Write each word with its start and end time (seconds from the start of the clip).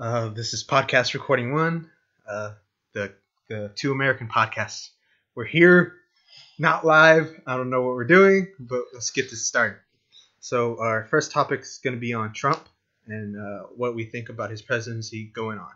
Uh, 0.00 0.30
this 0.30 0.54
is 0.54 0.64
podcast 0.64 1.12
recording 1.12 1.52
one, 1.52 1.90
uh, 2.26 2.52
the 2.94 3.12
the 3.50 3.70
two 3.74 3.92
American 3.92 4.28
podcasts. 4.28 4.88
We're 5.34 5.44
here, 5.44 5.96
not 6.58 6.86
live. 6.86 7.38
I 7.46 7.58
don't 7.58 7.68
know 7.68 7.82
what 7.82 7.92
we're 7.96 8.04
doing, 8.06 8.50
but 8.58 8.84
let's 8.94 9.10
get 9.10 9.28
this 9.28 9.46
started. 9.46 9.76
So 10.38 10.80
our 10.80 11.04
first 11.04 11.32
topic 11.32 11.60
is 11.60 11.80
going 11.84 11.92
to 11.96 12.00
be 12.00 12.14
on 12.14 12.32
Trump 12.32 12.66
and 13.08 13.36
uh, 13.36 13.64
what 13.76 13.94
we 13.94 14.06
think 14.06 14.30
about 14.30 14.50
his 14.50 14.62
presidency 14.62 15.24
going 15.34 15.58
on. 15.58 15.72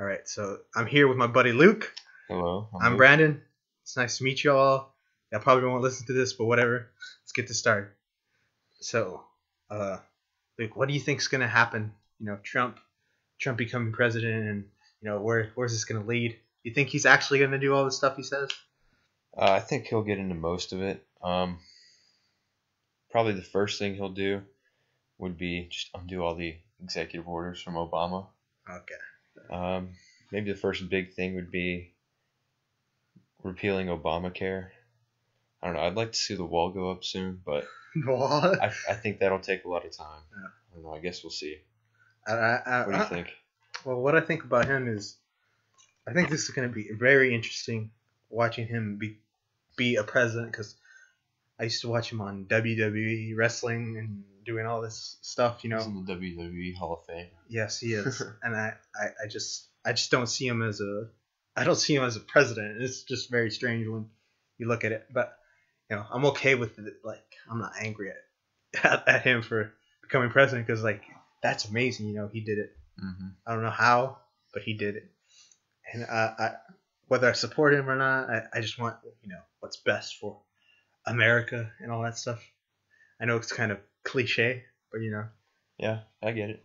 All 0.00 0.04
right, 0.04 0.26
so 0.28 0.58
I'm 0.74 0.86
here 0.86 1.06
with 1.06 1.16
my 1.16 1.28
buddy 1.28 1.52
Luke. 1.52 1.94
Hello. 2.26 2.66
I'm 2.82 2.94
Luke. 2.94 2.98
Brandon. 2.98 3.40
It's 3.84 3.96
nice 3.96 4.18
to 4.18 4.24
meet 4.24 4.42
you 4.42 4.50
all. 4.50 4.96
I 5.32 5.38
probably 5.38 5.68
won't 5.68 5.82
listen 5.84 6.08
to 6.08 6.12
this, 6.12 6.32
but 6.32 6.46
whatever. 6.46 6.90
Let's 7.22 7.30
get 7.30 7.46
this 7.46 7.60
started. 7.60 7.90
So, 8.80 9.22
uh, 9.70 9.98
Luke, 10.58 10.74
what 10.74 10.88
do 10.88 10.94
you 10.94 11.00
think's 11.00 11.28
gonna 11.28 11.46
happen? 11.46 11.92
You 12.18 12.26
know, 12.26 12.38
Trump, 12.42 12.80
Trump 13.38 13.58
becoming 13.58 13.92
president, 13.92 14.48
and 14.48 14.64
you 15.00 15.08
know, 15.08 15.20
where 15.20 15.50
where's 15.54 15.72
this 15.72 15.84
gonna 15.84 16.04
lead? 16.04 16.38
You 16.62 16.72
think 16.72 16.88
he's 16.88 17.06
actually 17.06 17.38
gonna 17.40 17.58
do 17.58 17.74
all 17.74 17.84
the 17.84 17.92
stuff 17.92 18.16
he 18.16 18.22
says? 18.22 18.50
Uh, 19.36 19.52
I 19.52 19.60
think 19.60 19.86
he'll 19.86 20.02
get 20.02 20.18
into 20.18 20.34
most 20.34 20.72
of 20.72 20.82
it. 20.82 21.06
Um, 21.22 21.58
probably 23.10 23.34
the 23.34 23.42
first 23.42 23.78
thing 23.78 23.94
he'll 23.94 24.08
do 24.08 24.42
would 25.18 25.36
be 25.36 25.68
just 25.70 25.90
undo 25.94 26.22
all 26.22 26.34
the 26.34 26.56
executive 26.82 27.28
orders 27.28 27.60
from 27.60 27.74
Obama. 27.74 28.26
Okay. 28.68 28.94
Um, 29.50 29.90
maybe 30.32 30.52
the 30.52 30.58
first 30.58 30.88
big 30.88 31.14
thing 31.14 31.34
would 31.34 31.50
be 31.50 31.94
repealing 33.42 33.88
Obamacare. 33.88 34.68
I 35.62 35.66
don't 35.66 35.76
know. 35.76 35.82
I'd 35.82 35.94
like 35.94 36.12
to 36.12 36.18
see 36.18 36.34
the 36.34 36.44
wall 36.44 36.70
go 36.70 36.90
up 36.90 37.04
soon, 37.04 37.40
but? 37.44 37.66
I, 38.08 38.70
I 38.88 38.94
think 38.94 39.18
that'll 39.18 39.40
take 39.40 39.64
a 39.64 39.68
lot 39.68 39.84
of 39.84 39.96
time. 39.96 40.22
Yeah. 40.30 40.48
I 40.48 40.74
don't 40.74 40.84
know. 40.84 40.94
I 40.94 41.00
guess 41.00 41.24
we'll 41.24 41.30
see. 41.30 41.58
I, 42.26 42.32
I, 42.32 42.56
I, 42.66 42.86
What 42.86 42.92
do 42.92 42.98
you 42.98 43.04
think? 43.04 43.28
Well, 43.84 44.00
what 44.00 44.16
I 44.16 44.20
think 44.20 44.44
about 44.44 44.66
him 44.66 44.88
is, 44.88 45.16
I 46.06 46.12
think 46.12 46.30
this 46.30 46.44
is 46.44 46.50
going 46.50 46.68
to 46.68 46.74
be 46.74 46.90
very 46.92 47.34
interesting 47.34 47.90
watching 48.30 48.66
him 48.66 48.96
be 48.98 49.18
be 49.76 49.96
a 49.96 50.04
president 50.04 50.50
because 50.52 50.74
I 51.58 51.64
used 51.64 51.82
to 51.82 51.88
watch 51.88 52.10
him 52.10 52.20
on 52.20 52.46
WWE 52.46 53.36
wrestling 53.36 53.96
and 53.98 54.24
doing 54.44 54.66
all 54.66 54.80
this 54.80 55.16
stuff. 55.22 55.62
You 55.62 55.74
He's 55.74 55.86
know, 55.86 55.92
in 55.92 56.04
the 56.04 56.14
WWE 56.14 56.74
Hall 56.76 56.94
of 56.94 57.06
Fame. 57.06 57.28
yes, 57.48 57.78
he 57.78 57.92
is, 57.94 58.20
and 58.42 58.56
I, 58.56 58.74
I, 58.94 59.06
I 59.24 59.28
just 59.28 59.68
I 59.84 59.92
just 59.92 60.10
don't 60.10 60.28
see 60.28 60.46
him 60.46 60.62
as 60.62 60.80
a 60.80 61.08
I 61.56 61.64
don't 61.64 61.76
see 61.76 61.94
him 61.94 62.04
as 62.04 62.16
a 62.16 62.20
president. 62.20 62.82
It's 62.82 63.02
just 63.02 63.30
very 63.30 63.50
strange 63.50 63.86
when 63.86 64.08
you 64.58 64.66
look 64.68 64.84
at 64.84 64.92
it, 64.92 65.06
but 65.12 65.36
you 65.90 65.96
know, 65.96 66.04
I'm 66.10 66.26
okay 66.26 66.54
with 66.54 66.78
it. 66.78 66.94
Like, 67.04 67.24
I'm 67.50 67.58
not 67.60 67.72
angry 67.80 68.10
at 68.10 68.84
at, 68.84 69.08
at 69.08 69.22
him 69.22 69.42
for 69.42 69.72
becoming 70.02 70.30
president 70.30 70.66
because 70.66 70.82
like 70.82 71.02
that's 71.42 71.66
amazing. 71.66 72.06
You 72.08 72.14
know, 72.14 72.28
he 72.32 72.40
did 72.40 72.58
it. 72.58 72.76
Mm-hmm. 73.02 73.28
I 73.46 73.52
don't 73.52 73.62
know 73.62 73.70
how, 73.70 74.18
but 74.52 74.62
he 74.62 74.74
did 74.74 74.96
it. 74.96 75.10
And 75.92 76.04
I, 76.04 76.32
I 76.38 76.50
whether 77.06 77.28
I 77.28 77.32
support 77.32 77.74
him 77.74 77.88
or 77.88 77.96
not, 77.96 78.28
I, 78.28 78.42
I 78.54 78.60
just 78.60 78.78
want 78.78 78.96
you 79.22 79.30
know 79.30 79.40
what's 79.60 79.78
best 79.78 80.16
for 80.16 80.40
America 81.06 81.70
and 81.80 81.90
all 81.90 82.02
that 82.02 82.18
stuff. 82.18 82.42
I 83.20 83.24
know 83.24 83.36
it's 83.36 83.52
kind 83.52 83.72
of 83.72 83.78
cliche, 84.04 84.64
but 84.92 85.00
you 85.00 85.10
know, 85.10 85.26
Yeah, 85.78 86.00
I 86.22 86.32
get 86.32 86.50
it. 86.50 86.64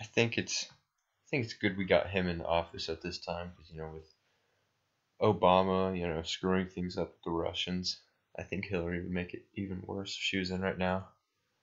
I 0.00 0.04
think 0.04 0.38
it's 0.38 0.66
I 0.70 1.26
think 1.30 1.44
it's 1.44 1.54
good 1.54 1.76
we 1.76 1.84
got 1.84 2.10
him 2.10 2.28
in 2.28 2.38
the 2.38 2.46
office 2.46 2.88
at 2.88 3.02
this 3.02 3.18
time 3.18 3.52
because 3.54 3.70
you 3.70 3.78
know 3.78 3.90
with 3.92 4.12
Obama, 5.20 5.96
you 5.96 6.08
know, 6.08 6.22
screwing 6.22 6.66
things 6.66 6.96
up 6.96 7.08
with 7.08 7.22
the 7.24 7.30
Russians, 7.30 8.00
I 8.38 8.42
think 8.42 8.64
Hillary 8.64 9.02
would 9.02 9.12
make 9.12 9.34
it 9.34 9.44
even 9.54 9.82
worse 9.86 10.16
if 10.16 10.22
she 10.22 10.38
was 10.38 10.50
in 10.50 10.62
right 10.62 10.78
now. 10.78 11.08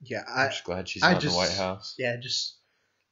Yeah, 0.02 0.24
I'm 0.28 0.48
I 0.48 0.50
just 0.50 0.64
glad 0.64 0.88
she's 0.90 1.04
I 1.04 1.14
not 1.14 1.24
in 1.24 1.30
the 1.30 1.36
White 1.36 1.52
House. 1.52 1.96
yeah 1.98 2.18
just 2.18 2.56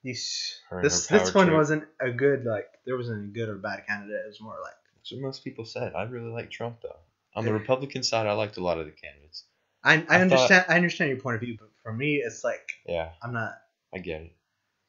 these 0.03 0.59
this 0.83 1.07
this 1.07 1.33
one 1.33 1.47
trip. 1.47 1.57
wasn't 1.57 1.83
a 1.99 2.11
good 2.11 2.45
like 2.45 2.67
there 2.85 2.95
wasn't 2.97 3.23
a 3.23 3.27
good 3.27 3.49
or 3.49 3.55
bad 3.55 3.85
candidate. 3.87 4.21
It 4.23 4.27
was 4.27 4.41
more 4.41 4.57
like 4.63 4.73
That's 4.97 5.11
what 5.11 5.21
most 5.21 5.43
people 5.43 5.65
said. 5.65 5.93
I 5.95 6.03
really 6.03 6.31
like 6.31 6.51
Trump 6.51 6.81
though. 6.81 6.99
On 7.35 7.43
the 7.43 7.51
Republican 7.53 8.01
side, 8.03 8.27
I 8.27 8.33
liked 8.33 8.57
a 8.57 8.63
lot 8.63 8.77
of 8.79 8.85
the 8.85 8.91
candidates. 8.91 9.43
I 9.83 9.93
I, 9.93 9.95
I 9.95 9.99
thought- 10.03 10.21
understand 10.21 10.65
I 10.69 10.75
understand 10.75 11.09
your 11.09 11.19
point 11.19 11.35
of 11.35 11.41
view, 11.41 11.57
but 11.59 11.69
for 11.83 11.91
me 11.91 12.15
it's 12.15 12.43
like 12.43 12.69
Yeah, 12.87 13.09
I'm 13.23 13.33
not. 13.33 13.53
I 13.93 13.97
get 13.99 14.21
it. 14.21 14.35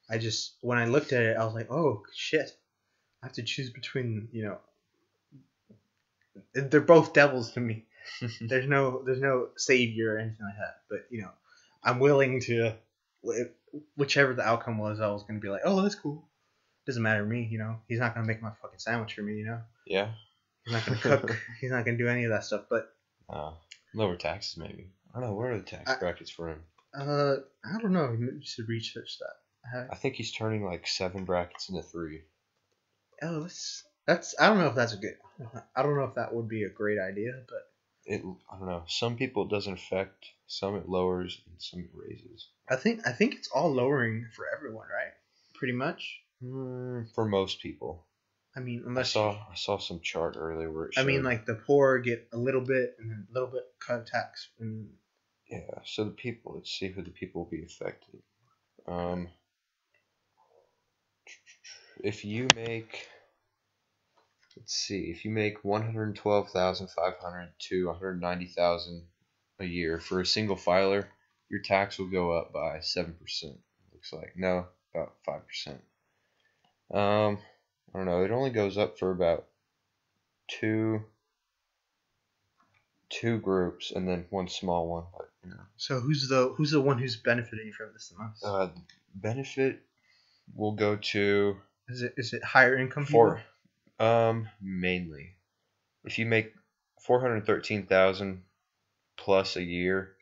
I 0.09 0.17
just 0.17 0.55
when 0.61 0.77
I 0.77 0.85
looked 0.85 1.11
at 1.13 1.23
it, 1.23 1.35
I 1.37 1.43
was 1.45 1.53
like, 1.55 1.71
oh 1.71 2.03
shit, 2.15 2.49
I 3.23 3.25
have 3.25 3.33
to 3.33 3.43
choose 3.43 3.69
between 3.71 4.29
you 4.31 4.43
know. 4.43 4.57
They're 6.53 6.81
both 6.81 7.13
devils 7.13 7.51
to 7.53 7.59
me. 7.59 7.85
There's 8.41 8.67
no 8.67 9.01
there's 9.05 9.19
no 9.19 9.49
savior 9.57 10.13
or 10.15 10.17
anything 10.19 10.45
like 10.45 10.57
that. 10.57 10.77
But 10.89 11.05
you 11.09 11.21
know, 11.23 11.31
I'm 11.83 11.99
willing 11.99 12.39
to, 12.41 12.75
whichever 13.95 14.33
the 14.33 14.43
outcome 14.43 14.77
was, 14.77 14.99
I 14.99 15.07
was 15.09 15.23
gonna 15.23 15.39
be 15.39 15.49
like, 15.49 15.61
oh, 15.65 15.81
that's 15.81 15.95
cool. 15.95 16.27
Doesn't 16.85 17.03
matter 17.03 17.23
to 17.23 17.27
me, 17.29 17.47
you 17.51 17.57
know. 17.57 17.77
He's 17.87 17.99
not 17.99 18.13
gonna 18.15 18.27
make 18.27 18.41
my 18.41 18.51
fucking 18.61 18.79
sandwich 18.79 19.13
for 19.13 19.21
me, 19.21 19.35
you 19.35 19.45
know. 19.45 19.61
yeah. 19.85 20.09
He's 20.65 20.73
not 20.73 20.85
gonna 20.85 20.99
cook. 20.99 21.37
He's 21.61 21.71
not 21.71 21.85
gonna 21.85 21.97
do 21.97 22.07
any 22.07 22.25
of 22.25 22.31
that 22.31 22.43
stuff. 22.43 22.65
But 22.69 22.89
Uh, 23.29 23.51
lower 23.93 24.15
taxes 24.15 24.57
maybe. 24.57 24.91
I 25.15 25.19
don't 25.19 25.29
know. 25.29 25.35
What 25.35 25.47
are 25.47 25.57
the 25.57 25.63
tax 25.63 25.89
I- 25.91 25.97
brackets 25.99 26.29
for 26.31 26.49
him? 26.49 26.63
uh, 26.97 27.35
I 27.65 27.79
don't 27.81 27.91
know. 27.93 28.15
You 28.17 28.39
should 28.43 28.67
research 28.69 29.17
that. 29.19 29.35
I, 29.89 29.93
I 29.93 29.95
think 29.95 30.15
he's 30.15 30.31
turning 30.31 30.63
like 30.65 30.87
seven 30.87 31.25
brackets 31.25 31.69
into 31.69 31.83
three. 31.83 32.21
oh, 33.21 33.41
that's 33.41 33.83
that's. 34.05 34.35
I 34.39 34.47
don't 34.47 34.59
know 34.59 34.67
if 34.67 34.75
that's 34.75 34.93
a 34.93 34.97
good. 34.97 35.17
I 35.75 35.83
don't 35.83 35.95
know 35.97 36.05
if 36.05 36.15
that 36.15 36.33
would 36.33 36.47
be 36.47 36.63
a 36.63 36.69
great 36.69 36.97
idea, 36.99 37.31
but 37.47 37.63
it 38.05 38.21
I 38.51 38.57
don't 38.57 38.67
know. 38.67 38.83
Some 38.87 39.17
people 39.17 39.43
it 39.43 39.49
doesn't 39.49 39.73
affect, 39.73 40.25
some 40.47 40.75
it 40.75 40.89
lowers, 40.89 41.41
and 41.45 41.61
some 41.61 41.81
it 41.81 41.89
raises. 41.93 42.49
I 42.69 42.77
think 42.77 43.05
I 43.05 43.11
think 43.11 43.35
it's 43.35 43.49
all 43.49 43.71
lowering 43.71 44.27
for 44.33 44.45
everyone, 44.55 44.87
right? 44.87 45.13
Pretty 45.53 45.73
much. 45.73 46.21
Mm, 46.43 47.13
for 47.13 47.25
most 47.25 47.61
people, 47.61 48.05
I 48.55 48.59
mean, 48.59 48.83
I 48.85 48.87
unless 48.89 49.11
saw 49.11 49.31
I 49.51 49.55
saw 49.55 49.77
some 49.77 49.99
chart 49.99 50.35
earlier 50.37 50.71
where 50.71 50.85
it 50.85 50.93
I 50.97 51.03
mean, 51.03 51.23
like 51.23 51.45
the 51.45 51.55
poor 51.55 51.99
get 51.99 52.29
a 52.31 52.37
little 52.37 52.61
bit 52.61 52.95
and 52.99 53.11
then 53.11 53.27
a 53.29 53.33
little 53.33 53.49
bit 53.49 53.63
cut 53.79 54.07
tax, 54.07 54.49
and 54.59 54.89
yeah. 55.49 55.81
So 55.85 56.05
the 56.05 56.11
people, 56.11 56.53
let's 56.55 56.71
see 56.71 56.87
who 56.87 57.01
the 57.01 57.11
people 57.11 57.43
will 57.43 57.51
be 57.51 57.63
affected. 57.63 58.21
Um, 58.87 59.29
if 62.03 62.23
you 62.23 62.47
make, 62.55 63.07
let's 64.55 64.73
see, 64.73 65.11
if 65.11 65.25
you 65.25 65.31
make 65.31 65.63
one 65.65 65.83
hundred 65.83 66.15
twelve 66.15 66.51
thousand 66.51 66.89
five 66.89 67.15
hundred 67.19 67.51
to 67.59 67.87
one 67.87 67.95
hundred 67.95 68.21
ninety 68.21 68.47
thousand 68.47 69.07
a 69.59 69.65
year 69.65 69.99
for 69.99 70.21
a 70.21 70.25
single 70.25 70.55
filer, 70.55 71.09
your 71.49 71.61
tax 71.61 71.97
will 71.97 72.09
go 72.09 72.31
up 72.31 72.53
by 72.53 72.79
seven 72.81 73.13
percent. 73.13 73.59
Looks 73.93 74.13
like 74.13 74.33
no, 74.35 74.67
about 74.93 75.13
five 75.25 75.47
percent. 75.47 75.81
Um, 76.93 77.39
I 77.93 77.97
don't 77.97 78.05
know. 78.05 78.23
It 78.23 78.31
only 78.31 78.51
goes 78.51 78.77
up 78.77 78.97
for 78.99 79.11
about 79.11 79.47
two 80.47 81.03
two 83.09 83.39
groups 83.39 83.91
and 83.91 84.07
then 84.07 84.25
one 84.29 84.47
small 84.47 84.87
one. 84.87 85.03
But 85.15 85.29
you 85.43 85.51
know, 85.51 85.61
so 85.77 85.99
who's 85.99 86.27
the 86.27 86.53
who's 86.55 86.71
the 86.71 86.81
one 86.81 86.97
who's 86.97 87.15
benefiting 87.15 87.71
from 87.71 87.89
this 87.93 88.09
the 88.09 88.23
most? 88.23 88.43
uh, 88.43 88.69
benefit 89.15 89.81
will 90.55 90.73
go 90.73 90.95
to 90.95 91.57
is 91.89 92.01
it 92.01 92.13
is 92.17 92.33
it 92.33 92.43
higher 92.43 92.77
income 92.77 93.05
for 93.05 93.41
um 93.99 94.47
mainly 94.61 95.35
if 96.05 96.19
you 96.19 96.25
make 96.25 96.53
four 97.01 97.19
hundred 97.19 97.45
thirteen 97.45 97.85
thousand 97.85 98.43
plus 99.17 99.55
a 99.55 99.63
year, 99.63 100.15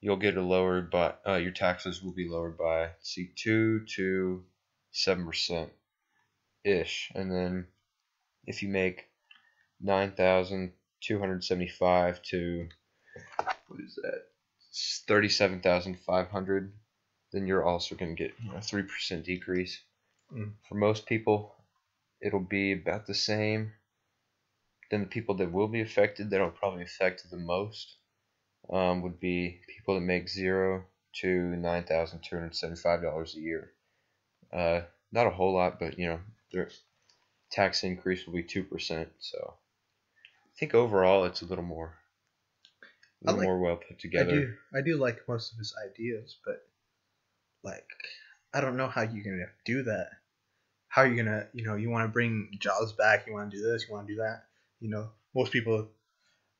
you'll 0.00 0.16
get 0.16 0.36
a 0.36 0.42
lowered 0.42 0.90
by 0.90 1.14
uh, 1.26 1.36
your 1.36 1.52
taxes 1.52 2.02
will 2.02 2.12
be 2.12 2.28
lowered 2.28 2.58
by 2.58 2.90
see 3.00 3.30
two 3.36 3.84
to 3.96 4.44
seven 4.92 5.26
percent 5.26 5.70
ish, 6.64 7.10
and 7.14 7.30
then 7.30 7.66
if 8.46 8.62
you 8.62 8.68
make 8.68 9.06
nine 9.80 10.12
thousand 10.12 10.72
two 11.00 11.18
hundred 11.18 11.42
seventy 11.44 11.68
five 11.68 12.22
to 12.22 12.68
what 13.68 13.80
is 13.80 13.98
that 14.02 14.22
thirty 15.08 15.28
seven 15.28 15.60
thousand 15.60 15.98
five 16.00 16.28
hundred, 16.28 16.72
then 17.32 17.46
you're 17.46 17.64
also 17.64 17.94
going 17.94 18.14
to 18.14 18.22
get 18.22 18.34
a 18.54 18.60
three 18.60 18.82
percent 18.82 19.24
decrease. 19.24 19.80
Mm. 20.32 20.52
For 20.68 20.74
most 20.74 21.06
people, 21.06 21.54
it'll 22.20 22.40
be 22.40 22.72
about 22.72 23.06
the 23.06 23.14
same. 23.14 23.72
Then 24.90 25.00
the 25.00 25.06
people 25.06 25.34
that 25.36 25.52
will 25.52 25.68
be 25.68 25.80
affected, 25.80 26.30
that'll 26.30 26.50
probably 26.50 26.82
affect 26.82 27.28
the 27.30 27.36
most, 27.36 27.96
um, 28.70 29.02
would 29.02 29.18
be 29.20 29.60
people 29.68 29.94
that 29.94 30.00
make 30.00 30.28
zero 30.28 30.84
to 31.20 31.28
nine 31.56 31.84
thousand 31.84 32.20
two 32.22 32.36
hundred 32.36 32.54
seventy-five 32.54 33.02
dollars 33.02 33.34
a 33.36 33.40
year. 33.40 33.72
Uh, 34.52 34.82
not 35.12 35.26
a 35.26 35.30
whole 35.30 35.54
lot, 35.54 35.78
but 35.80 35.98
you 35.98 36.06
know, 36.06 36.20
their 36.52 36.70
tax 37.50 37.82
increase 37.84 38.26
will 38.26 38.34
be 38.34 38.42
two 38.42 38.64
percent. 38.64 39.08
So, 39.20 39.54
I 39.56 40.52
think 40.58 40.74
overall 40.74 41.24
it's 41.24 41.42
a 41.42 41.46
little 41.46 41.64
more, 41.64 41.94
a 43.22 43.26
little 43.26 43.38
like- 43.40 43.46
more 43.46 43.58
well 43.60 43.76
put 43.76 43.98
together. 43.98 44.30
I 44.30 44.34
do 44.34 44.54
I 44.76 44.80
do 44.82 44.96
like 44.96 45.26
most 45.28 45.52
of 45.52 45.58
his 45.58 45.74
ideas, 45.90 46.36
but 46.44 46.62
like 47.62 47.86
I 48.52 48.60
don't 48.60 48.76
know 48.76 48.88
how 48.88 49.02
you're 49.02 49.24
gonna 49.24 49.50
do 49.64 49.82
that. 49.84 50.10
How 50.88 51.02
are 51.02 51.06
you 51.06 51.16
gonna 51.16 51.48
you 51.52 51.64
know 51.64 51.74
you 51.76 51.90
want 51.90 52.04
to 52.04 52.12
bring 52.12 52.50
jobs 52.60 52.92
back? 52.92 53.26
You 53.26 53.32
want 53.32 53.50
to 53.50 53.56
do 53.56 53.62
this? 53.62 53.86
You 53.88 53.94
want 53.94 54.06
to 54.06 54.14
do 54.14 54.20
that? 54.20 54.44
You 54.84 54.90
know, 54.90 55.10
most 55.34 55.50
people, 55.50 55.88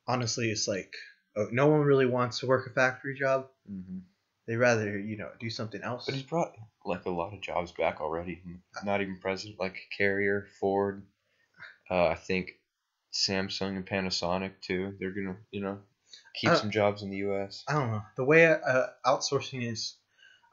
honestly, 0.07 0.51
it's 0.51 0.69
like 0.69 0.95
oh, 1.37 1.49
no 1.53 1.67
one 1.69 1.83
really 1.83 2.07
wants 2.07 2.41
to 2.41 2.47
work 2.47 2.67
a 2.67 2.71
factory 2.71 3.15
job. 3.15 3.49
hmm 3.67 3.99
They 4.47 4.57
rather 4.57 4.99
you 4.99 5.17
know 5.17 5.33
do 5.41 5.51
something 5.51 5.83
else. 5.83 6.07
But 6.07 6.15
he's 6.15 6.25
brought 6.25 6.53
like 6.85 7.05
a 7.05 7.11
lot 7.11 7.35
of 7.35 7.41
jobs 7.43 7.73
back 7.73 8.01
already. 8.01 8.41
Not 8.85 9.01
even 9.03 9.19
president, 9.19 9.61
like 9.61 9.77
Carrier, 9.97 10.47
Ford. 10.61 11.07
Uh, 11.91 12.07
I 12.09 12.15
think 12.15 12.53
Samsung 13.13 13.77
and 13.77 13.87
Panasonic 13.87 14.61
too. 14.61 14.97
They're 14.99 15.13
gonna, 15.13 15.39
you 15.53 15.61
know, 15.61 15.81
keep 16.35 16.51
Uh, 16.51 16.57
some 16.57 16.71
jobs 16.71 17.03
in 17.03 17.11
the 17.11 17.19
U.S. 17.19 17.67
I 17.69 17.73
don't 17.75 17.91
know. 17.91 18.03
The 18.17 18.25
way 18.25 18.47
uh, 18.47 18.87
outsourcing 19.07 19.71
is, 19.71 19.97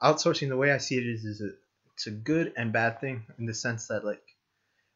outsourcing 0.03 0.49
the 0.49 0.57
way 0.57 0.71
I 0.71 0.77
see 0.77 0.97
it 0.97 1.05
is, 1.07 1.25
is 1.25 1.41
a, 1.41 1.51
it's 1.93 2.07
a 2.07 2.11
good 2.11 2.53
and 2.57 2.73
bad 2.73 2.99
thing 3.01 3.25
in 3.39 3.45
the 3.45 3.53
sense 3.53 3.87
that 3.87 4.05
like, 4.05 4.23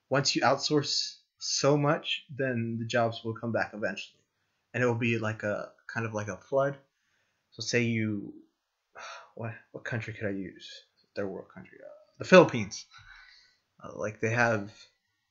once 0.10 0.36
you 0.36 0.44
outsource 0.44 1.15
so 1.40 1.78
much, 1.78 2.26
then 2.30 2.78
the 2.80 2.86
jobs 2.86 3.22
will 3.24 3.34
come 3.34 3.52
back 3.52 3.72
eventually, 3.74 4.22
and 4.74 4.84
it 4.84 4.88
will 4.88 4.96
be 4.96 5.18
like 5.18 5.44
a 5.44 5.72
kind 5.94 6.06
of 6.06 6.14
like 6.14 6.28
a 6.28 6.38
flood. 6.38 6.78
So 7.52 7.62
say 7.62 7.84
you, 7.84 8.34
what 9.36 9.54
what 9.72 9.86
country 9.86 10.14
could 10.14 10.28
I 10.28 10.32
use? 10.32 10.70
Third 11.16 11.28
world 11.28 11.48
country, 11.54 11.78
uh, 11.84 11.90
the 12.20 12.26
Philippines. 12.26 12.86
Uh, 13.84 13.92
like 13.96 14.20
they 14.20 14.32
have, 14.32 14.72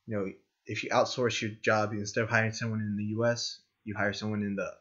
you 0.07 0.15
know, 0.15 0.31
if 0.65 0.83
you 0.83 0.89
outsource 0.89 1.41
your 1.41 1.51
job 1.61 1.91
instead 1.93 2.23
of 2.23 2.29
hiring 2.29 2.53
someone 2.53 2.79
in 2.79 2.97
the 2.97 3.05
U.S., 3.17 3.59
you 3.83 3.95
hire 3.95 4.13
someone 4.13 4.41
in 4.41 4.55
the 4.55 4.71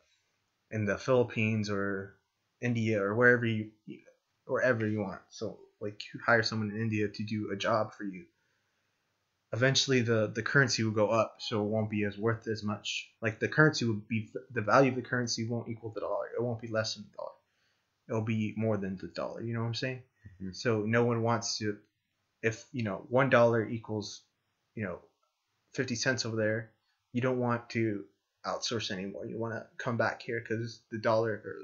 in 0.70 0.84
the 0.84 0.98
Philippines 0.98 1.70
or 1.70 2.16
India 2.60 3.02
or 3.02 3.14
wherever 3.14 3.44
you 3.44 3.70
wherever 4.46 4.86
you 4.86 5.00
want. 5.00 5.20
So 5.30 5.58
like 5.80 6.00
you 6.12 6.20
hire 6.24 6.42
someone 6.42 6.70
in 6.70 6.80
India 6.80 7.08
to 7.08 7.24
do 7.24 7.50
a 7.52 7.56
job 7.56 7.92
for 7.94 8.04
you. 8.04 8.24
Eventually 9.54 10.00
the 10.02 10.26
the 10.34 10.42
currency 10.42 10.82
will 10.84 10.92
go 10.92 11.08
up, 11.10 11.36
so 11.38 11.62
it 11.62 11.68
won't 11.68 11.90
be 11.90 12.04
as 12.04 12.18
worth 12.18 12.46
as 12.48 12.62
much. 12.62 13.08
Like 13.22 13.38
the 13.38 13.48
currency 13.48 13.84
will 13.86 14.02
be 14.08 14.30
the 14.50 14.62
value 14.62 14.90
of 14.90 14.96
the 14.96 15.02
currency 15.02 15.48
won't 15.48 15.68
equal 15.68 15.90
the 15.90 16.00
dollar. 16.00 16.26
It 16.36 16.42
won't 16.42 16.60
be 16.60 16.68
less 16.68 16.94
than 16.94 17.04
the 17.04 17.16
dollar. 17.16 17.32
It'll 18.08 18.22
be 18.36 18.54
more 18.56 18.76
than 18.76 18.96
the 18.96 19.08
dollar. 19.08 19.42
You 19.42 19.54
know 19.54 19.60
what 19.60 19.68
I'm 19.68 19.74
saying? 19.74 20.02
Mhm. 20.42 20.54
So 20.56 20.82
no 20.82 21.04
one 21.04 21.22
wants 21.22 21.58
to 21.58 21.78
if 22.42 22.66
you 22.72 22.84
know 22.84 23.06
one 23.08 23.30
dollar 23.30 23.66
equals 23.66 24.22
you 24.74 24.84
know 24.84 25.00
50 25.74 25.94
cents 25.96 26.24
over 26.26 26.36
there 26.36 26.70
you 27.12 27.20
don't 27.22 27.38
want 27.38 27.70
to 27.70 28.04
outsource 28.46 28.90
anymore 28.90 29.26
you 29.26 29.38
want 29.38 29.54
to 29.54 29.66
come 29.78 29.96
back 29.96 30.22
here 30.22 30.40
because 30.40 30.82
the 30.90 30.98
dollar 30.98 31.32
or 31.32 31.56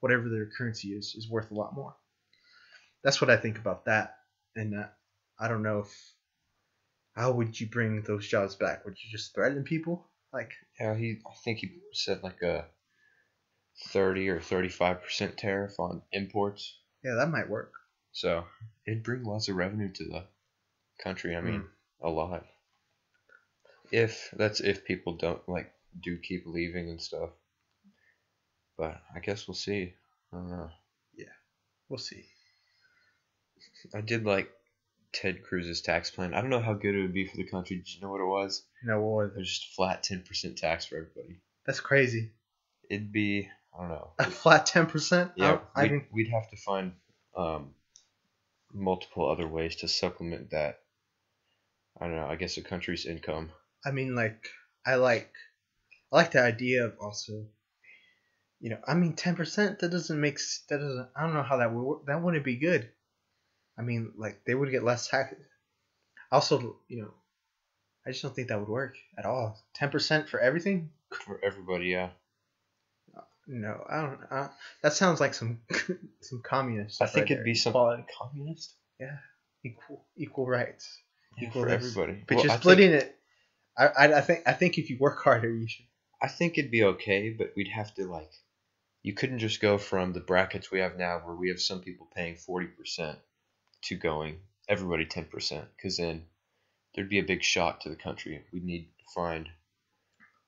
whatever 0.00 0.28
their 0.28 0.46
currency 0.56 0.88
is 0.88 1.14
is 1.16 1.28
worth 1.30 1.50
a 1.50 1.54
lot 1.54 1.74
more 1.74 1.96
that's 3.02 3.20
what 3.20 3.30
i 3.30 3.36
think 3.36 3.58
about 3.58 3.86
that 3.86 4.16
and 4.54 4.74
uh, 4.74 4.86
i 5.40 5.48
don't 5.48 5.62
know 5.62 5.80
if 5.80 6.12
how 7.16 7.32
would 7.32 7.58
you 7.58 7.66
bring 7.66 8.02
those 8.02 8.28
jobs 8.28 8.54
back 8.54 8.84
would 8.84 8.96
you 9.02 9.10
just 9.10 9.34
threaten 9.34 9.64
people 9.64 10.06
like 10.32 10.52
Yeah, 10.78 10.94
he. 10.94 11.18
I 11.26 11.34
think 11.44 11.58
he 11.58 11.70
said 11.92 12.22
like 12.22 12.42
a 12.42 12.66
thirty 13.88 14.28
or 14.28 14.40
thirty-five 14.40 15.02
percent 15.02 15.36
tariff 15.36 15.78
on 15.80 16.02
imports. 16.12 16.78
yeah 17.02 17.14
that 17.14 17.30
might 17.30 17.48
work 17.48 17.72
So 18.12 18.44
it'd 18.86 19.02
bring 19.02 19.24
lots 19.24 19.48
of 19.48 19.56
revenue 19.56 19.92
to 19.92 20.04
the 20.04 20.24
country. 21.02 21.34
I 21.36 21.40
mean, 21.40 21.60
hmm. 21.60 22.06
a 22.06 22.10
lot. 22.10 22.44
If 23.92 24.30
that's 24.36 24.60
if 24.60 24.84
people 24.84 25.16
don't 25.16 25.46
like 25.48 25.72
do 26.02 26.18
keep 26.18 26.44
leaving 26.46 26.90
and 26.90 27.00
stuff. 27.00 27.30
But 28.76 29.00
I 29.14 29.20
guess 29.20 29.48
we'll 29.48 29.54
see. 29.54 29.94
I 30.32 30.36
don't 30.36 30.50
know. 30.50 30.70
Yeah, 31.16 31.32
we'll 31.88 31.98
see 31.98 32.24
I 33.94 34.00
did 34.00 34.24
like 34.24 34.50
Ted 35.20 35.42
Cruz's 35.42 35.80
tax 35.80 36.10
plan. 36.10 36.34
I 36.34 36.40
don't 36.40 36.50
know 36.50 36.60
how 36.60 36.74
good 36.74 36.94
it 36.94 37.02
would 37.02 37.14
be 37.14 37.26
for 37.26 37.36
the 37.36 37.48
country. 37.48 37.76
Did 37.76 37.94
you 37.94 38.00
know 38.02 38.10
what 38.10 38.20
it 38.20 38.26
was? 38.26 38.62
No, 38.84 39.00
what 39.00 39.14
was 39.16 39.28
it? 39.30 39.34
There's 39.36 39.48
just 39.48 39.74
flat 39.74 40.02
ten 40.02 40.22
percent 40.22 40.58
tax 40.58 40.84
for 40.86 40.96
everybody. 40.96 41.38
that's 41.66 41.80
crazy 41.80 42.30
It'd 42.90 43.12
be 43.12 43.48
I 43.76 43.80
don't 43.80 43.88
know. 43.88 44.10
a 44.18 44.24
flat 44.30 44.66
10% 44.66 45.32
Yeah, 45.36 45.58
I, 45.74 45.80
I 45.80 45.82
we'd, 45.82 45.88
can 45.88 46.06
we'd 46.12 46.28
have 46.30 46.48
to 46.50 46.56
find 46.56 46.92
um, 47.36 47.70
multiple 48.72 49.28
other 49.30 49.46
ways 49.48 49.76
to 49.76 49.88
supplement 49.88 50.50
that. 50.50 50.78
I 52.00 52.06
don't 52.06 52.16
know. 52.16 52.26
I 52.26 52.36
guess 52.36 52.56
a 52.56 52.62
country's 52.62 53.06
income. 53.06 53.50
I 53.84 53.90
mean, 53.90 54.14
like, 54.14 54.48
I 54.86 54.94
like, 54.94 55.32
I 56.12 56.16
like 56.16 56.30
the 56.32 56.42
idea 56.42 56.84
of 56.84 56.94
also, 57.00 57.46
you 58.60 58.70
know, 58.70 58.78
I 58.86 58.94
mean, 58.94 59.14
ten 59.14 59.34
percent. 59.34 59.80
That 59.80 59.90
doesn't 59.90 60.20
make. 60.20 60.38
That 60.68 60.78
doesn't. 60.78 61.08
I 61.16 61.22
don't 61.22 61.34
know 61.34 61.42
how 61.42 61.56
that 61.58 61.72
would 61.74 61.82
work. 61.82 62.06
That 62.06 62.22
wouldn't 62.22 62.44
be 62.44 62.56
good. 62.56 62.88
I 63.78 63.82
mean, 63.82 64.12
like, 64.16 64.42
they 64.46 64.54
would 64.54 64.70
get 64.70 64.82
less 64.84 65.08
tax. 65.08 65.34
Also, 66.32 66.76
you 66.88 67.02
know, 67.02 67.14
I 68.06 68.10
just 68.10 68.22
don't 68.22 68.34
think 68.34 68.48
that 68.48 68.58
would 68.58 68.68
work 68.68 68.96
at 69.18 69.24
all. 69.26 69.58
Ten 69.74 69.90
percent 69.90 70.28
for 70.28 70.40
everything. 70.40 70.90
For 71.24 71.40
everybody, 71.44 71.86
yeah. 71.86 72.10
No, 73.48 73.84
I 73.88 74.00
don't. 74.02 74.18
I, 74.30 74.48
that 74.82 74.92
sounds 74.92 75.20
like 75.20 75.32
some 75.34 75.60
some 76.20 76.42
communist. 76.42 77.00
I 77.00 77.06
think 77.06 77.24
right 77.24 77.30
it'd 77.32 77.38
there. 77.38 77.44
be 77.44 77.54
some 77.54 77.70
Equality, 77.70 78.04
communist. 78.18 78.74
Yeah, 78.98 79.18
equal 79.64 80.04
equal 80.16 80.46
rights. 80.46 81.00
Yeah, 81.38 81.48
Equal 81.48 81.62
for 81.62 81.68
this. 81.68 81.76
everybody. 81.96 82.24
But 82.26 82.34
Well, 82.36 82.44
you're 82.44 82.52
I 82.52 82.54
think- 82.54 82.62
splitting 82.62 82.90
it. 82.92 83.16
I, 83.78 83.86
I 83.86 84.18
I 84.18 84.20
think 84.22 84.42
I 84.46 84.52
think 84.52 84.78
if 84.78 84.90
you 84.90 84.96
work 84.98 85.22
harder, 85.22 85.50
you 85.54 85.68
should. 85.68 85.84
I 86.20 86.26
think 86.28 86.58
it'd 86.58 86.70
be 86.72 86.82
okay, 86.82 87.30
but 87.30 87.52
we'd 87.56 87.68
have 87.68 87.94
to 87.96 88.06
like. 88.10 88.32
You 89.02 89.14
couldn't 89.14 89.38
just 89.38 89.60
go 89.60 89.78
from 89.78 90.12
the 90.12 90.20
brackets 90.20 90.72
we 90.72 90.80
have 90.80 90.96
now, 90.96 91.20
where 91.24 91.36
we 91.36 91.50
have 91.50 91.60
some 91.60 91.80
people 91.82 92.08
paying 92.16 92.34
forty 92.36 92.66
percent, 92.66 93.18
to 93.82 93.96
going 93.96 94.40
everybody 94.68 95.04
ten 95.04 95.26
percent, 95.26 95.66
because 95.76 95.96
then 95.96 96.24
there'd 96.94 97.08
be 97.08 97.18
a 97.18 97.24
big 97.24 97.42
shock 97.42 97.80
to 97.80 97.88
the 97.88 97.96
country. 97.96 98.42
We'd 98.52 98.64
need 98.64 98.88
to 98.98 99.04
find, 99.14 99.48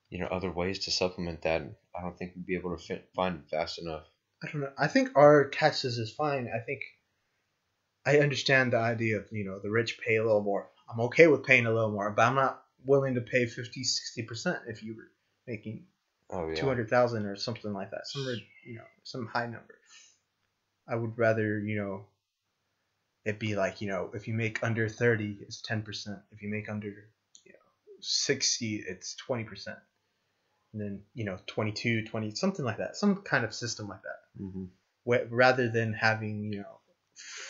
you 0.09 0.19
know, 0.19 0.27
other 0.27 0.51
ways 0.51 0.79
to 0.79 0.91
supplement 0.91 1.43
that. 1.43 1.61
I 1.97 2.01
don't 2.01 2.17
think 2.17 2.33
we'd 2.35 2.45
be 2.45 2.55
able 2.55 2.75
to 2.75 2.83
fit, 2.83 3.09
find 3.15 3.39
it 3.39 3.49
fast 3.49 3.79
enough. 3.79 4.03
I 4.43 4.51
don't 4.51 4.61
know. 4.61 4.71
I 4.77 4.87
think 4.87 5.09
our 5.15 5.49
taxes 5.49 5.97
is 5.97 6.11
fine. 6.11 6.49
I 6.53 6.59
think 6.59 6.81
I 8.05 8.19
understand 8.19 8.73
the 8.73 8.77
idea 8.77 9.17
of, 9.17 9.27
you 9.31 9.45
know, 9.45 9.59
the 9.59 9.69
rich 9.69 9.99
pay 10.05 10.15
a 10.15 10.23
little 10.23 10.41
more. 10.41 10.69
I'm 10.91 11.01
okay 11.01 11.27
with 11.27 11.43
paying 11.43 11.65
a 11.65 11.73
little 11.73 11.91
more, 11.91 12.09
but 12.11 12.23
I'm 12.23 12.35
not 12.35 12.61
willing 12.85 13.15
to 13.15 13.21
pay 13.21 13.45
50, 13.45 13.83
60% 13.83 14.61
if 14.67 14.81
you 14.81 14.95
were 14.95 15.11
making 15.45 15.85
Oh 16.31 16.47
yeah. 16.47 16.55
200,000 16.55 17.25
or 17.25 17.35
something 17.35 17.73
like 17.73 17.91
that. 17.91 18.05
Some, 18.05 18.23
you 18.65 18.75
know, 18.75 18.83
some 19.03 19.27
high 19.27 19.45
number. 19.45 19.75
I 20.87 20.95
would 20.95 21.17
rather, 21.17 21.59
you 21.59 21.77
know, 21.77 22.05
it 23.25 23.39
be 23.39 23.55
like, 23.55 23.81
you 23.81 23.87
know, 23.87 24.11
if 24.13 24.27
you 24.27 24.33
make 24.33 24.63
under 24.63 24.87
30, 24.89 25.37
it's 25.41 25.61
10%. 25.61 26.19
If 26.31 26.41
you 26.41 26.49
make 26.49 26.69
under, 26.69 26.87
you 27.45 27.53
know, 27.53 27.59
60, 27.99 28.83
it's 28.87 29.15
20%. 29.27 29.77
And 30.73 30.81
then, 30.81 31.01
you 31.13 31.25
know, 31.25 31.37
22, 31.47 32.05
20, 32.05 32.31
something 32.35 32.63
like 32.65 32.77
that. 32.77 32.95
Some 32.95 33.17
kind 33.23 33.43
of 33.43 33.53
system 33.53 33.87
like 33.87 34.01
that 34.03 34.19
hmm 34.37 34.65
wh- 35.07 35.31
rather 35.31 35.69
than 35.69 35.93
having 35.93 36.51
you 36.53 36.59
know 36.59 36.79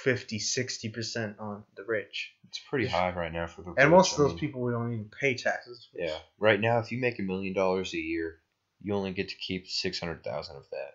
50 0.04 0.40
60% 0.40 1.40
on 1.40 1.64
the 1.76 1.84
rich 1.84 2.34
It's 2.48 2.60
pretty 2.70 2.88
high 2.88 3.12
right 3.12 3.32
now 3.32 3.48
for 3.48 3.62
the. 3.62 3.72
and 3.72 3.78
rich. 3.78 3.92
most 3.92 4.12
of 4.14 4.18
I 4.20 4.22
those 4.22 4.32
mean, 4.32 4.40
people 4.40 4.72
don't 4.72 4.94
even 4.94 5.12
pay 5.20 5.36
taxes 5.36 5.88
Yeah. 5.94 6.18
Right 6.40 6.60
now, 6.60 6.80
if 6.80 6.92
you 6.92 6.98
make 7.00 7.20
a 7.20 7.24
million 7.24 7.54
dollars 7.54 7.94
a 7.94 7.98
year, 7.98 8.40
you 8.82 8.94
only 8.96 9.12
get 9.12 9.30
to 9.30 9.36
keep 9.36 9.68
six 9.68 10.00
hundred 10.00 10.24
thousand 10.24 10.56
of 10.58 10.70
that. 10.72 10.94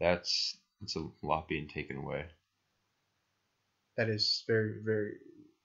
That's 0.00 0.56
that's 0.80 0.96
a 0.96 1.06
lot 1.22 1.48
being 1.48 1.68
taken 1.68 1.96
away. 1.96 2.26
That 3.96 4.08
is 4.08 4.44
very 4.46 4.74
very 4.84 5.12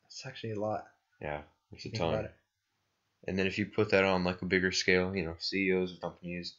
it's 0.05 0.25
actually 0.25 0.51
a 0.51 0.59
lot 0.59 0.85
Yeah, 1.21 1.41
it's 1.71 1.85
a 1.85 1.91
ton. 1.91 2.25
it. 2.25 2.33
And 3.27 3.37
then 3.37 3.47
if 3.47 3.57
you 3.57 3.65
put 3.65 3.89
that 3.91 4.03
on 4.03 4.23
like 4.23 4.41
a 4.41 4.45
bigger 4.45 4.71
scale, 4.71 5.15
you 5.15 5.25
know, 5.25 5.35
CEOs 5.39 5.93
of 5.93 6.01
companies, 6.01 6.55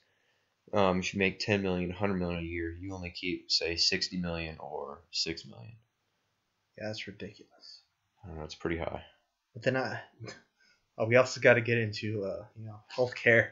um, 0.72 0.98
if 0.98 1.14
you 1.14 1.18
make 1.18 1.38
10 1.38 1.62
million, 1.62 1.88
100 1.88 2.14
million 2.14 2.40
a 2.40 2.42
year, 2.42 2.76
you 2.78 2.92
only 2.94 3.10
keep 3.10 3.50
say 3.50 3.76
60 3.76 4.18
million 4.18 4.56
or 4.58 5.00
6 5.12 5.46
million. 5.46 5.76
yeah 6.76 6.86
that's 6.88 7.06
ridiculous 7.06 7.80
I 8.22 8.28
don't 8.28 8.38
know, 8.38 8.44
it's 8.44 8.54
pretty 8.54 8.78
high. 8.78 9.02
but 9.54 9.62
then 9.62 9.76
i 9.76 10.00
oh, 10.98 11.06
we 11.08 11.16
also 11.16 11.40
got 11.40 11.54
to 11.54 11.60
get 11.60 11.78
into 11.78 12.24
uh 12.24 12.44
you 12.58 12.66
know 12.66 12.80
healthcare 12.94 13.50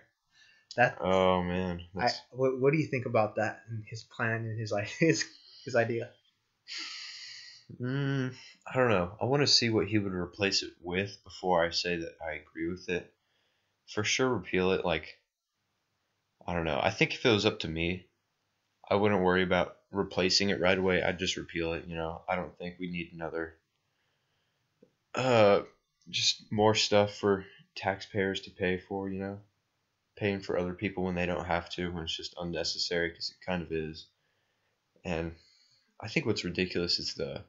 that 0.76 0.98
Oh 1.00 1.42
man, 1.42 1.80
I, 1.98 2.10
what, 2.32 2.60
what 2.60 2.72
do 2.72 2.78
you 2.78 2.86
think 2.86 3.06
about 3.06 3.36
that 3.36 3.60
and 3.70 3.82
his 3.86 4.02
plan 4.04 4.44
and 4.44 4.58
his 4.58 4.74
his 4.98 5.24
his 5.64 5.74
idea 5.76 6.10
mm, 7.80 8.34
I 8.66 8.76
don't 8.76 8.90
know. 8.90 9.16
I 9.20 9.24
want 9.24 9.42
to 9.42 9.46
see 9.46 9.70
what 9.70 9.86
he 9.86 9.98
would 9.98 10.12
replace 10.12 10.62
it 10.62 10.72
with 10.80 11.16
before 11.24 11.64
I 11.64 11.70
say 11.70 11.96
that 11.96 12.16
I 12.24 12.34
agree 12.34 12.68
with 12.68 12.88
it. 12.88 13.12
For 13.88 14.04
sure, 14.04 14.28
repeal 14.28 14.72
it. 14.72 14.84
Like, 14.84 15.18
I 16.46 16.54
don't 16.54 16.64
know. 16.64 16.80
I 16.82 16.90
think 16.90 17.14
if 17.14 17.24
it 17.24 17.30
was 17.30 17.46
up 17.46 17.60
to 17.60 17.68
me, 17.68 18.06
I 18.88 18.94
wouldn't 18.94 19.22
worry 19.22 19.42
about 19.42 19.76
replacing 19.90 20.50
it 20.50 20.60
right 20.60 20.78
away. 20.78 21.02
I'd 21.02 21.18
just 21.18 21.36
repeal 21.36 21.72
it. 21.72 21.86
You 21.86 21.96
know, 21.96 22.22
I 22.28 22.36
don't 22.36 22.56
think 22.58 22.76
we 22.78 22.90
need 22.90 23.10
another. 23.12 23.54
Uh, 25.14 25.62
just 26.08 26.50
more 26.52 26.74
stuff 26.74 27.14
for 27.16 27.44
taxpayers 27.74 28.42
to 28.42 28.50
pay 28.50 28.78
for. 28.78 29.08
You 29.08 29.20
know, 29.20 29.38
paying 30.16 30.40
for 30.40 30.58
other 30.58 30.74
people 30.74 31.04
when 31.04 31.14
they 31.14 31.26
don't 31.26 31.46
have 31.46 31.68
to, 31.70 31.90
when 31.90 32.04
it's 32.04 32.16
just 32.16 32.34
unnecessary, 32.40 33.08
because 33.10 33.30
it 33.30 33.44
kind 33.44 33.62
of 33.62 33.72
is. 33.72 34.06
And 35.04 35.32
I 36.00 36.08
think 36.08 36.26
what's 36.26 36.44
ridiculous 36.44 36.98
is 36.98 37.14
the 37.14 37.44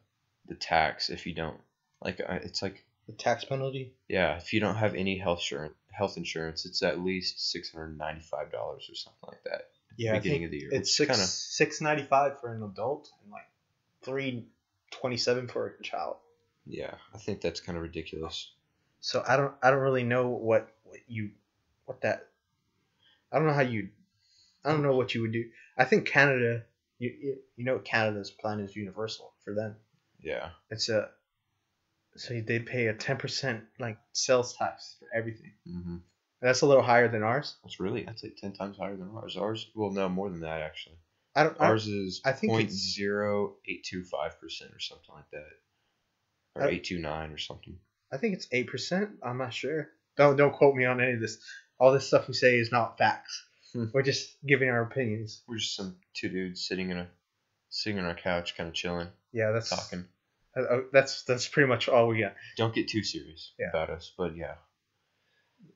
the 0.47 0.55
tax 0.55 1.09
if 1.09 1.25
you 1.25 1.33
don't 1.33 1.57
like. 2.01 2.19
Uh, 2.19 2.39
it's 2.43 2.61
like 2.61 2.83
the 3.07 3.13
tax 3.13 3.45
penalty 3.45 3.93
yeah, 4.07 4.37
if 4.37 4.53
you 4.53 4.59
don't 4.59 4.75
have 4.75 4.95
any 4.95 5.17
health 5.17 5.39
insurance, 5.39 5.75
health 5.91 6.17
insurance, 6.17 6.65
it's 6.65 6.81
at 6.83 6.99
least 6.99 7.51
six 7.51 7.71
hundred 7.71 7.97
ninety 7.97 8.21
five 8.21 8.51
dollars 8.51 8.87
or 8.89 8.95
something 8.95 9.27
like 9.27 9.43
that. 9.45 9.69
Yeah, 9.97 10.13
beginning 10.13 10.45
of 10.45 10.51
the 10.51 10.57
year. 10.57 10.69
It's 10.71 10.95
six 10.95 11.09
kinda- 11.11 11.25
six 11.25 11.81
ninety 11.81 12.03
five 12.03 12.39
for 12.39 12.53
an 12.53 12.63
adult 12.63 13.09
and 13.23 13.31
like 13.31 13.47
three 14.03 14.45
twenty 14.91 15.17
seven 15.17 15.47
for 15.47 15.75
a 15.79 15.83
child. 15.83 16.17
yeah, 16.65 16.95
I 17.13 17.17
think 17.17 17.41
that's 17.41 17.59
kind 17.59 17.77
of 17.77 17.81
ridiculous. 17.83 18.51
So 18.99 19.23
I 19.27 19.37
don't 19.37 19.53
I 19.61 19.71
don't 19.71 19.79
really 19.79 20.03
know 20.03 20.29
what, 20.29 20.69
what 20.83 20.99
you 21.07 21.31
what 21.85 22.01
that 22.01 22.27
I 23.31 23.37
don't 23.37 23.47
know 23.47 23.53
how 23.53 23.61
you 23.61 23.89
I 24.63 24.71
don't 24.71 24.83
know 24.83 24.95
what 24.95 25.13
you 25.15 25.21
would 25.21 25.31
do. 25.33 25.45
I 25.77 25.85
think 25.85 26.07
Canada 26.07 26.63
you 26.99 27.13
you, 27.19 27.37
you 27.55 27.65
know 27.65 27.79
Canada's 27.79 28.31
plan 28.31 28.59
is 28.59 28.75
universal 28.75 29.33
for 29.43 29.53
them. 29.53 29.75
Yeah, 30.19 30.49
It's 30.69 30.89
a 30.89 31.09
so 32.15 32.41
they 32.41 32.59
pay 32.59 32.87
a 32.87 32.93
ten 32.93 33.17
percent 33.17 33.63
like 33.79 33.97
sales 34.13 34.55
tax 34.55 34.95
for 34.99 35.07
everything. 35.15 35.53
hmm 35.67 35.97
That's 36.41 36.61
a 36.61 36.65
little 36.65 36.83
higher 36.83 37.07
than 37.07 37.23
ours. 37.23 37.55
that's 37.63 37.79
really 37.79 38.03
that's 38.03 38.23
like 38.23 38.35
ten 38.37 38.53
times 38.53 38.77
higher 38.77 38.97
than 38.97 39.09
ours. 39.15 39.37
Ours, 39.37 39.69
well, 39.75 39.91
no, 39.91 40.09
more 40.09 40.29
than 40.29 40.41
that 40.41 40.61
actually. 40.61 40.97
I 41.35 41.43
don't. 41.43 41.55
I, 41.61 41.67
Ours 41.67 41.87
is 41.87 42.21
I 42.25 42.31
think 42.31 42.51
point 42.51 42.63
it's- 42.69 42.77
zero 42.79 43.57
eight 43.67 43.83
two 43.83 44.03
five 44.03 44.39
percent 44.39 44.71
or 44.73 44.79
something 44.79 45.13
like 45.13 45.29
that, 45.31 45.45
or 46.55 46.63
I- 46.63 46.69
eight 46.71 46.83
two 46.85 46.97
nine 46.99 47.31
or 47.31 47.37
something. 47.37 47.77
I 48.11 48.17
think 48.17 48.33
it's 48.33 48.47
eight 48.51 48.67
percent. 48.67 49.11
I'm 49.23 49.37
not 49.37 49.53
sure. 49.53 49.89
Don't 50.17 50.35
don't 50.35 50.53
quote 50.53 50.75
me 50.75 50.85
on 50.85 50.99
any 50.99 51.13
of 51.13 51.19
this. 51.21 51.37
All 51.79 51.91
this 51.91 52.07
stuff 52.07 52.27
we 52.27 52.33
say 52.33 52.57
is 52.57 52.71
not 52.71 52.97
facts. 52.97 53.45
Hmm. 53.73 53.85
We're 53.93 54.01
just 54.01 54.35
giving 54.47 54.69
our 54.69 54.81
opinions. 54.81 55.43
We're 55.47 55.57
just 55.57 55.75
some 55.75 55.97
two 56.15 56.29
dudes 56.29 56.65
sitting 56.67 56.89
in 56.89 56.97
a 56.97 57.07
sitting 57.77 57.99
on 57.99 58.05
our 58.05 58.15
couch, 58.15 58.55
kind 58.57 58.67
of 58.67 58.73
chilling, 58.73 59.09
Yeah, 59.31 59.51
that's 59.51 59.69
talking. 59.69 60.05
uh, 60.57 60.61
uh, 60.61 60.81
that's 60.91 61.23
that's 61.23 61.47
pretty 61.47 61.67
much 61.67 61.87
all 61.87 62.07
we 62.07 62.21
got. 62.21 62.35
Don't 62.57 62.73
get 62.73 62.87
too 62.87 63.03
serious 63.03 63.53
Yeah. 63.59 63.69
about 63.69 63.89
us, 63.89 64.11
but 64.17 64.35
yeah, 64.35 64.55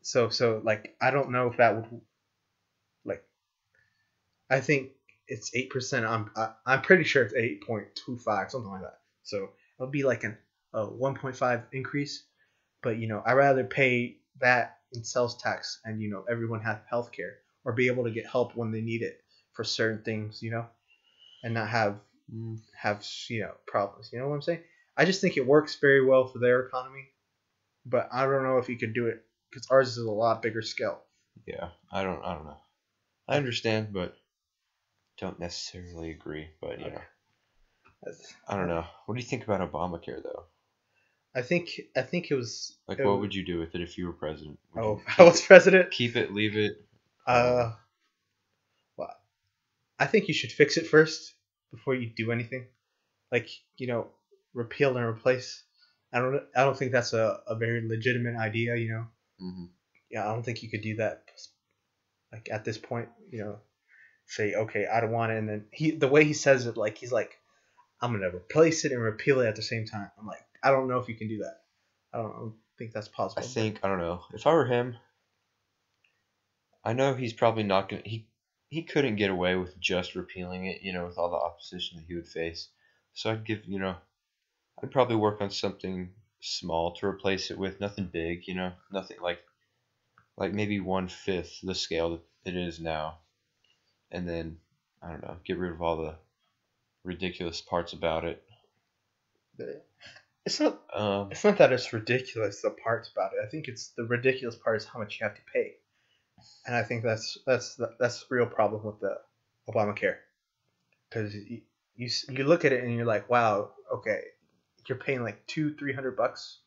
So 0.01 0.29
so 0.29 0.61
like 0.63 0.95
I 1.01 1.11
don't 1.11 1.31
know 1.31 1.47
if 1.47 1.57
that 1.57 1.75
would 1.75 2.01
like 3.05 3.23
I 4.49 4.59
think 4.59 4.91
it's 5.27 5.55
eight 5.55 5.69
percent. 5.69 6.05
I'm 6.05 6.29
I, 6.35 6.53
I'm 6.65 6.81
pretty 6.81 7.03
sure 7.03 7.23
it's 7.23 7.33
eight 7.33 7.63
point 7.63 7.87
two 7.95 8.17
five 8.17 8.51
something 8.51 8.69
like 8.71 8.81
that. 8.81 8.99
So 9.23 9.49
it'll 9.77 9.91
be 9.91 10.03
like 10.03 10.23
an 10.23 10.37
a 10.73 10.85
one 10.85 11.15
point 11.15 11.35
five 11.35 11.63
increase, 11.71 12.23
but 12.81 12.97
you 12.97 13.07
know 13.07 13.21
I 13.25 13.33
rather 13.33 13.63
pay 13.63 14.17
that 14.39 14.79
in 14.93 15.03
sales 15.03 15.37
tax 15.41 15.79
and 15.85 16.01
you 16.01 16.09
know 16.09 16.25
everyone 16.29 16.61
have 16.61 16.81
health 16.89 17.11
care 17.11 17.37
or 17.63 17.73
be 17.73 17.87
able 17.87 18.03
to 18.05 18.11
get 18.11 18.25
help 18.25 18.55
when 18.55 18.71
they 18.71 18.81
need 18.81 19.01
it 19.03 19.21
for 19.53 19.63
certain 19.63 20.03
things 20.03 20.41
you 20.41 20.51
know, 20.51 20.67
and 21.43 21.53
not 21.53 21.69
have 21.69 21.99
have 22.75 23.05
you 23.29 23.41
know 23.41 23.53
problems. 23.67 24.09
You 24.13 24.19
know 24.19 24.27
what 24.29 24.35
I'm 24.35 24.41
saying? 24.41 24.61
I 24.97 25.05
just 25.05 25.21
think 25.21 25.37
it 25.37 25.45
works 25.45 25.75
very 25.79 26.03
well 26.05 26.27
for 26.27 26.39
their 26.39 26.61
economy, 26.61 27.07
but 27.85 28.09
I 28.11 28.25
don't 28.25 28.43
know 28.43 28.57
if 28.57 28.69
you 28.69 28.77
could 28.77 28.93
do 28.93 29.07
it 29.07 29.23
because 29.49 29.67
ours 29.69 29.89
is 29.97 30.05
a 30.05 30.11
lot 30.11 30.41
bigger 30.41 30.61
scale. 30.61 31.01
yeah. 31.45 31.69
I 31.91 32.03
don't, 32.03 32.23
I 32.23 32.33
don't 32.35 32.45
know. 32.45 32.57
I 33.27 33.37
understand, 33.37 33.91
but 33.93 34.15
don't 35.17 35.39
necessarily 35.39 36.11
agree. 36.11 36.47
But 36.61 36.79
you 36.79 36.85
Okay. 36.85 36.95
know, 36.95 37.01
That's- 38.03 38.33
I 38.47 38.55
don't 38.55 38.67
know. 38.67 38.85
What 39.05 39.15
do 39.15 39.21
you 39.21 39.27
think 39.27 39.43
about 39.43 39.59
Obamacare 39.71 40.21
though? 40.23 40.45
I 41.35 41.41
think 41.41 41.69
I 41.95 42.01
think 42.01 42.29
it 42.31 42.35
was. 42.35 42.77
Like, 42.87 42.99
it 42.99 43.05
what 43.05 43.13
was- 43.13 43.21
would 43.21 43.35
you 43.35 43.45
do 43.45 43.59
with 43.59 43.73
it 43.75 43.81
if 43.81 43.97
you 43.97 44.07
were 44.07 44.13
president? 44.13 44.59
Would 44.73 44.83
Oh, 44.83 45.01
I 45.17 45.23
was 45.23 45.41
president. 45.41 45.91
keep 45.91 46.15
it, 46.15 46.33
leave 46.33 46.57
it? 46.57 46.85
Uh, 47.27 47.73
I 50.01 50.07
think 50.07 50.27
you 50.27 50.33
should 50.33 50.51
fix 50.51 50.77
it 50.77 50.87
first 50.87 51.35
before 51.71 51.93
you 51.93 52.09
do 52.09 52.31
anything. 52.31 52.65
Like 53.31 53.49
you 53.77 53.85
know, 53.85 54.07
repeal 54.53 54.97
and 54.97 55.05
replace. 55.05 55.63
I 56.11 56.19
don't. 56.19 56.41
I 56.55 56.63
don't 56.63 56.75
think 56.75 56.91
that's 56.91 57.13
a, 57.13 57.39
a 57.47 57.55
very 57.55 57.87
legitimate 57.87 58.35
idea. 58.35 58.75
You 58.75 58.89
know. 58.89 59.05
hmm 59.39 59.65
Yeah, 60.09 60.27
I 60.27 60.33
don't 60.33 60.43
think 60.43 60.63
you 60.63 60.69
could 60.69 60.81
do 60.81 60.95
that. 60.95 61.23
Like 62.31 62.49
at 62.51 62.65
this 62.65 62.79
point, 62.79 63.09
you 63.29 63.43
know, 63.43 63.59
say 64.25 64.55
okay, 64.55 64.87
I 64.87 65.01
don't 65.01 65.11
want 65.11 65.33
it, 65.33 65.37
and 65.37 65.47
then 65.47 65.65
he 65.71 65.91
the 65.91 66.07
way 66.07 66.23
he 66.25 66.33
says 66.33 66.65
it, 66.65 66.77
like 66.77 66.97
he's 66.97 67.11
like, 67.11 67.39
I'm 68.01 68.11
gonna 68.11 68.35
replace 68.35 68.85
it 68.85 68.91
and 68.91 69.01
repeal 69.01 69.39
it 69.41 69.47
at 69.47 69.55
the 69.55 69.61
same 69.61 69.85
time. 69.85 70.09
I'm 70.19 70.25
like, 70.25 70.43
I 70.63 70.71
don't 70.71 70.87
know 70.87 70.97
if 70.97 71.09
you 71.09 71.15
can 71.15 71.27
do 71.27 71.37
that. 71.39 71.57
I 72.11 72.17
don't, 72.17 72.31
I 72.31 72.39
don't 72.39 72.55
think 72.77 72.91
that's 72.91 73.07
possible. 73.07 73.43
I 73.43 73.45
think 73.45 73.79
I 73.83 73.87
don't 73.87 73.99
know. 73.99 74.23
If 74.33 74.47
I 74.47 74.53
were 74.53 74.65
him, 74.65 74.95
I 76.83 76.93
know 76.93 77.13
he's 77.13 77.33
probably 77.33 77.63
not 77.63 77.87
gonna. 77.87 78.01
He 78.03 78.25
he 78.71 78.81
couldn't 78.83 79.17
get 79.17 79.29
away 79.29 79.55
with 79.55 79.79
just 79.79 80.15
repealing 80.15 80.65
it. 80.65 80.81
You 80.81 80.93
know, 80.93 81.05
with 81.05 81.19
all 81.19 81.29
the 81.29 81.35
opposition 81.35 81.97
that 81.97 82.05
he 82.07 82.15
would 82.15 82.27
face. 82.27 82.69
So 83.13 83.29
I'd 83.29 83.45
give 83.45 83.65
you 83.65 83.77
know, 83.79 83.95
I'd 84.81 84.91
probably 84.91 85.17
work 85.17 85.41
on 85.41 85.51
something 85.51 86.09
small 86.39 86.95
to 86.95 87.05
replace 87.05 87.51
it 87.51 87.57
with. 87.59 87.79
Nothing 87.79 88.07
big. 88.07 88.47
You 88.47 88.55
know, 88.55 88.71
nothing 88.91 89.17
like 89.21 89.39
like 90.37 90.53
maybe 90.53 90.79
one 90.79 91.09
fifth 91.09 91.59
the 91.61 91.75
scale 91.75 92.11
that 92.11 92.21
it 92.45 92.55
is 92.55 92.79
now, 92.79 93.19
and 94.09 94.27
then 94.27 94.57
I 95.03 95.11
don't 95.11 95.23
know, 95.23 95.37
get 95.45 95.57
rid 95.57 95.73
of 95.73 95.81
all 95.81 95.97
the 95.97 96.15
ridiculous 97.03 97.61
parts 97.61 97.93
about 97.93 98.25
it. 98.25 98.43
It's 100.45 100.59
not. 100.59 100.81
Um, 100.93 101.31
It's 101.31 101.43
not 101.43 101.57
that 101.59 101.71
it's 101.71 101.93
ridiculous. 101.93 102.61
The 102.61 102.71
parts 102.71 103.09
about 103.09 103.33
it. 103.33 103.45
I 103.45 103.49
think 103.49 103.67
it's 103.67 103.89
the 103.89 104.05
ridiculous 104.05 104.55
part 104.55 104.77
is 104.77 104.85
how 104.85 104.99
much 104.99 105.19
you 105.19 105.25
have 105.27 105.35
to 105.35 105.41
pay, 105.53 105.75
and 106.65 106.75
I 106.75 106.83
think 106.83 107.03
that's 107.03 107.37
that's 107.45 107.75
the, 107.75 107.95
that's 107.99 108.21
the 108.21 108.35
real 108.35 108.45
problem 108.45 108.83
with 108.83 108.99
the 108.99 109.17
Obamacare, 109.69 110.17
because 111.09 111.33
you, 111.35 111.61
you 111.95 112.09
you 112.29 112.43
look 112.43 112.65
at 112.65 112.73
it 112.73 112.83
and 112.83 112.95
you're 112.95 113.05
like, 113.05 113.29
wow, 113.29 113.71
okay, 113.93 114.21
you're 114.87 114.97
paying 114.97 115.23
like 115.23 115.45
two 115.47 115.73
three 115.75 115.93
hundred 115.93 116.17
bucks 116.17 116.59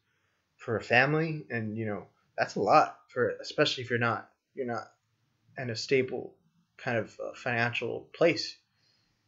for 0.56 0.76
a 0.76 0.82
family, 0.82 1.46
and 1.50 1.76
you 1.76 1.86
know 1.86 2.06
that's 2.36 2.56
a 2.56 2.60
lot 2.60 2.98
for 3.08 3.30
especially 3.40 3.84
if 3.84 3.90
you're 3.90 3.98
not 3.98 4.28
you're 4.54 4.66
not 4.66 4.90
in 5.58 5.70
a 5.70 5.76
stable 5.76 6.34
kind 6.76 6.98
of 6.98 7.18
uh, 7.20 7.32
financial 7.34 8.08
place. 8.14 8.56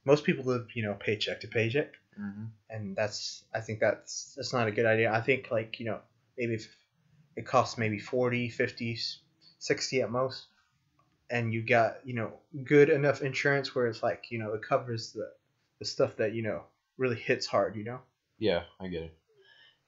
Most 0.05 0.25
people 0.25 0.45
live 0.45 0.69
you 0.75 0.83
know 0.83 0.95
paycheck 0.95 1.41
to 1.41 1.49
paycheck 1.49 1.93
mhm. 2.21 2.49
and 2.71 2.97
that's 2.97 3.45
I 3.55 3.61
think 3.61 3.81
that's 3.81 4.35
that's 4.37 4.53
not 4.53 4.69
a 4.69 4.73
good 4.73 4.87
idea. 4.87 5.12
I 5.12 5.21
think 5.21 5.50
like, 5.50 5.79
you 5.81 5.87
know, 5.87 6.00
maybe 6.38 6.55
if 6.55 6.69
it 7.37 7.47
costs 7.47 7.79
maybe 7.79 7.99
40, 7.99 8.49
50, 8.49 8.99
60 9.66 10.02
at 10.02 10.11
most 10.11 10.46
and 11.30 11.52
you 11.52 11.62
got, 11.62 11.99
you 12.04 12.14
know, 12.14 12.32
good 12.64 12.88
enough 12.88 13.23
insurance 13.23 13.75
where 13.75 13.87
it's 13.87 14.02
like, 14.02 14.26
you 14.30 14.38
know, 14.38 14.52
it 14.54 14.62
covers 14.62 15.12
the 15.12 15.30
the 15.78 15.85
stuff 15.85 16.16
that, 16.16 16.32
you 16.32 16.42
know, 16.42 16.62
really 16.96 17.16
hits 17.16 17.46
hard, 17.46 17.76
you 17.76 17.85
know. 17.85 18.00
Yeah, 18.38 18.62
I 18.80 18.88
get 18.88 19.02
it. 19.02 19.18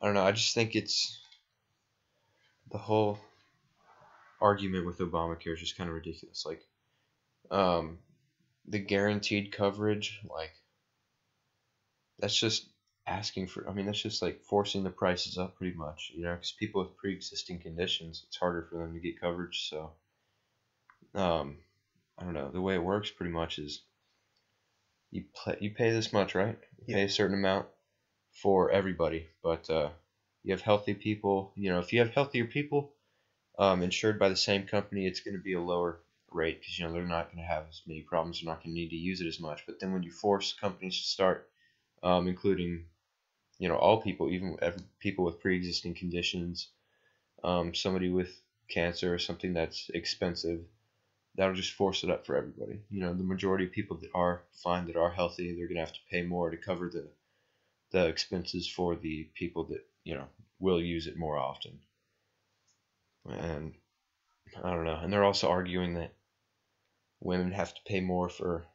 I 0.01 0.07
don't 0.07 0.15
know. 0.15 0.25
I 0.25 0.33
just 0.33 0.55
think 0.55 0.77
it's 0.77 1.19
the 2.71 2.79
whole 2.79 3.19
argument 4.41 4.85
with 4.87 4.99
Obamacare 4.99 5.55
is 5.55 5.61
just 5.61 5.79
kind 5.79 5.89
of 5.89 5.95
ridiculous. 5.95 6.45
Like, 6.45 6.63
um, 7.51 7.99
the 8.67 8.79
guaranteed 8.79 9.53
coverage, 9.53 10.21
like, 10.29 10.53
that's 12.19 12.39
just 12.39 12.69
asking 13.09 13.47
for. 13.47 13.69
I 13.69 13.73
mean, 13.73 13.87
that's 13.87 14.03
just 14.03 14.23
like 14.23 14.41
forcing 14.43 14.85
the 14.85 14.91
prices 14.91 15.39
up 15.39 15.57
pretty 15.57 15.77
much. 15.77 16.13
You 16.15 16.25
know, 16.25 16.35
because 16.35 16.53
people 16.53 16.83
with 16.83 16.97
pre-existing 16.97 17.61
conditions, 17.61 18.23
it's 18.27 18.37
harder 18.37 18.63
for 18.63 18.79
them 18.79 18.93
to 18.95 19.01
get 19.01 19.21
coverage. 19.21 19.69
So, 19.69 19.93
um, 21.15 21.57
I 22.19 22.25
don't 22.25 22.35
know. 22.35 22.51
The 22.51 22.61
way 22.61 22.75
it 22.75 22.83
works 22.83 23.11
pretty 23.11 23.33
much 23.33 23.59
is 23.59 23.81
you 25.11 25.25
play, 25.35 25.57
you 25.61 25.71
pay 25.71 25.91
this 25.91 26.13
much, 26.13 26.35
right? 26.35 26.59
You 26.87 26.95
pay 26.95 27.05
a 27.05 27.09
certain 27.09 27.39
amount 27.39 27.67
for 28.43 28.71
everybody, 28.71 29.27
but 29.43 29.69
uh, 29.71 29.91
you 30.45 30.53
have 30.53 30.61
healthy 30.61 30.95
people. 30.95 31.53
You 31.57 31.71
know, 31.71 31.79
if 31.79 31.93
you 31.93 32.01
have 32.01 32.11
healthier 32.11 32.45
people 32.45 32.93
um, 33.59 33.83
insured 33.83 34.19
by 34.19 34.29
the 34.29 34.37
same 34.37 34.65
company, 34.65 35.07
it's 35.07 35.21
going 35.21 35.37
to 35.37 35.43
be 35.43 35.55
a 35.55 35.61
lower 35.61 36.01
rate 36.31 36.61
because 36.61 36.79
you 36.79 36.87
know 36.87 36.93
they're 36.93 37.05
not 37.05 37.33
going 37.33 37.43
to 37.43 37.49
have 37.49 37.65
as 37.69 37.81
many 37.87 38.03
problems. 38.03 38.41
They're 38.41 38.53
not 38.53 38.63
going 38.63 38.75
to 38.75 38.81
need 38.81 38.91
to 38.91 38.97
use 38.97 39.21
it 39.21 39.27
as 39.27 39.41
much. 39.41 39.65
But 39.67 39.81
then 39.81 39.93
when 39.93 40.03
you 40.03 40.11
force 40.11 40.55
companies 40.61 40.99
to 40.99 41.07
start 41.07 41.49
um, 42.03 42.29
including, 42.29 42.85
you 43.59 43.69
know, 43.69 43.77
all 43.77 44.01
people, 44.01 44.31
even 44.31 44.57
every, 44.63 44.83
people 45.01 45.25
with 45.25 45.41
pre-existing 45.41 45.95
conditions, 45.95 46.69
um, 47.45 47.75
somebody 47.75 48.09
with 48.11 48.41
cancer 48.71 49.13
or 49.15 49.19
something 49.19 49.55
that's 49.55 49.91
expensive, 49.95 50.61
that'll 51.37 51.55
just 51.55 51.73
force 51.73 52.05
it 52.05 52.11
up 52.11 52.27
for 52.27 52.37
everybody. 52.37 52.81
You 52.91 53.01
know, 53.01 53.15
the 53.15 53.25
majority 53.25 53.65
of 53.65 53.73
people 53.73 53.97
that 53.99 54.11
are 54.15 54.43
fine, 54.53 54.87
that 54.87 54.97
are 54.97 55.11
healthy, 55.11 55.55
they're 55.55 55.69
gonna 55.69 55.81
have 55.81 55.93
to 55.93 56.01
pay 56.11 56.23
more 56.23 56.51
to 56.51 56.57
cover 56.57 56.89
the 56.89 57.11
the 57.91 58.07
expenses 58.07 58.69
for 58.69 58.97
the 58.97 59.29
people 59.35 59.65
that 59.65 59.83
you 60.05 60.15
know 60.15 60.29
will 60.59 60.81
use 60.81 61.07
it 61.07 61.17
more 61.17 61.39
often. 61.39 61.81
And 63.29 63.75
I 64.63 64.71
don't 64.71 64.85
know. 64.85 64.99
And 65.03 65.13
they're 65.13 65.25
also 65.25 65.49
arguing 65.49 65.95
that 65.95 66.13
women 67.21 67.53
have 67.53 67.75
to 67.75 67.81
pay 67.87 68.01
more 68.01 68.29
for 68.29 68.67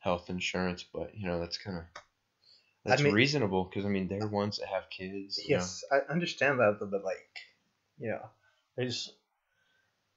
health 0.00 0.30
insurance, 0.30 0.84
but 0.92 1.14
you 1.14 1.26
know 1.26 1.40
that's 1.40 1.58
kind 1.58 1.78
of 1.78 2.03
that's 2.84 3.02
mean- 3.02 3.14
reasonable 3.14 3.64
because 3.64 3.84
I 3.84 3.88
mean 3.88 4.08
they're 4.08 4.26
ones 4.26 4.58
that 4.58 4.68
have 4.68 4.88
kids. 4.90 5.38
you 5.38 5.54
know. 5.56 5.60
Yes, 5.60 5.84
I 5.90 5.98
understand 6.12 6.58
that, 6.60 6.78
but 6.80 7.02
like, 7.04 7.28
you 7.98 8.10
know, 8.10 8.28
there's 8.76 9.12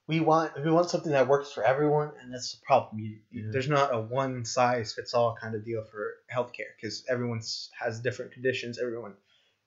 we 0.07 0.19
want 0.21 0.53
we 0.63 0.71
want 0.71 0.89
something 0.89 1.11
that 1.11 1.27
works 1.27 1.51
for 1.51 1.63
everyone, 1.63 2.11
and 2.21 2.33
that's 2.33 2.53
the 2.53 2.65
problem. 2.65 2.99
You- 2.99 3.19
Yeah. 3.31 3.51
There's 3.51 3.67
not 3.69 3.93
a 3.93 3.99
one 3.99 4.45
size 4.45 4.93
fits 4.93 5.13
all 5.13 5.35
kind 5.35 5.53
of 5.55 5.65
deal 5.65 5.83
for 5.83 6.13
healthcare 6.33 6.71
because 6.75 7.03
everyone 7.09 7.41
has 7.77 7.99
different 7.99 8.31
conditions. 8.31 8.79
Everyone, 8.79 9.15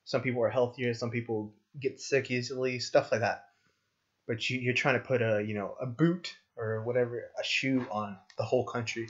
some 0.04 0.22
people 0.22 0.42
are 0.42 0.48
healthier, 0.50 0.94
some 0.94 1.10
people 1.10 1.52
get 1.78 2.00
sick 2.00 2.30
easily, 2.30 2.78
stuff 2.78 3.12
like 3.12 3.20
that. 3.20 3.44
But 4.26 4.48
you, 4.48 4.58
you're 4.60 4.74
trying 4.74 4.94
to 4.94 5.06
put 5.06 5.20
a 5.22 5.42
you 5.42 5.54
know 5.54 5.76
a 5.80 5.86
boot 5.86 6.36
or 6.56 6.82
whatever 6.82 7.30
a 7.38 7.44
shoe 7.44 7.86
on 7.90 8.16
the 8.38 8.44
whole 8.44 8.64
country, 8.64 9.08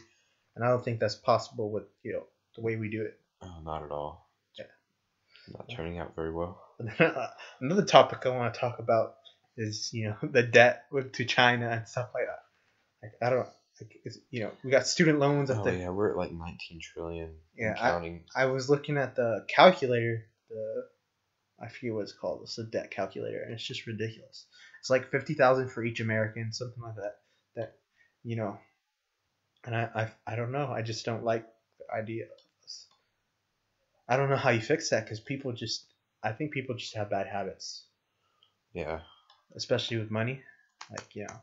and 0.57 0.65
I 0.65 0.69
don't 0.69 0.85
think 0.85 0.99
that's 1.01 1.15
possible 1.17 1.71
with 1.71 1.85
you 2.03 2.13
know 2.15 2.27
the 2.57 2.61
way 2.63 2.75
we 2.77 2.89
do 2.91 3.03
it. 3.03 3.19
Oh, 3.43 3.61
not 3.65 3.83
at 3.85 3.91
all. 3.91 4.29
Yeah. 4.59 4.65
Not 5.53 5.69
turning 5.71 5.99
out 5.99 6.15
very 6.15 6.33
well. 6.33 6.61
Another 7.61 7.85
topic 7.85 8.21
I 8.25 8.31
want 8.31 8.55
to 8.55 8.61
talk 8.61 8.79
about 8.79 9.17
is 9.57 9.91
you 9.93 10.09
know 10.09 10.29
the 10.31 10.43
debt 10.43 10.85
with 10.91 11.13
to 11.13 11.25
China 11.25 11.69
and 11.69 11.89
stuff 11.89 12.11
like 12.15 12.25
that. 12.27 12.43
Like 13.03 13.13
I 13.23 13.31
don't 13.35 13.49
like 13.81 13.97
you 14.31 14.45
know 14.45 14.53
we 14.63 14.71
got 14.71 14.87
student 14.87 15.19
loans 15.19 15.51
at 15.51 15.59
Oh 15.59 15.65
the 15.65 15.77
yeah, 15.77 15.89
we're 15.91 16.11
at 16.11 16.17
like 16.17 16.33
19 16.33 16.81
trillion. 16.83 17.35
Yeah, 17.57 17.71
and 17.71 17.79
I- 18.37 18.43
I 18.43 18.47
was 18.47 18.69
looking 18.71 18.97
at 18.99 19.17
the 19.17 19.45
calculator, 19.49 20.27
the 20.49 20.85
I 21.63 21.69
forget 21.69 21.95
what 21.95 22.03
it's 22.03 22.13
called. 22.13 22.43
It's 22.45 22.59
a 22.59 22.65
debt 22.65 22.91
calculator, 22.91 23.43
and 23.43 23.53
it's 23.53 23.65
just 23.67 23.87
ridiculous. 23.87 24.47
It's 24.81 24.89
like 24.91 25.11
fifty 25.11 25.35
thousand 25.35 25.71
for 25.71 25.85
each 25.85 26.01
American, 26.01 26.53
something 26.53 26.83
like 26.83 26.97
that. 26.97 27.17
That 27.57 27.73
you 28.23 28.37
know, 28.37 28.59
and 29.65 29.75
I 29.77 29.89
I, 30.27 30.33
I 30.33 30.37
don't 30.37 30.53
know. 30.53 30.69
I 30.69 30.81
just 30.83 31.05
don't 31.05 31.25
like 31.25 31.47
the 31.79 31.95
idea. 31.95 32.25
I 34.11 34.17
don't 34.17 34.29
know 34.29 34.37
how 34.37 34.51
you 34.51 34.61
fix 34.61 34.91
that 34.91 35.05
because 35.05 35.21
people 35.21 35.53
just 35.53 35.87
I 36.23 36.33
think 36.33 36.53
people 36.53 36.75
just 36.75 36.95
have 36.97 37.09
bad 37.11 37.27
habits, 37.29 37.85
yeah. 38.75 39.01
especially 39.57 39.97
with 39.99 40.11
money. 40.11 40.43
Like 40.91 41.15
you 41.15 41.27
know, 41.29 41.37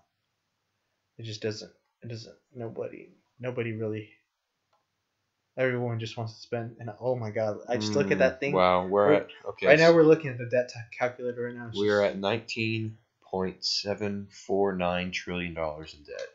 it 1.17 1.23
just 1.23 1.41
doesn't. 1.41 1.71
It 2.03 2.09
doesn't. 2.09 2.35
Nobody. 2.53 3.09
Nobody 3.39 3.71
really. 3.71 4.09
Everyone 5.57 5.97
just 5.99 6.17
wants 6.17 6.35
to 6.35 6.41
spend, 6.41 6.75
and 6.79 6.91
oh 6.99 7.15
my 7.15 7.31
god! 7.31 7.57
I 7.67 7.77
just 7.77 7.95
look 7.95 8.11
at 8.11 8.17
Mm, 8.17 8.19
that 8.19 8.39
thing. 8.39 8.53
Wow, 8.53 8.85
we're 8.85 9.07
We're- 9.07 9.17
at 9.21 9.27
okay. 9.49 9.65
Right 9.67 9.79
now 9.79 9.91
we're 9.93 10.03
looking 10.03 10.29
at 10.29 10.37
the 10.37 10.45
debt 10.45 10.71
calculator 10.99 11.45
right 11.45 11.55
now. 11.55 11.71
We're 11.73 12.03
just- 12.03 12.15
at 12.15 12.21
19.749 12.21 15.11
trillion 15.13 15.53
dollars 15.55 15.95
in 15.95 16.03
debt. 16.03 16.27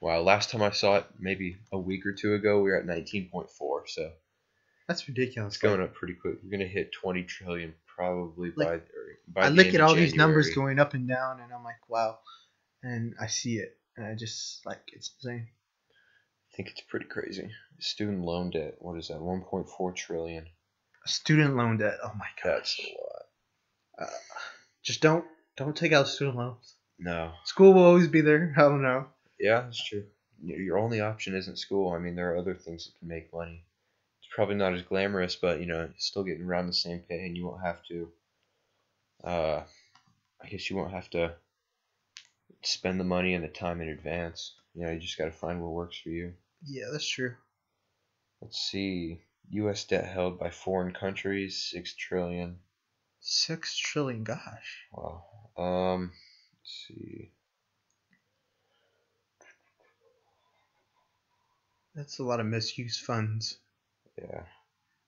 Wow, 0.00 0.20
last 0.22 0.50
time 0.50 0.60
I 0.62 0.70
saw 0.70 0.96
it, 0.96 1.06
maybe 1.18 1.56
a 1.70 1.78
week 1.78 2.04
or 2.04 2.12
two 2.12 2.34
ago, 2.34 2.60
we 2.60 2.70
were 2.70 2.76
at 2.76 2.84
19.4. 2.86 3.88
So 3.88 4.12
that's 4.92 5.08
ridiculous. 5.08 5.54
it's 5.54 5.62
going 5.62 5.80
up 5.80 5.94
pretty 5.94 6.14
quick. 6.14 6.36
We're 6.42 6.50
gonna 6.50 6.68
hit 6.68 6.92
20 6.92 7.24
trillion 7.24 7.74
probably 7.86 8.52
Like, 8.56 8.68
by 8.68 8.74
or 8.74 9.18
by 9.28 9.40
I 9.42 9.48
the 9.50 9.54
look 9.56 9.74
at 9.74 9.80
all 9.80 9.94
these 9.94 10.14
numbers 10.14 10.54
going 10.54 10.78
up 10.78 10.94
and 10.94 11.08
down, 11.08 11.40
and 11.40 11.52
I'm 11.52 11.64
like, 11.64 11.88
wow, 11.88 12.18
and 12.82 13.14
I 13.20 13.26
see 13.26 13.56
it, 13.56 13.78
and 13.96 14.06
I 14.06 14.14
just 14.14 14.64
like 14.66 14.80
it's 14.92 15.10
insane. 15.22 15.48
I 16.52 16.56
think 16.56 16.70
it's 16.70 16.82
pretty 16.82 17.06
crazy. 17.06 17.50
Student 17.80 18.24
loan 18.24 18.50
debt. 18.50 18.76
What 18.78 18.98
is 18.98 19.08
that? 19.08 19.18
1.4 19.18 19.96
trillion. 19.96 20.46
Student 21.06 21.56
loan 21.56 21.78
debt. 21.78 21.98
Oh 22.04 22.12
my 22.18 22.26
god. 22.42 22.58
That's 22.58 22.78
a 22.78 22.82
lot. 22.82 24.06
Uh, 24.06 24.18
just 24.82 25.00
don't 25.00 25.24
don't 25.56 25.74
take 25.74 25.92
out 25.92 26.08
student 26.08 26.36
loans. 26.36 26.76
No. 26.98 27.32
School 27.44 27.72
will 27.72 27.84
always 27.84 28.08
be 28.08 28.20
there. 28.20 28.54
I 28.56 28.62
don't 28.62 28.82
know. 28.82 29.06
Yeah, 29.40 29.62
that's 29.62 29.82
true. 29.82 30.04
Your 30.44 30.78
only 30.78 31.00
option 31.00 31.34
isn't 31.34 31.58
school. 31.58 31.92
I 31.92 31.98
mean, 31.98 32.14
there 32.14 32.32
are 32.32 32.36
other 32.36 32.54
things 32.54 32.86
that 32.86 32.98
can 32.98 33.08
make 33.08 33.32
money. 33.32 33.64
Probably 34.34 34.54
not 34.54 34.74
as 34.74 34.82
glamorous, 34.82 35.36
but 35.36 35.60
you 35.60 35.66
know, 35.66 35.90
still 35.98 36.24
getting 36.24 36.44
around 36.44 36.66
the 36.66 36.72
same 36.72 37.00
pay, 37.00 37.26
and 37.26 37.36
you 37.36 37.46
won't 37.46 37.62
have 37.62 37.82
to. 37.88 38.08
Uh, 39.22 39.62
I 40.42 40.48
guess 40.48 40.68
you 40.68 40.76
won't 40.76 40.92
have 40.92 41.10
to 41.10 41.34
spend 42.62 42.98
the 42.98 43.04
money 43.04 43.34
and 43.34 43.44
the 43.44 43.48
time 43.48 43.80
in 43.80 43.88
advance. 43.88 44.54
You 44.74 44.84
know, 44.84 44.92
you 44.92 44.98
just 44.98 45.18
got 45.18 45.26
to 45.26 45.32
find 45.32 45.60
what 45.60 45.72
works 45.72 45.98
for 45.98 46.08
you. 46.08 46.32
Yeah, 46.64 46.86
that's 46.90 47.06
true. 47.06 47.34
Let's 48.40 48.58
see. 48.58 49.20
U.S. 49.50 49.84
debt 49.84 50.06
held 50.06 50.38
by 50.38 50.50
foreign 50.50 50.92
countries, 50.92 51.56
six 51.70 51.94
trillion. 51.94 52.58
Six 53.20 53.76
trillion. 53.76 54.24
Gosh. 54.24 54.86
Wow. 54.92 55.24
Um, 55.56 56.12
let's 56.58 56.86
see. 56.88 57.30
That's 61.94 62.18
a 62.18 62.24
lot 62.24 62.40
of 62.40 62.46
misused 62.46 63.00
funds. 63.04 63.58
Yeah. 64.28 64.42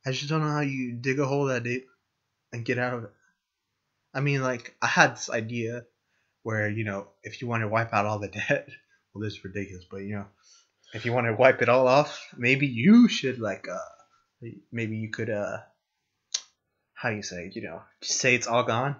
I 0.07 0.13
just 0.13 0.29
don't 0.29 0.43
know 0.43 0.53
how 0.53 0.61
you 0.61 0.93
dig 0.93 1.19
a 1.19 1.27
hole 1.27 1.47
that 1.47 1.63
deep 1.65 1.87
and 2.53 2.65
get 2.65 2.79
out 2.79 2.95
of 2.95 3.05
it. 3.05 3.11
I 4.13 4.21
mean, 4.21 4.43
like, 4.43 4.77
I 4.81 4.87
had 4.87 5.13
this 5.17 5.31
idea 5.31 5.85
where, 6.43 6.69
you 6.69 6.85
know, 6.85 7.09
if 7.23 7.41
you 7.41 7.49
want 7.49 7.63
to 7.63 7.69
wipe 7.69 7.93
out 7.93 8.07
all 8.07 8.19
the 8.19 8.29
debt, 8.49 8.69
well, 9.13 9.23
this 9.23 9.35
is 9.35 9.45
ridiculous, 9.45 9.85
but, 9.91 9.99
you 9.99 10.17
know, 10.17 10.27
if 10.93 11.05
you 11.05 11.13
want 11.13 11.27
to 11.27 11.35
wipe 11.35 11.63
it 11.63 11.69
all 11.69 11.89
off, 11.89 12.29
maybe 12.37 12.67
you 12.67 13.09
should, 13.09 13.41
like, 13.41 13.67
uh, 13.69 14.49
maybe 14.71 14.97
you 14.97 15.11
could, 15.11 15.31
uh, 15.31 15.59
how 16.93 17.09
you 17.09 17.23
say, 17.23 17.51
you 17.55 17.63
know, 17.63 17.83
just 18.03 18.21
say 18.21 18.35
it's 18.35 18.47
all 18.47 18.63
gone. 18.63 18.97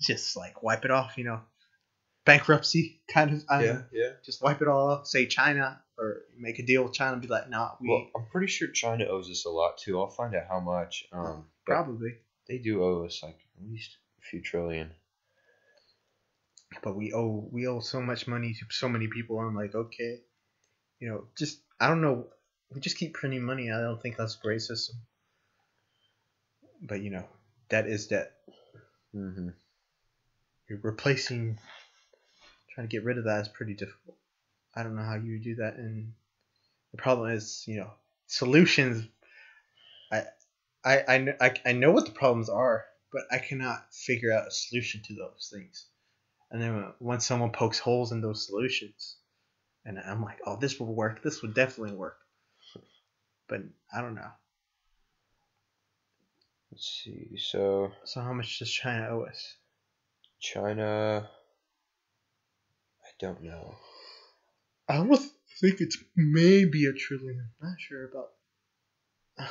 Just, 0.00 0.36
like, 0.36 0.62
wipe 0.62 0.84
it 0.84 0.90
off, 0.90 1.18
you 1.18 1.24
know. 1.24 1.40
Bankruptcy, 2.24 3.00
kind 3.08 3.32
of. 3.32 3.44
I 3.48 3.62
know. 3.62 3.84
yeah. 3.92 4.10
Just 4.24 4.42
wipe 4.42 4.60
it 4.60 4.68
all 4.68 4.90
off. 4.90 5.06
Say 5.06 5.26
China, 5.26 5.80
or 5.98 6.22
make 6.38 6.58
a 6.58 6.62
deal 6.62 6.84
with 6.84 6.92
China 6.92 7.14
and 7.14 7.22
be 7.22 7.28
like, 7.28 7.50
nah, 7.50 7.72
we 7.80 7.88
Well, 7.88 8.06
I'm 8.16 8.26
pretty 8.30 8.46
sure 8.46 8.68
China 8.68 9.04
owes 9.06 9.28
us 9.28 9.44
a 9.44 9.50
lot 9.50 9.78
too. 9.78 10.00
I'll 10.00 10.08
find 10.08 10.34
out 10.34 10.46
how 10.48 10.60
much. 10.60 11.04
Um, 11.12 11.46
probably. 11.66 12.14
they 12.48 12.58
do 12.58 12.82
owe 12.82 13.04
us 13.04 13.20
like 13.22 13.38
at 13.58 13.70
least 13.70 13.96
a 14.22 14.26
few 14.26 14.40
trillion. 14.40 14.90
but 16.82 16.96
we 16.96 17.12
owe 17.12 17.48
we 17.50 17.66
owe 17.66 17.80
so 17.80 18.00
much 18.00 18.26
money 18.28 18.54
to 18.54 18.66
so 18.70 18.88
many 18.88 19.08
people. 19.08 19.38
I'm 19.38 19.56
like, 19.56 19.74
okay, 19.74 20.20
you 21.00 21.08
know, 21.08 21.24
just 21.36 21.60
I 21.80 21.88
don't 21.88 22.00
know. 22.00 22.26
We 22.72 22.80
just 22.80 22.98
keep 22.98 23.14
printing 23.14 23.42
money. 23.42 23.70
I 23.70 23.80
don't 23.80 24.00
think 24.00 24.16
that's 24.16 24.36
a 24.36 24.42
great 24.42 24.62
system. 24.62 24.96
But 26.80 27.00
you 27.00 27.10
know, 27.10 27.24
debt 27.68 27.88
is 27.88 28.06
debt. 28.06 28.32
Mm-hmm. 29.14 29.48
You're 30.68 30.80
replacing, 30.82 31.58
trying 32.74 32.86
to 32.86 32.92
get 32.92 33.04
rid 33.04 33.18
of 33.18 33.24
that 33.24 33.40
is 33.40 33.48
pretty 33.48 33.74
difficult. 33.74 34.16
I 34.78 34.84
don't 34.84 34.96
know 34.96 35.02
how 35.04 35.16
you 35.16 35.40
do 35.40 35.56
that. 35.56 35.76
And 35.76 36.14
the 36.92 36.98
problem 36.98 37.32
is, 37.32 37.64
you 37.68 37.80
know, 37.80 37.92
solutions. 38.28 39.08
I, 40.12 40.24
I, 40.84 40.98
I, 41.08 41.36
I, 41.40 41.54
I 41.66 41.72
know 41.72 41.92
what 41.92 42.06
the 42.06 42.12
problems 42.12 42.48
are, 42.50 42.86
but 43.12 43.22
I 43.32 43.38
cannot 43.38 43.94
figure 43.94 44.32
out 44.32 44.48
a 44.48 44.50
solution 44.52 45.02
to 45.04 45.14
those 45.14 45.50
things. 45.52 45.86
And 46.50 46.62
then 46.62 46.76
when- 46.76 46.94
when 47.00 47.20
someone 47.20 47.52
pokes 47.52 47.78
holes 47.80 48.12
in 48.12 48.20
those 48.22 48.46
solutions, 48.46 49.18
and 49.84 49.98
I'm 49.98 50.22
like, 50.22 50.40
oh, 50.46 50.56
this 50.56 50.80
will 50.80 50.94
work. 50.94 51.22
This 51.22 51.42
would 51.42 51.54
definitely 51.54 51.96
work. 51.96 52.18
But 53.48 53.62
I 53.92 54.00
don't 54.00 54.14
know. 54.14 54.30
Let's 56.72 56.86
see. 57.04 57.36
So 57.36 57.92
So 58.04 58.22
how 58.22 58.32
much 58.32 58.58
does 58.58 58.70
China 58.70 59.08
owe 59.10 59.24
us? 59.24 59.56
China. 60.40 61.30
I 63.04 63.08
don't 63.18 63.42
know. 63.42 63.76
I 64.88 64.96
almost 64.96 65.30
think 65.60 65.80
it's 65.80 65.98
maybe 66.16 66.86
a 66.86 66.92
trillion. 66.92 67.48
I'm 67.62 67.68
Not 67.68 67.80
sure 67.80 68.04
about 68.08 68.30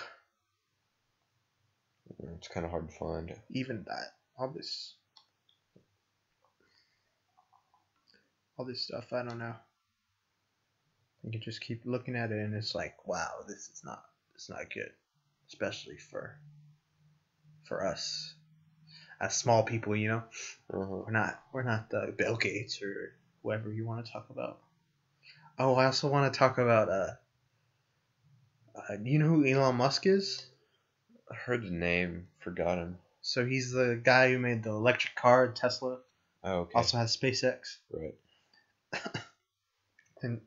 It's 2.38 2.48
kind 2.48 2.66
of 2.66 2.72
hard 2.72 2.90
to 2.90 2.96
find. 2.96 3.34
even 3.52 3.84
that. 3.88 4.14
All 4.38 4.50
this, 4.50 4.96
all 8.58 8.66
this 8.66 8.82
stuff. 8.82 9.12
I 9.14 9.24
don't 9.24 9.38
know. 9.40 9.56
You 11.24 11.32
can 11.32 11.42
just 11.42 11.62
keep 11.62 11.82
looking 11.86 12.16
at 12.16 12.32
it, 12.32 12.38
and 12.38 12.54
it's 12.56 12.74
like, 12.76 12.96
wow, 13.08 13.32
this 13.48 13.70
is 13.74 13.82
not, 13.84 14.04
it's 14.36 14.50
not 14.50 14.72
good, 14.74 14.92
especially 15.48 15.98
for, 15.98 16.40
for 17.66 17.86
us, 17.86 18.34
as 19.20 19.36
small 19.36 19.64
people. 19.64 19.96
You 19.96 20.08
know, 20.10 20.24
Uh-huh. 20.74 20.86
we're 21.06 21.12
not, 21.12 21.42
we're 21.54 21.64
not 21.64 21.90
the 21.90 22.14
Bill 22.18 22.38
Gates 22.38 22.82
or 22.82 23.14
whoever 23.44 23.72
you 23.72 23.86
want 23.86 24.06
to 24.06 24.12
talk 24.12 24.30
about. 24.30 24.60
Oh, 25.60 25.76
I 25.76 25.86
also 25.86 26.08
want 26.08 26.32
to 26.32 26.38
talk 26.38 26.60
about. 26.60 26.90
Uh, 26.90 27.12
uh, 28.76 28.96
do 28.98 29.10
you 29.10 29.18
know 29.18 29.28
who 29.28 29.46
Elon 29.46 29.76
Musk 29.76 30.06
is? 30.06 30.46
I 31.32 31.36
heard 31.36 31.64
the 31.64 31.72
name, 31.72 32.28
forgot 32.40 32.78
him. 32.78 33.00
So 33.22 33.46
he's 33.46 33.72
the 33.72 34.00
guy 34.02 34.32
who 34.32 34.40
made 34.40 34.64
the 34.64 34.70
electric 34.70 35.16
car, 35.16 35.52
Tesla. 35.52 35.98
Oh, 36.44 36.60
okay. 36.60 36.74
Also 36.76 36.98
has 36.98 37.18
SpaceX, 37.18 37.78
right. 37.92 38.16
and 40.22 40.42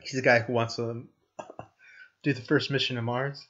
he's 0.00 0.12
the 0.12 0.22
guy 0.22 0.38
who 0.38 0.52
wants 0.52 0.76
to 0.76 1.04
do 2.22 2.32
the 2.32 2.42
first 2.42 2.70
mission 2.70 2.94
to 2.96 3.02
Mars. 3.02 3.44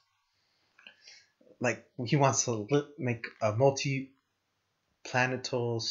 Like 1.59 1.85
he 2.05 2.15
wants 2.15 2.45
to 2.45 2.67
li- 2.69 2.87
make 2.97 3.25
a 3.41 3.53
multi-planetal, 3.53 5.83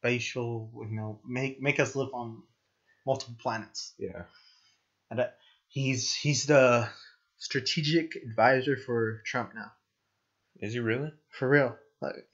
spatial, 0.00 0.70
you 0.88 0.94
know, 0.94 1.20
make 1.26 1.60
make 1.60 1.80
us 1.80 1.96
live 1.96 2.10
on 2.12 2.42
multiple 3.06 3.36
planets. 3.40 3.92
Yeah. 3.98 4.22
And 5.10 5.20
uh, 5.20 5.26
he's 5.68 6.14
he's 6.14 6.46
the 6.46 6.88
strategic 7.38 8.16
advisor 8.16 8.76
for 8.76 9.22
Trump 9.26 9.54
now. 9.54 9.72
Is 10.60 10.72
he 10.72 10.80
really? 10.80 11.12
For 11.30 11.48
real. 11.48 11.76
Like, 12.00 12.26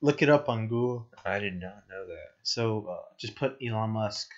look 0.00 0.22
it 0.22 0.28
up 0.28 0.48
on 0.48 0.68
Google. 0.68 1.08
I 1.24 1.38
did 1.38 1.54
not 1.60 1.84
know 1.90 2.06
that. 2.06 2.28
So 2.42 2.86
uh, 2.88 3.04
just 3.18 3.34
put 3.36 3.56
Elon 3.66 3.90
Musk 3.90 4.28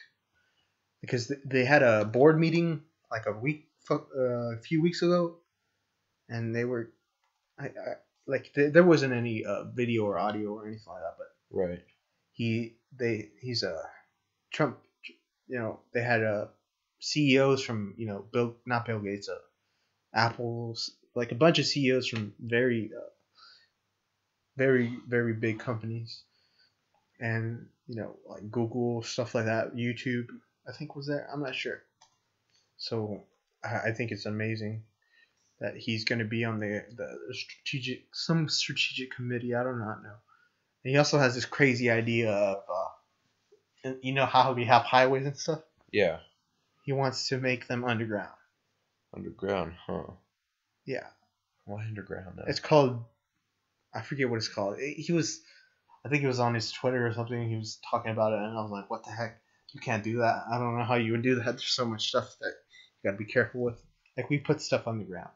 because 1.01 1.29
th- 1.29 1.41
they 1.45 1.65
had 1.65 1.83
a 1.83 2.05
board 2.05 2.39
meeting 2.39 2.83
like 3.11 3.27
a 3.27 3.33
week, 3.33 3.69
uh, 3.91 3.99
a 4.19 4.59
few 4.59 4.83
weeks 4.83 5.03
ago, 5.03 5.39
and 6.29 6.55
they 6.55 6.65
were, 6.65 6.91
I, 7.59 7.67
I 7.67 7.95
like 8.27 8.53
th- 8.55 8.73
there 8.73 8.85
wasn't 8.85 9.13
any 9.15 9.45
uh, 9.45 9.65
video 9.65 10.05
or 10.05 10.19
audio 10.19 10.51
or 10.55 10.67
anything 10.67 10.93
like 10.93 11.03
that, 11.03 11.17
but 11.19 11.27
Right. 11.57 11.83
he 12.33 12.77
they 12.97 13.31
he's 13.41 13.63
a 13.63 13.81
Trump 14.53 14.79
you 15.51 15.59
know 15.59 15.81
they 15.93 16.03
had 16.03 16.23
uh, 16.23 16.47
CEOs 17.01 17.63
from 17.63 17.95
you 17.97 18.07
know 18.07 18.25
Bill 18.33 18.57
not 18.67 18.87
Bill 18.87 19.01
Gates, 19.01 19.29
uh, 19.29 19.35
Apple's 20.15 20.93
like 21.15 21.33
a 21.33 21.35
bunch 21.35 21.59
of 21.59 21.67
CEOs 21.67 22.09
from 22.09 22.33
very 22.41 22.91
uh, 22.97 23.11
very 24.57 24.97
very 25.09 25.35
big 25.35 25.59
companies, 25.59 26.23
and 27.19 27.67
you 27.89 27.97
know 27.97 28.17
like 28.29 28.51
Google 28.51 29.03
stuff 29.03 29.35
like 29.35 29.47
that, 29.47 29.75
YouTube 29.75 30.29
I 30.69 30.73
think 30.73 30.95
was 30.95 31.07
there. 31.07 31.29
I'm 31.33 31.43
not 31.43 31.55
sure. 31.55 31.83
So 32.77 33.25
I, 33.65 33.89
I 33.89 33.93
think 33.93 34.13
it's 34.13 34.27
amazing 34.27 34.85
that 35.61 35.77
he's 35.77 36.05
going 36.05 36.21
to 36.21 36.25
be 36.25 36.45
on 36.45 36.61
the 36.61 36.85
the 36.97 37.35
strategic 37.35 38.05
some 38.13 38.49
strategic 38.49 39.15
committee. 39.15 39.55
I 39.55 39.65
do 39.65 39.71
not 39.71 40.03
know. 40.03 40.17
And 40.85 40.93
he 40.93 40.97
also 40.97 41.19
has 41.19 41.35
this 41.35 41.45
crazy 41.45 41.91
idea 41.91 42.31
of, 42.31 42.57
uh, 42.57 42.89
you 44.03 44.13
know 44.13 44.27
how 44.27 44.53
we 44.53 44.65
have 44.65 44.83
highways 44.83 45.27
and 45.27 45.37
stuff. 45.37 45.61
Yeah. 45.93 46.19
He 46.83 46.93
wants 46.93 47.29
to 47.29 47.39
make 47.39 47.67
them 47.69 47.85
underground. 47.85 48.31
Underground, 49.15 49.75
huh? 49.87 50.05
Yeah, 50.87 51.07
Why 51.67 51.85
underground? 51.85 52.37
Though? 52.39 52.45
it's 52.47 52.61
called. 52.61 53.05
I 53.95 54.03
forget 54.03 54.29
what 54.31 54.37
it's 54.37 54.49
called. 54.49 54.79
It- 54.79 54.99
he 54.99 55.13
was, 55.13 55.41
I 56.05 56.09
think 56.09 56.23
it 56.23 56.29
was 56.29 56.41
on 56.41 56.55
his 56.55 56.71
Twitter 56.73 57.07
or 57.07 57.13
something. 57.13 57.49
He 57.49 57.57
was 57.57 57.79
talking 57.91 58.13
about 58.13 58.33
it, 58.33 58.39
and 58.39 58.57
I 58.57 58.63
was 58.63 58.71
like, 58.71 58.89
"What 58.91 59.05
the 59.05 59.11
heck? 59.11 59.41
You 59.73 59.81
can't 59.81 60.03
do 60.05 60.19
that. 60.19 60.45
I 60.51 60.59
don't 60.59 60.77
know 60.79 60.85
how 60.85 60.95
you 60.97 61.13
would 61.13 61.23
do 61.23 61.35
that. 61.37 61.45
There's 61.45 61.65
so 61.65 61.85
much 61.85 62.09
stuff 62.09 62.35
that 62.41 62.53
you 63.03 63.11
got 63.11 63.17
to 63.17 63.25
be 63.25 63.31
careful 63.31 63.61
with. 63.63 63.81
Like 64.17 64.31
we 64.31 64.39
put 64.39 64.61
stuff 64.61 64.87
on 64.89 64.99
the 64.99 65.05
ground. 65.05 65.31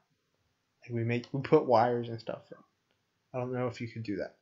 Like 0.82 0.94
we 0.94 1.04
make 1.04 1.26
we 1.32 1.40
put 1.40 1.66
wires 1.66 2.08
and 2.08 2.18
stuff. 2.20 2.48
From. 2.48 2.58
I 3.32 3.38
don't 3.38 3.52
know 3.52 3.66
if 3.68 3.80
you 3.80 3.88
could 3.88 4.02
do 4.04 4.16
that. 4.16 4.36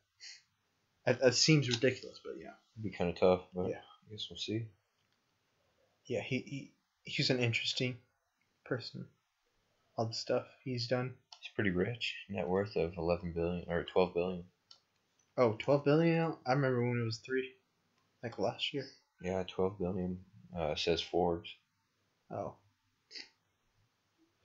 That, 1.07 1.21
that 1.21 1.35
seems 1.35 1.69
ridiculous, 1.69 2.21
but 2.25 2.35
yeah, 2.38 2.53
It'd 2.75 2.85
be 2.85 2.91
kind 2.97 3.11
of 3.11 3.17
tough, 3.19 3.41
but 3.55 3.69
Yeah. 3.71 3.81
I 4.12 4.14
guess 4.14 4.27
we'll 4.31 4.37
see. 4.37 4.66
yeah. 6.07 6.20
He, 6.20 6.38
he 6.38 6.72
he's 7.05 7.31
an 7.31 7.38
interesting 7.40 7.96
person. 8.66 9.07
All 9.96 10.07
the 10.07 10.12
stuff 10.12 10.44
he's 10.64 10.87
done. 10.87 11.14
He's 11.40 11.51
pretty 11.55 11.70
rich. 11.70 12.14
Net 12.29 12.46
worth 12.46 12.77
of 12.77 12.92
11 12.98 13.33
billion 13.35 13.64
or 13.68 13.85
12 13.85 14.14
billion. 14.14 14.44
Oh, 15.38 15.57
12 15.59 15.85
billion? 15.85 16.35
I 16.46 16.53
remember 16.53 16.83
when 16.87 17.01
it 17.01 17.05
was 17.05 17.18
three, 17.25 17.48
like 18.22 18.38
last 18.38 18.75
year. 18.75 18.85
Yeah, 19.22 19.42
12 19.48 19.79
billion. 19.79 20.18
Uh, 20.57 20.75
says 20.75 21.01
Forbes. 21.01 21.48
Oh, 22.31 22.57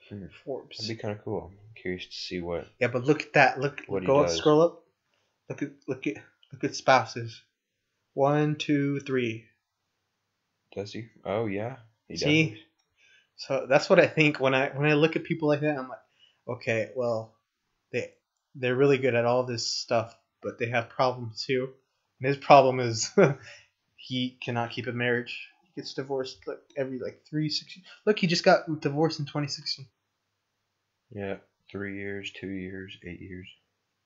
Hmm. 0.09 0.27
Forbes. 0.45 0.77
That'd 0.77 0.95
be 0.95 1.01
kind 1.01 1.17
of 1.17 1.23
cool. 1.25 1.51
I'm 1.51 1.73
curious 1.75 2.05
to 2.05 2.15
see 2.15 2.39
what. 2.39 2.67
Yeah, 2.79 2.87
but 2.87 3.03
look 3.03 3.21
at 3.23 3.33
that. 3.33 3.59
Look, 3.59 3.81
What 3.87 4.05
go 4.05 4.21
up, 4.21 4.29
scroll 4.29 4.61
up. 4.61 4.83
Look 5.49 5.61
at 5.61 5.71
look 5.85 6.07
at 6.07 6.15
look 6.53 6.63
at 6.63 6.75
spouses. 6.75 7.41
One, 8.13 8.55
two, 8.55 9.01
three. 9.01 9.43
Does 10.77 10.93
he? 10.93 11.07
Oh 11.25 11.47
yeah. 11.47 11.77
He 12.07 12.17
See? 12.17 12.49
does. 12.51 12.59
So 13.37 13.65
that's 13.67 13.89
what 13.89 13.99
I 13.99 14.05
think 14.05 14.39
when 14.39 14.53
I 14.53 14.69
when 14.69 14.87
I 14.87 14.93
look 14.93 15.15
at 15.15 15.23
people 15.23 15.47
like 15.47 15.61
that. 15.61 15.75
I'm 15.75 15.89
like, 15.89 15.97
okay, 16.47 16.91
well, 16.95 17.33
they 17.91 18.13
they're 18.53 18.75
really 18.75 18.99
good 18.99 19.15
at 19.15 19.25
all 19.25 19.43
this 19.43 19.67
stuff, 19.67 20.15
but 20.43 20.59
they 20.59 20.67
have 20.69 20.89
problems 20.89 21.43
too. 21.45 21.69
And 22.19 22.27
his 22.27 22.37
problem 22.37 22.79
is 22.79 23.11
he 23.95 24.37
cannot 24.39 24.69
keep 24.69 24.85
a 24.85 24.91
marriage. 24.91 25.49
He 25.63 25.81
gets 25.81 25.95
divorced 25.95 26.37
like 26.45 26.59
every 26.77 26.99
like 26.99 27.23
three 27.27 27.49
six. 27.49 27.75
Look, 28.05 28.19
he 28.19 28.27
just 28.27 28.45
got 28.45 28.79
divorced 28.79 29.19
in 29.19 29.25
2016. 29.25 29.87
Yeah. 31.11 31.37
Three 31.71 31.97
years, 31.97 32.31
two 32.39 32.49
years, 32.49 32.95
eight 33.03 33.19
years. 33.19 33.47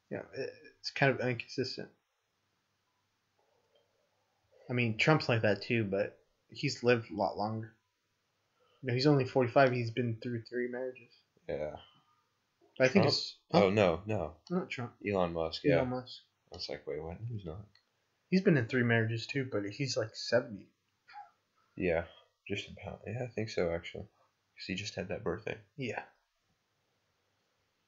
Yeah, 0.09 0.21
it- 0.37 0.53
it's 0.79 0.89
kind 0.89 1.11
of 1.11 1.19
inconsistent. 1.19 1.89
I 4.69 4.73
mean, 4.73 4.97
Trump's 4.97 5.27
like 5.29 5.41
that 5.43 5.61
too, 5.61 5.83
but 5.83 6.17
he's 6.51 6.83
lived 6.83 7.09
a 7.11 7.15
lot 7.15 7.37
longer. 7.37 7.73
You 8.81 8.87
know, 8.87 8.93
he's 8.93 9.07
only 9.07 9.25
45. 9.25 9.71
He's 9.71 9.91
been 9.91 10.17
through 10.21 10.43
three 10.43 10.67
marriages. 10.67 11.11
Yeah. 11.47 11.75
I 12.79 12.87
think 12.87 13.03
Trump? 13.03 13.07
it's 13.09 13.35
huh? 13.51 13.65
Oh 13.65 13.69
no, 13.69 14.01
no. 14.05 14.33
not 14.49 14.69
Trump. 14.69 14.93
Elon 15.07 15.33
Musk. 15.33 15.61
Yeah. 15.63 15.77
Elon 15.77 15.89
Musk. 15.89 16.13
I 16.51 16.55
was 16.55 16.67
like, 16.69 16.85
wait, 16.87 17.01
what? 17.03 17.17
He's 17.31 17.45
not. 17.45 17.59
He's 18.29 18.41
been 18.41 18.57
in 18.57 18.65
three 18.67 18.83
marriages 18.83 19.27
too, 19.27 19.47
but 19.51 19.63
he's 19.69 19.97
like 19.97 20.15
70. 20.15 20.67
Yeah. 21.75 22.03
Just 22.47 22.69
about. 22.69 23.01
Yeah, 23.05 23.23
I 23.23 23.27
think 23.27 23.49
so 23.49 23.71
actually. 23.71 24.03
'Cause 24.03 24.65
he 24.67 24.75
just 24.75 24.95
had 24.95 25.09
that 25.09 25.23
birthday. 25.23 25.57
Yeah. 25.77 26.03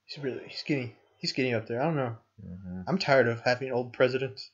He's 0.06 0.24
really 0.24 0.44
he's 0.48 0.64
getting 0.64 0.96
he's 1.18 1.34
getting 1.34 1.54
up 1.54 1.68
there. 1.68 1.82
I 1.82 1.86
don't 1.86 1.96
know. 1.96 2.18
Mm-hmm. 2.46 2.82
I'm 2.88 2.98
tired 2.98 3.28
of 3.28 3.42
having 3.42 3.72
old 3.72 3.94
presidents. 3.94 4.50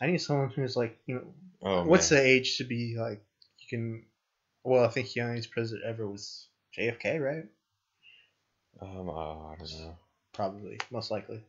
I 0.00 0.06
need 0.06 0.18
someone 0.18 0.50
who's 0.50 0.76
like 0.76 0.98
you 1.06 1.14
know 1.16 1.34
Oh, 1.64 1.84
what's 1.84 2.10
man. 2.10 2.20
the 2.22 2.26
age 2.28 2.56
to 2.58 2.64
be 2.64 2.96
like 2.98 3.22
you 3.58 3.66
can 3.68 4.04
well 4.64 4.84
I 4.84 4.88
think 4.88 5.08
the 5.12 5.20
youngest 5.20 5.50
president 5.52 5.84
ever 5.84 6.06
was 6.08 6.48
JFK 6.76 7.20
right 7.20 7.44
Um, 8.80 9.08
uh, 9.08 9.48
I 9.52 9.56
don't 9.58 9.70
know. 9.80 9.96
probably 10.32 10.78
most 10.90 11.10
likely 11.10 11.40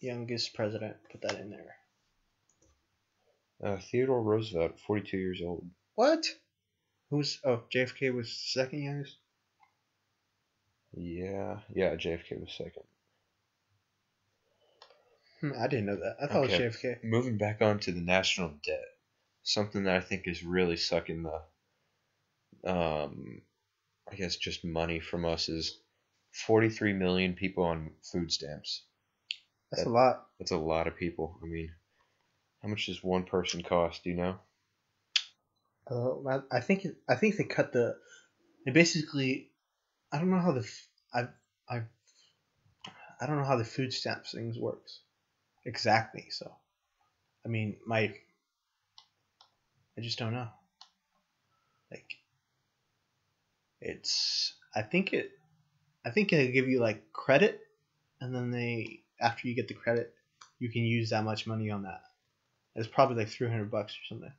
youngest 0.00 0.54
president 0.54 0.96
put 1.10 1.22
that 1.22 1.38
in 1.40 1.50
there 1.50 1.76
Uh, 3.64 3.78
Theodore 3.80 4.22
Roosevelt, 4.22 4.78
42 4.86 5.16
years 5.16 5.40
old. 5.44 5.64
what 5.94 6.26
who's 7.10 7.40
oh 7.44 7.62
JFK 7.74 8.12
was 8.14 8.32
second 8.32 8.82
youngest 8.82 9.16
Yeah, 10.94 11.60
yeah, 11.74 11.94
JFK 11.96 12.40
was 12.40 12.52
second. 12.56 12.84
Hmm, 15.42 15.52
I 15.58 15.66
didn't 15.68 15.86
know 15.86 15.96
that 15.96 16.16
I 16.22 16.26
thought 16.28 16.44
Okay. 16.46 16.56
it 16.56 16.66
was 16.68 16.76
JFK 16.76 16.98
Moving 17.04 17.36
back 17.36 17.60
on 17.60 17.78
to 17.80 17.92
the 17.92 18.00
national 18.00 18.50
debt, 18.64 18.86
something 19.42 19.84
that 19.84 19.96
I 19.96 20.00
think 20.00 20.26
is 20.26 20.42
really 20.42 20.76
sucking 20.76 21.24
the, 21.24 21.42
um, 22.70 23.42
I 24.10 24.16
guess 24.16 24.36
just 24.36 24.64
money 24.64 25.00
from 25.00 25.24
us 25.24 25.48
is 25.48 25.78
43 26.32 26.94
million 26.94 27.34
people 27.34 27.64
on 27.64 27.92
food 28.02 28.32
stamps. 28.32 28.82
that's 29.70 29.82
That- 29.82 29.88
a 29.88 29.90
lot 29.90 30.26
That's 30.38 30.50
a 30.52 30.56
lot 30.56 30.86
of 30.88 30.96
people. 30.96 31.38
I 31.42 31.46
mean, 31.46 31.70
how 32.62 32.68
much 32.68 32.86
does 32.86 33.02
one 33.02 33.24
person 33.24 33.62
cost? 33.62 34.04
Do 34.04 34.10
you 34.10 34.16
know? 34.16 34.38
Uh, 35.90 36.40
I 36.50 36.60
think 36.60 36.84
it- 36.84 36.96
I 37.08 37.16
think 37.16 37.36
they 37.36 37.44
cut 37.44 37.72
the. 37.72 37.98
They 38.64 38.72
basically, 38.72 39.50
I 40.12 40.18
don't 40.18 40.30
know 40.30 40.40
how 40.40 40.52
the 40.52 40.60
f- 40.60 40.88
I 41.14 41.28
I 41.68 41.82
I 43.20 43.26
don't 43.26 43.38
know 43.38 43.44
how 43.44 43.56
the 43.56 43.64
food 43.64 43.92
stamps 43.92 44.32
things 44.32 44.58
works 44.58 45.00
exactly. 45.64 46.26
So, 46.30 46.50
I 47.44 47.48
mean, 47.48 47.76
my 47.86 48.12
I 49.98 50.00
just 50.00 50.18
don't 50.18 50.32
know. 50.32 50.48
Like, 51.90 52.16
it's 53.80 54.54
I 54.74 54.82
think 54.82 55.12
it 55.12 55.30
I 56.04 56.10
think 56.10 56.30
they 56.30 56.50
give 56.50 56.68
you 56.68 56.80
like 56.80 57.12
credit, 57.12 57.60
and 58.20 58.34
then 58.34 58.50
they 58.50 59.00
after 59.20 59.48
you 59.48 59.54
get 59.54 59.68
the 59.68 59.74
credit, 59.74 60.12
you 60.58 60.70
can 60.70 60.82
use 60.82 61.10
that 61.10 61.24
much 61.24 61.46
money 61.46 61.70
on 61.70 61.82
that. 61.82 62.00
It's 62.74 62.88
probably 62.88 63.16
like 63.16 63.28
three 63.28 63.48
hundred 63.48 63.70
bucks 63.70 63.92
or 63.92 64.04
something 64.08 64.32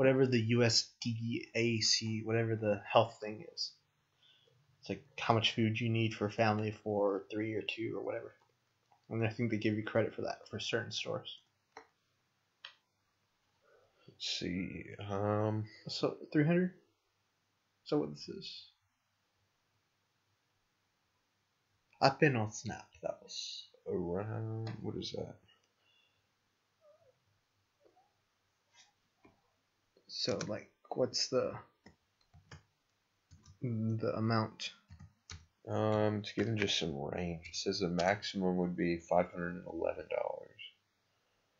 whatever 0.00 0.26
the 0.26 0.52
USDAC, 0.52 2.24
whatever 2.24 2.56
the 2.56 2.80
health 2.90 3.18
thing 3.20 3.44
is. 3.54 3.72
It's 4.80 4.88
like 4.88 5.02
how 5.18 5.34
much 5.34 5.52
food 5.52 5.78
you 5.78 5.90
need 5.90 6.14
for 6.14 6.24
a 6.24 6.30
family 6.30 6.70
for 6.70 7.24
three 7.30 7.52
or 7.52 7.60
two 7.60 7.92
or 7.98 8.02
whatever. 8.02 8.32
And 9.10 9.24
I 9.24 9.28
think 9.28 9.50
they 9.50 9.58
give 9.58 9.74
you 9.74 9.82
credit 9.82 10.14
for 10.14 10.22
that 10.22 10.48
for 10.48 10.60
certain 10.60 10.92
stores. 10.92 11.38
Let's 14.08 14.38
see. 14.38 14.84
Um, 15.10 15.64
So 15.88 16.16
three 16.32 16.46
hundred. 16.46 16.72
So 17.84 17.98
what 17.98 18.10
this 18.12 18.28
is? 18.28 18.66
I've 22.00 22.18
been 22.18 22.36
on 22.36 22.52
Snap. 22.52 22.88
That 23.02 23.18
was 23.22 23.66
around 23.88 24.70
what 24.80 24.94
is 24.96 25.12
that? 25.12 25.34
so 30.10 30.38
like 30.48 30.70
what's 30.94 31.28
the 31.28 31.52
the 33.62 34.12
amount? 34.16 34.72
Um, 35.70 36.22
to 36.22 36.34
give 36.34 36.48
him 36.48 36.56
just 36.58 36.78
some 36.80 36.96
range, 37.00 37.46
it 37.48 37.54
says 37.54 37.78
the 37.78 37.88
maximum 37.88 38.56
would 38.56 38.76
be 38.76 38.96
five 38.96 39.30
hundred 39.30 39.54
and 39.54 39.66
eleven 39.66 40.04
dollars, 40.10 40.60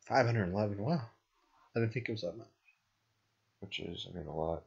Five 0.07 0.27
hundred 0.27 0.53
eleven. 0.53 0.83
Wow, 0.83 1.03
I 1.77 1.81
didn't 1.81 1.93
think 1.93 2.09
it 2.09 2.13
was 2.13 2.23
that 2.23 2.37
much. 2.37 2.49
which 3.61 3.79
is 3.79 4.09
I 4.11 4.17
mean 4.17 4.27
a 4.27 4.35
lot. 4.35 4.65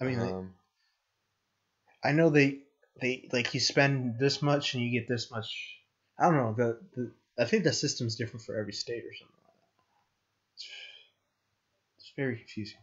I 0.00 0.04
mean, 0.04 0.20
um, 0.20 0.54
I 2.04 2.12
know 2.12 2.30
they 2.30 2.60
they 3.00 3.28
like 3.32 3.52
you 3.54 3.60
spend 3.60 4.20
this 4.20 4.40
much 4.40 4.74
and 4.74 4.82
you 4.84 4.90
get 4.92 5.08
this 5.08 5.32
much. 5.32 5.80
I 6.18 6.26
don't 6.26 6.36
know 6.36 6.54
the 6.56 6.78
the. 6.94 7.12
I 7.38 7.44
think 7.44 7.64
the 7.64 7.72
system's 7.72 8.14
different 8.14 8.46
for 8.46 8.56
every 8.56 8.72
state 8.72 9.04
or 9.04 9.12
something 9.14 9.36
like 9.44 9.54
that. 9.56 10.54
It's, 10.54 10.68
it's 11.98 12.12
very 12.16 12.36
confusing. 12.36 12.78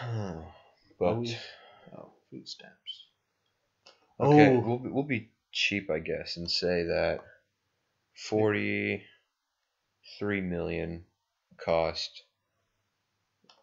but 0.98 1.06
Oh, 1.06 1.24
oh, 1.96 2.10
food 2.30 2.48
stamps. 2.48 3.01
Okay, 4.20 4.48
Oh, 4.56 4.60
we'll 4.60 4.78
be, 4.78 4.88
we'll 4.88 5.02
be 5.04 5.30
cheap, 5.52 5.90
I 5.90 5.98
guess, 5.98 6.36
and 6.36 6.50
say 6.50 6.84
that 6.84 7.20
forty 8.14 9.02
three 10.18 10.40
million 10.40 11.04
cost 11.64 12.24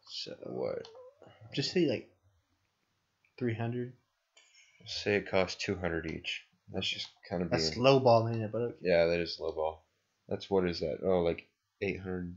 So 0.10 0.32
What? 0.44 0.88
just 1.54 1.72
say 1.72 1.86
like 1.88 2.10
three 3.38 3.54
hundred. 3.56 3.94
Say 4.86 5.16
it 5.16 5.30
costs 5.30 5.64
two 5.64 5.76
hundred 5.76 6.08
each. 6.12 6.46
That's 6.72 6.88
just 6.88 7.08
kind 7.30 7.42
of 7.42 7.50
That's 7.50 7.72
being. 7.72 7.84
low 7.84 8.00
balling 8.00 8.42
it, 8.42 8.52
but 8.52 8.62
okay. 8.62 8.76
Yeah, 8.82 9.06
that 9.06 9.20
is 9.20 9.38
low 9.40 9.52
ball. 9.52 9.86
That's 10.28 10.50
what 10.50 10.68
is 10.68 10.80
that? 10.82 11.00
Oh, 11.04 11.22
like 11.22 11.48
eight 11.82 12.00
hundred. 12.00 12.36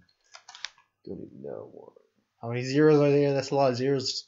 Don't 1.04 1.18
even 1.18 1.42
know 1.42 1.68
what. 1.72 1.92
how 2.40 2.48
many 2.48 2.62
zeros 2.64 3.00
are 3.00 3.10
there? 3.10 3.34
That's 3.34 3.50
a 3.50 3.54
lot 3.54 3.70
of 3.70 3.76
zeros. 3.76 4.26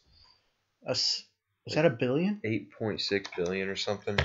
That's 0.83 1.25
is 1.67 1.75
that 1.75 1.87
a 1.87 1.91
billion? 1.91 2.41
Eight 2.45 2.71
point 2.73 3.01
six 3.01 3.29
billion 3.37 3.69
or 3.69 3.77
something. 3.77 4.19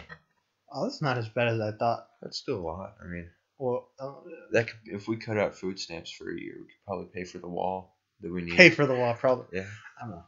Oh, 0.72 0.84
that's 0.84 1.02
not 1.02 1.18
as 1.18 1.28
bad 1.30 1.48
as 1.48 1.60
I 1.60 1.72
thought. 1.72 2.08
That's 2.22 2.38
still 2.38 2.58
a 2.58 2.62
lot. 2.62 2.96
I 3.04 3.08
mean, 3.08 3.30
Well, 3.58 3.90
uh, 4.00 4.14
that 4.52 4.68
could, 4.68 4.78
if 4.86 5.08
we 5.08 5.18
cut 5.18 5.38
out 5.38 5.56
food 5.56 5.80
stamps 5.80 6.12
for 6.12 6.30
a 6.30 6.40
year, 6.40 6.56
we 6.60 6.66
could 6.66 6.86
probably 6.86 7.08
pay 7.14 7.24
for 7.24 7.40
the 7.40 7.48
wall 7.48 7.98
that 8.22 8.32
we 8.32 8.42
need. 8.44 8.56
pay 8.56 8.70
for 8.70 8.86
the 8.86 8.94
wall 8.96 9.14
probably. 9.14 9.46
Yeah, 9.54 9.66
I 10.00 10.02
don't 10.06 10.12
know. 10.12 10.24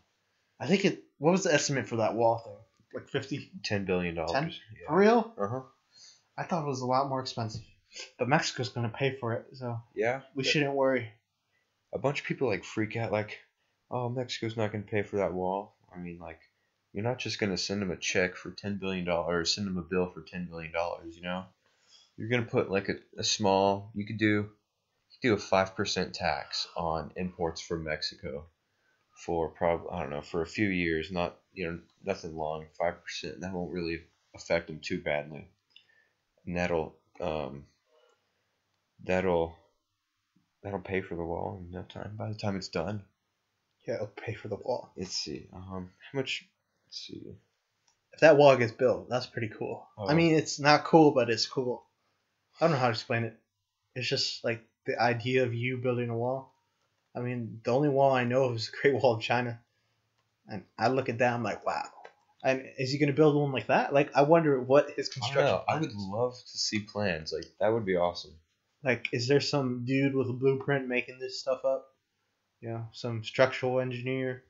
I 0.60 0.68
think 0.68 0.86
it. 0.86 1.04
What 1.20 1.32
was 1.32 1.44
the 1.44 1.54
estimate 1.54 1.88
for 1.88 1.98
that 1.98 2.16
wall 2.16 2.40
thing? 2.40 2.56
Like 3.02 3.10
fifty. 3.10 3.52
Ten 3.64 3.86
billion 3.86 4.16
dollars. 4.16 4.32
Ten? 4.32 4.52
for 4.88 4.98
real? 4.98 5.34
Uh 5.40 5.48
huh. 5.48 5.62
I 6.38 6.44
thought 6.44 6.64
it 6.64 6.68
was 6.68 6.82
a 6.82 6.86
lot 6.88 7.08
more 7.10 7.20
expensive. 7.22 7.62
But 8.18 8.30
Mexico's 8.30 8.70
gonna 8.70 8.90
pay 8.90 9.16
for 9.20 9.34
it, 9.34 9.46
so 9.54 9.78
Yeah. 9.96 10.22
we 10.34 10.44
shouldn't 10.44 10.74
worry. 10.74 11.12
a 11.94 12.00
bunch 12.00 12.22
of 12.22 12.26
people 12.26 12.48
like 12.48 12.64
freak 12.64 12.96
out 12.96 13.12
like 13.12 13.38
oh 13.92 14.08
mexico's 14.08 14.56
not 14.56 14.72
going 14.72 14.82
to 14.82 14.90
pay 14.90 15.02
for 15.04 15.18
that 15.18 15.34
wall 15.34 15.76
i 15.94 16.00
mean 16.00 16.18
like 16.20 16.40
you're 16.94 17.04
not 17.04 17.20
just 17.20 17.40
going 17.40 17.52
to 17.52 17.58
send 17.58 17.82
them 17.82 17.92
a 17.92 17.98
check 17.98 18.36
for 18.36 18.52
10 18.52 18.78
billion 18.78 19.06
dollars 19.06 19.30
or 19.30 19.46
send 19.46 19.68
them 19.68 19.78
a 19.78 19.82
bill 19.82 20.10
for 20.12 20.22
10 20.22 20.48
billion 20.50 20.72
dollars 20.72 21.16
you 21.16 21.22
know 21.22 21.46
you're 22.18 22.30
going 22.30 22.44
to 22.44 22.52
put 22.52 22.72
like 22.72 22.90
a, 22.90 22.96
a 23.18 23.24
small 23.24 23.92
you 23.96 24.06
could 24.06 24.18
do 24.18 24.26
you 24.26 24.50
could 25.22 25.28
do 25.30 25.34
a 25.34 25.38
5% 25.38 26.14
tax 26.14 26.68
on 26.78 27.12
imports 27.16 27.62
from 27.62 27.84
mexico 27.84 28.46
for 29.26 29.50
probably 29.50 29.90
i 29.92 30.02
don't 30.02 30.10
know 30.12 30.22
for 30.22 30.42
a 30.42 30.48
few 30.48 30.68
years 30.70 31.12
not 31.12 31.38
you 31.54 31.66
know 31.66 31.80
nothing 32.04 32.36
long 32.36 32.66
5% 32.80 33.42
that 33.42 33.54
won't 33.54 33.72
really 33.74 34.02
affect 34.36 34.68
them 34.68 34.80
too 34.82 35.02
badly 35.02 35.48
and 36.46 36.58
that'll 36.58 36.96
um 37.22 37.66
that'll 39.04 39.58
that'll 40.64 40.80
pay 40.80 41.02
for 41.02 41.16
the 41.16 41.24
wall 41.24 41.58
in 41.60 41.70
no 41.72 41.84
time 41.84 42.16
by 42.16 42.30
the 42.30 42.36
time 42.36 42.56
it's 42.56 42.70
done 42.70 43.04
Yeah, 43.88 43.96
it'll 43.96 44.08
pay 44.08 44.34
for 44.34 44.48
the 44.48 44.56
wall. 44.56 44.92
Let's 44.96 45.16
see. 45.16 45.48
Um, 45.54 45.92
how 46.12 46.18
much? 46.20 46.51
Let's 46.92 47.08
see. 47.08 47.24
If 48.12 48.20
that 48.20 48.36
wall 48.36 48.58
gets 48.58 48.74
built, 48.74 49.10
that's 49.10 49.26
pretty 49.26 49.48
cool. 49.48 49.88
Oh. 49.98 50.10
I 50.10 50.14
mean, 50.14 50.36
it's 50.36 50.60
not 50.60 50.84
cool, 50.84 51.12
but 51.12 51.30
it's 51.30 51.48
cool. 51.48 51.86
I 52.60 52.66
don't 52.66 52.72
know 52.72 52.78
how 52.78 52.88
to 52.88 52.92
explain 52.92 53.24
it. 53.24 53.40
It's 53.96 54.10
just 54.10 54.44
like 54.44 54.62
the 54.86 55.02
idea 55.02 55.44
of 55.44 55.54
you 55.54 55.78
building 55.78 56.10
a 56.10 56.18
wall. 56.18 56.54
I 57.16 57.22
mean, 57.22 57.62
the 57.64 57.72
only 57.72 57.88
wall 57.88 58.12
I 58.12 58.26
know 58.26 58.44
of 58.44 58.58
is 58.58 58.70
the 58.70 58.78
Great 58.82 59.02
Wall 59.02 59.16
of 59.16 59.22
China, 59.22 59.62
and 60.50 60.66
I 60.78 60.90
look 60.90 61.08
at 61.08 61.20
that, 61.20 61.34
I'm 61.34 61.44
like, 61.44 61.66
wow. 61.66 61.88
And 62.44 62.66
is 62.78 62.92
he 62.92 62.98
gonna 62.98 63.14
build 63.14 63.36
one 63.36 63.54
like 63.54 63.68
that? 63.68 63.94
Like, 63.94 64.12
I 64.14 64.24
wonder 64.24 64.60
what 64.60 64.90
his 64.92 65.10
I 65.10 65.14
construction. 65.14 65.46
know. 65.46 65.64
I 65.70 65.80
would 65.80 65.90
is. 65.92 65.96
love 65.96 66.34
to 66.34 66.58
see 66.58 66.80
plans. 66.80 67.32
Like 67.32 67.46
that 67.62 67.70
would 67.70 67.86
be 67.86 67.96
awesome. 67.96 68.34
Like, 68.84 69.08
is 69.14 69.28
there 69.30 69.40
some 69.40 69.86
dude 69.86 70.16
with 70.16 70.28
a 70.28 70.34
blueprint 70.34 70.88
making 70.88 71.20
this 71.20 71.40
stuff 71.40 71.64
up? 71.64 71.88
You 72.60 72.70
know, 72.70 72.88
some 72.92 73.24
structural 73.24 73.80
engineer, 73.80 74.44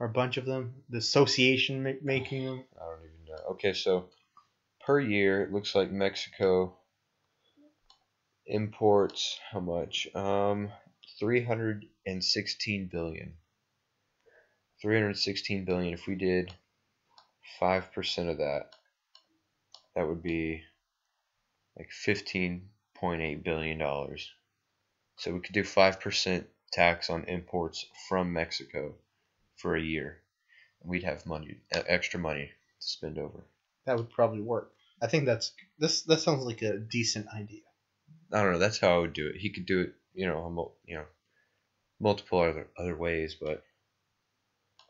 or 0.00 0.06
a 0.06 0.12
bunch 0.12 0.36
of 0.36 0.46
them. 0.46 0.74
The 0.90 0.98
association 0.98 1.82
ma- 1.82 1.90
making 2.02 2.44
them. 2.44 2.64
I 2.76 2.84
don't 2.84 3.04
even 3.04 3.24
know. 3.26 3.52
Okay, 3.52 3.72
so 3.72 4.10
per 4.84 5.00
year, 5.00 5.42
it 5.42 5.52
looks 5.52 5.74
like 5.74 5.90
Mexico 5.90 6.76
imports 8.46 9.38
how 9.50 9.60
much? 9.60 10.06
Um, 10.14 10.70
three 11.18 11.42
hundred 11.42 11.86
and 12.06 12.22
sixteen 12.22 12.88
billion. 12.90 13.34
Three 14.82 14.96
hundred 14.96 15.16
sixteen 15.16 15.64
billion. 15.64 15.94
If 15.94 16.06
we 16.06 16.14
did 16.14 16.52
five 17.58 17.92
percent 17.92 18.28
of 18.28 18.38
that, 18.38 18.74
that 19.94 20.06
would 20.06 20.22
be 20.22 20.62
like 21.78 21.90
fifteen 21.90 22.68
point 22.94 23.22
eight 23.22 23.44
billion 23.44 23.78
dollars. 23.78 24.30
So 25.16 25.32
we 25.32 25.40
could 25.40 25.54
do 25.54 25.64
five 25.64 26.00
percent 26.00 26.46
tax 26.72 27.08
on 27.08 27.24
imports 27.24 27.86
from 28.08 28.32
Mexico 28.32 28.96
for 29.56 29.76
a 29.76 29.80
year. 29.82 30.20
and 30.80 30.90
We'd 30.90 31.04
have 31.04 31.26
money, 31.26 31.58
extra 31.72 32.20
money 32.20 32.46
to 32.80 32.86
spend 32.86 33.18
over. 33.18 33.44
That 33.86 33.96
would 33.96 34.10
probably 34.10 34.40
work. 34.40 34.72
I 35.02 35.06
think 35.06 35.26
that's 35.26 35.52
this. 35.78 36.02
That 36.02 36.20
sounds 36.20 36.44
like 36.44 36.62
a 36.62 36.78
decent 36.78 37.26
idea. 37.34 37.60
I 38.32 38.42
don't 38.42 38.52
know. 38.52 38.58
That's 38.58 38.78
how 38.78 38.96
I 38.96 38.98
would 38.98 39.12
do 39.12 39.28
it. 39.28 39.36
He 39.36 39.50
could 39.50 39.66
do 39.66 39.80
it, 39.82 39.94
you 40.14 40.26
know, 40.26 40.72
you 40.86 40.96
know, 40.96 41.04
multiple 42.00 42.40
other 42.40 42.68
other 42.78 42.96
ways, 42.96 43.36
but 43.40 43.62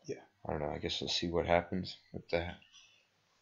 Yeah. 0.05 0.21
I 0.47 0.51
don't 0.51 0.61
know. 0.61 0.69
I 0.69 0.77
guess 0.77 1.01
we'll 1.01 1.09
see 1.09 1.29
what 1.29 1.45
happens 1.45 1.97
with 2.13 2.27
that. 2.29 2.57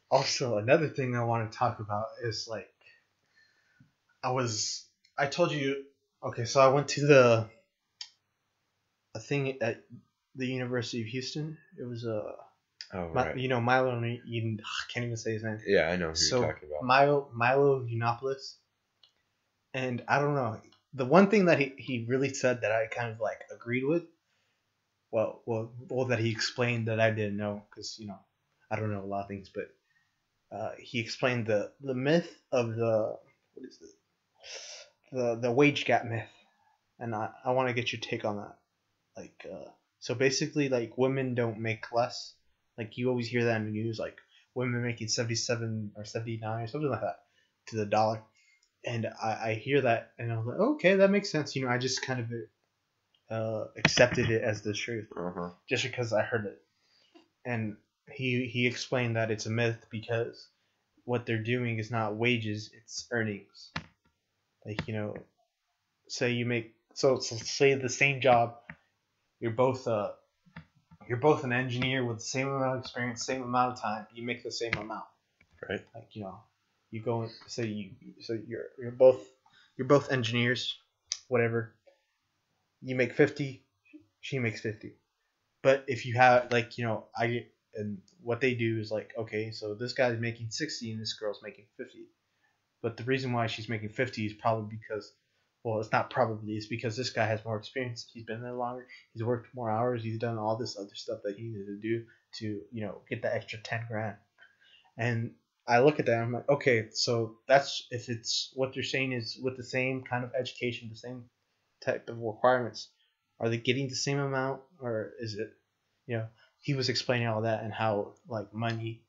Also, 0.09 0.57
another 0.57 0.89
thing 0.89 1.15
I 1.15 1.23
want 1.23 1.51
to 1.51 1.57
talk 1.57 1.79
about 1.79 2.05
is 2.23 2.47
like, 2.47 2.69
I 4.23 4.31
was, 4.31 4.86
I 5.17 5.25
told 5.25 5.51
you, 5.51 5.83
okay, 6.23 6.45
so 6.45 6.62
I 6.62 6.67
went 6.67 6.89
to 6.89 7.05
the, 7.07 7.49
a 9.15 9.19
thing 9.19 9.62
at 9.62 9.83
the 10.36 10.48
University 10.48 11.02
of 11.02 11.08
Houston. 11.08 11.58
It 11.80 11.84
was 11.84 12.06
a, 12.06 12.34
Oh 12.93 13.08
Mi- 13.08 13.13
right. 13.13 13.38
you 13.38 13.48
know, 13.48 13.62
Milo, 13.62 13.91
I 14.00 14.19
can't 14.91 15.06
even 15.06 15.17
say 15.17 15.34
his 15.34 15.43
name. 15.43 15.60
Yeah, 15.65 15.89
I 15.89 15.96
know 15.96 16.12
who 16.12 16.15
So 16.15 16.41
you're 16.41 16.52
talking 16.52 16.69
about. 16.69 16.84
Milo, 16.84 17.30
Milo 17.34 17.84
Yiannopoulos, 17.84 18.56
and 19.74 20.04
I 20.08 20.19
don't 20.19 20.36
know. 20.36 20.60
The 20.93 21.06
one 21.06 21.30
thing 21.30 21.46
that 21.46 21.60
he, 21.60 21.74
he 21.78 22.06
really 22.08 22.30
said 22.34 22.62
that 22.62 22.72
I 22.72 22.88
kind 22.88 23.12
of 23.12 23.19
like 23.19 23.41
agreed 23.52 23.86
with, 23.86 24.04
well, 25.12 25.41
well, 25.46 25.72
well, 25.89 26.06
that 26.08 26.19
he 26.19 26.32
explained 26.32 26.88
that 26.88 27.00
I 27.00 27.10
didn't 27.12 27.38
know 27.38 27.63
because 27.69 27.98
you 28.00 28.08
know, 28.08 28.19
I 28.69 28.76
don't 28.76 28.91
know 28.91 29.04
a 29.04 29.06
lot 29.06 29.24
of 29.24 29.28
things, 29.28 29.50
but 29.54 29.69
uh, 30.56 30.72
he 30.78 31.00
explained 31.00 31.48
the 31.48 31.72
the 31.82 31.96
myth 31.96 32.30
of 32.52 32.76
the 32.76 33.17
what 33.54 33.65
is 33.67 33.80
it, 33.82 35.15
the 35.15 35.36
the 35.36 35.52
wage 35.52 35.86
gap 35.86 36.06
myth, 36.06 36.30
and 37.00 37.15
I 37.15 37.32
I 37.43 37.52
want 37.52 37.69
to 37.69 37.74
get 37.74 37.91
your 37.91 38.02
take 38.02 38.26
on 38.26 38.38
that. 38.38 38.58
Like, 39.17 39.46
uh, 39.52 39.69
so 40.03 40.15
basically, 40.15 40.69
like 40.69 40.97
women 40.99 41.35
don't 41.35 41.59
make 41.61 41.91
less. 41.93 42.35
Like 42.77 42.97
you 42.97 43.09
always 43.09 43.27
hear 43.29 43.45
that 43.45 43.57
in 43.61 43.65
the 43.67 43.71
news, 43.71 43.99
like 43.99 44.19
women 44.55 44.83
making 44.83 45.09
77 45.09 45.93
or 45.97 46.05
79 46.05 46.63
or 46.63 46.67
something 46.67 46.91
like 46.91 47.01
that 47.01 47.19
to 47.67 47.77
the 47.77 47.87
dollar. 47.87 48.23
And 48.85 49.07
I, 49.07 49.51
I 49.51 49.55
hear 49.55 49.81
that 49.81 50.13
and 50.19 50.31
I'm 50.33 50.47
like, 50.47 50.59
okay, 50.59 50.95
that 50.97 51.11
makes 51.11 51.31
sense. 51.31 51.55
You 51.55 51.65
know, 51.65 51.71
I 51.71 51.79
just 51.79 52.03
kind 52.03 52.21
of 52.21 52.31
uh, 53.29 53.65
accepted 53.77 54.29
it 54.31 54.43
as 54.43 54.61
the 54.63 54.73
truth 54.73 55.09
Uh-huh. 55.15 55.51
just 55.69 55.83
because 55.83 56.13
I 56.13 56.23
heard 56.23 56.45
it. 56.47 56.61
And 57.45 57.77
he 58.11 58.47
he 58.47 58.67
explained 58.67 59.15
that 59.17 59.31
it's 59.31 59.47
a 59.47 59.51
myth 59.51 59.85
because 59.91 60.49
what 61.05 61.25
they're 61.25 61.43
doing 61.43 61.79
is 61.79 61.91
not 61.91 62.17
wages, 62.17 62.71
it's 62.73 63.07
earnings. 63.11 63.73
Like, 64.65 64.87
you 64.87 64.95
know, 64.95 65.27
say 66.09 66.31
you 66.33 66.45
make 66.45 66.75
so, 66.95 67.19
so 67.19 67.37
say 67.37 67.75
the 67.75 67.89
same 67.89 68.21
job, 68.21 68.55
you're 69.43 69.51
both 69.51 69.89
uh 69.89 70.12
you're 71.08 71.17
both 71.17 71.43
an 71.43 71.51
engineer 71.51 72.06
with 72.06 72.19
the 72.19 72.23
same 72.23 72.47
amount 72.47 72.77
of 72.77 72.79
experience, 72.79 73.25
same 73.25 73.43
amount 73.43 73.73
of 73.73 73.82
time, 73.82 74.08
you 74.15 74.25
make 74.25 74.41
the 74.41 74.51
same 74.51 74.71
amount. 74.77 75.03
Right. 75.69 75.82
Like, 75.93 76.08
you 76.13 76.23
know, 76.23 76.39
you 76.91 77.01
go 77.01 77.27
so 77.47 77.62
you 77.62 77.89
so 78.21 78.39
you're 78.47 78.67
you're 78.79 78.91
both 78.91 79.19
you're 79.77 79.88
both 79.88 80.12
engineers, 80.12 80.77
whatever. 81.27 81.73
You 82.82 82.95
make 82.95 83.13
fifty, 83.13 83.65
she 84.21 84.39
makes 84.39 84.62
fifty. 84.62 84.93
But 85.62 85.84
if 85.88 86.06
you 86.06 86.15
have 86.15 86.49
like 86.49 86.77
you 86.77 86.86
know 86.86 87.08
I 87.15 87.47
and 87.75 87.97
what 88.21 88.39
they 88.39 88.53
do 88.53 88.79
is 88.79 88.91
like 88.91 89.12
okay 89.17 89.51
so 89.51 89.73
this 89.73 89.91
guy's 89.91 90.19
making 90.19 90.51
sixty 90.51 90.91
and 90.91 91.01
this 91.01 91.13
girl's 91.13 91.41
making 91.43 91.65
fifty, 91.75 92.06
but 92.82 92.95
the 92.95 93.03
reason 93.03 93.34
why 93.34 93.47
she's 93.47 93.67
making 93.67 93.89
fifty 93.89 94.25
is 94.25 94.34
probably 94.34 94.77
because 94.77 95.12
well 95.63 95.80
it's 95.80 95.91
not 95.91 96.10
probably 96.10 96.54
it's 96.54 96.67
because 96.67 96.95
this 96.95 97.10
guy 97.10 97.26
has 97.26 97.43
more 97.45 97.58
experience. 97.58 98.10
He's 98.13 98.26
been 98.26 98.41
there 98.41 98.54
longer. 98.54 98.88
He's 99.13 99.23
worked 99.23 99.54
more 99.56 99.69
hours. 99.69 100.04
He's 100.04 100.19
done 100.19 100.38
all 100.38 100.58
this 100.58 100.78
other 100.78 100.95
stuff 100.95 101.19
that 101.23 101.38
he 101.38 101.43
needed 101.43 101.67
to 101.67 101.80
do 101.82 102.06
to 102.39 102.62
you 102.71 102.86
know 102.86 103.02
get 103.10 103.21
the 103.21 103.34
extra 103.34 103.60
ten 103.60 103.86
grand, 103.88 104.17
and 104.97 105.32
I 105.67 105.80
look 105.80 105.99
at 105.99 106.08
that 106.08 106.19
I'm 106.19 106.34
like 106.34 106.49
okay 106.49 106.88
so 106.91 107.38
that's 107.47 107.88
if 107.89 108.10
it's 108.10 108.52
what 108.56 108.73
they're 108.73 108.84
saying 108.84 109.13
is 109.13 109.39
with 109.41 109.58
the 109.58 109.63
same 109.63 110.04
kind 110.04 110.23
of 110.23 110.32
education 110.38 110.89
the 110.89 110.97
same 110.97 111.26
type 111.84 112.10
of 112.10 112.19
requirements 112.19 112.89
are 113.39 113.49
they 113.49 113.58
getting 113.58 113.88
the 113.88 113.95
same 113.95 114.19
amount 114.19 114.62
or 114.80 115.12
is 115.19 115.36
it 115.36 115.49
you 116.08 116.17
know 116.17 116.28
he 116.60 116.73
was 116.73 116.89
explaining 116.89 117.28
all 117.28 117.41
that 117.41 117.63
and 117.63 117.73
how 117.73 118.13
like 118.28 118.54
money 118.54 119.04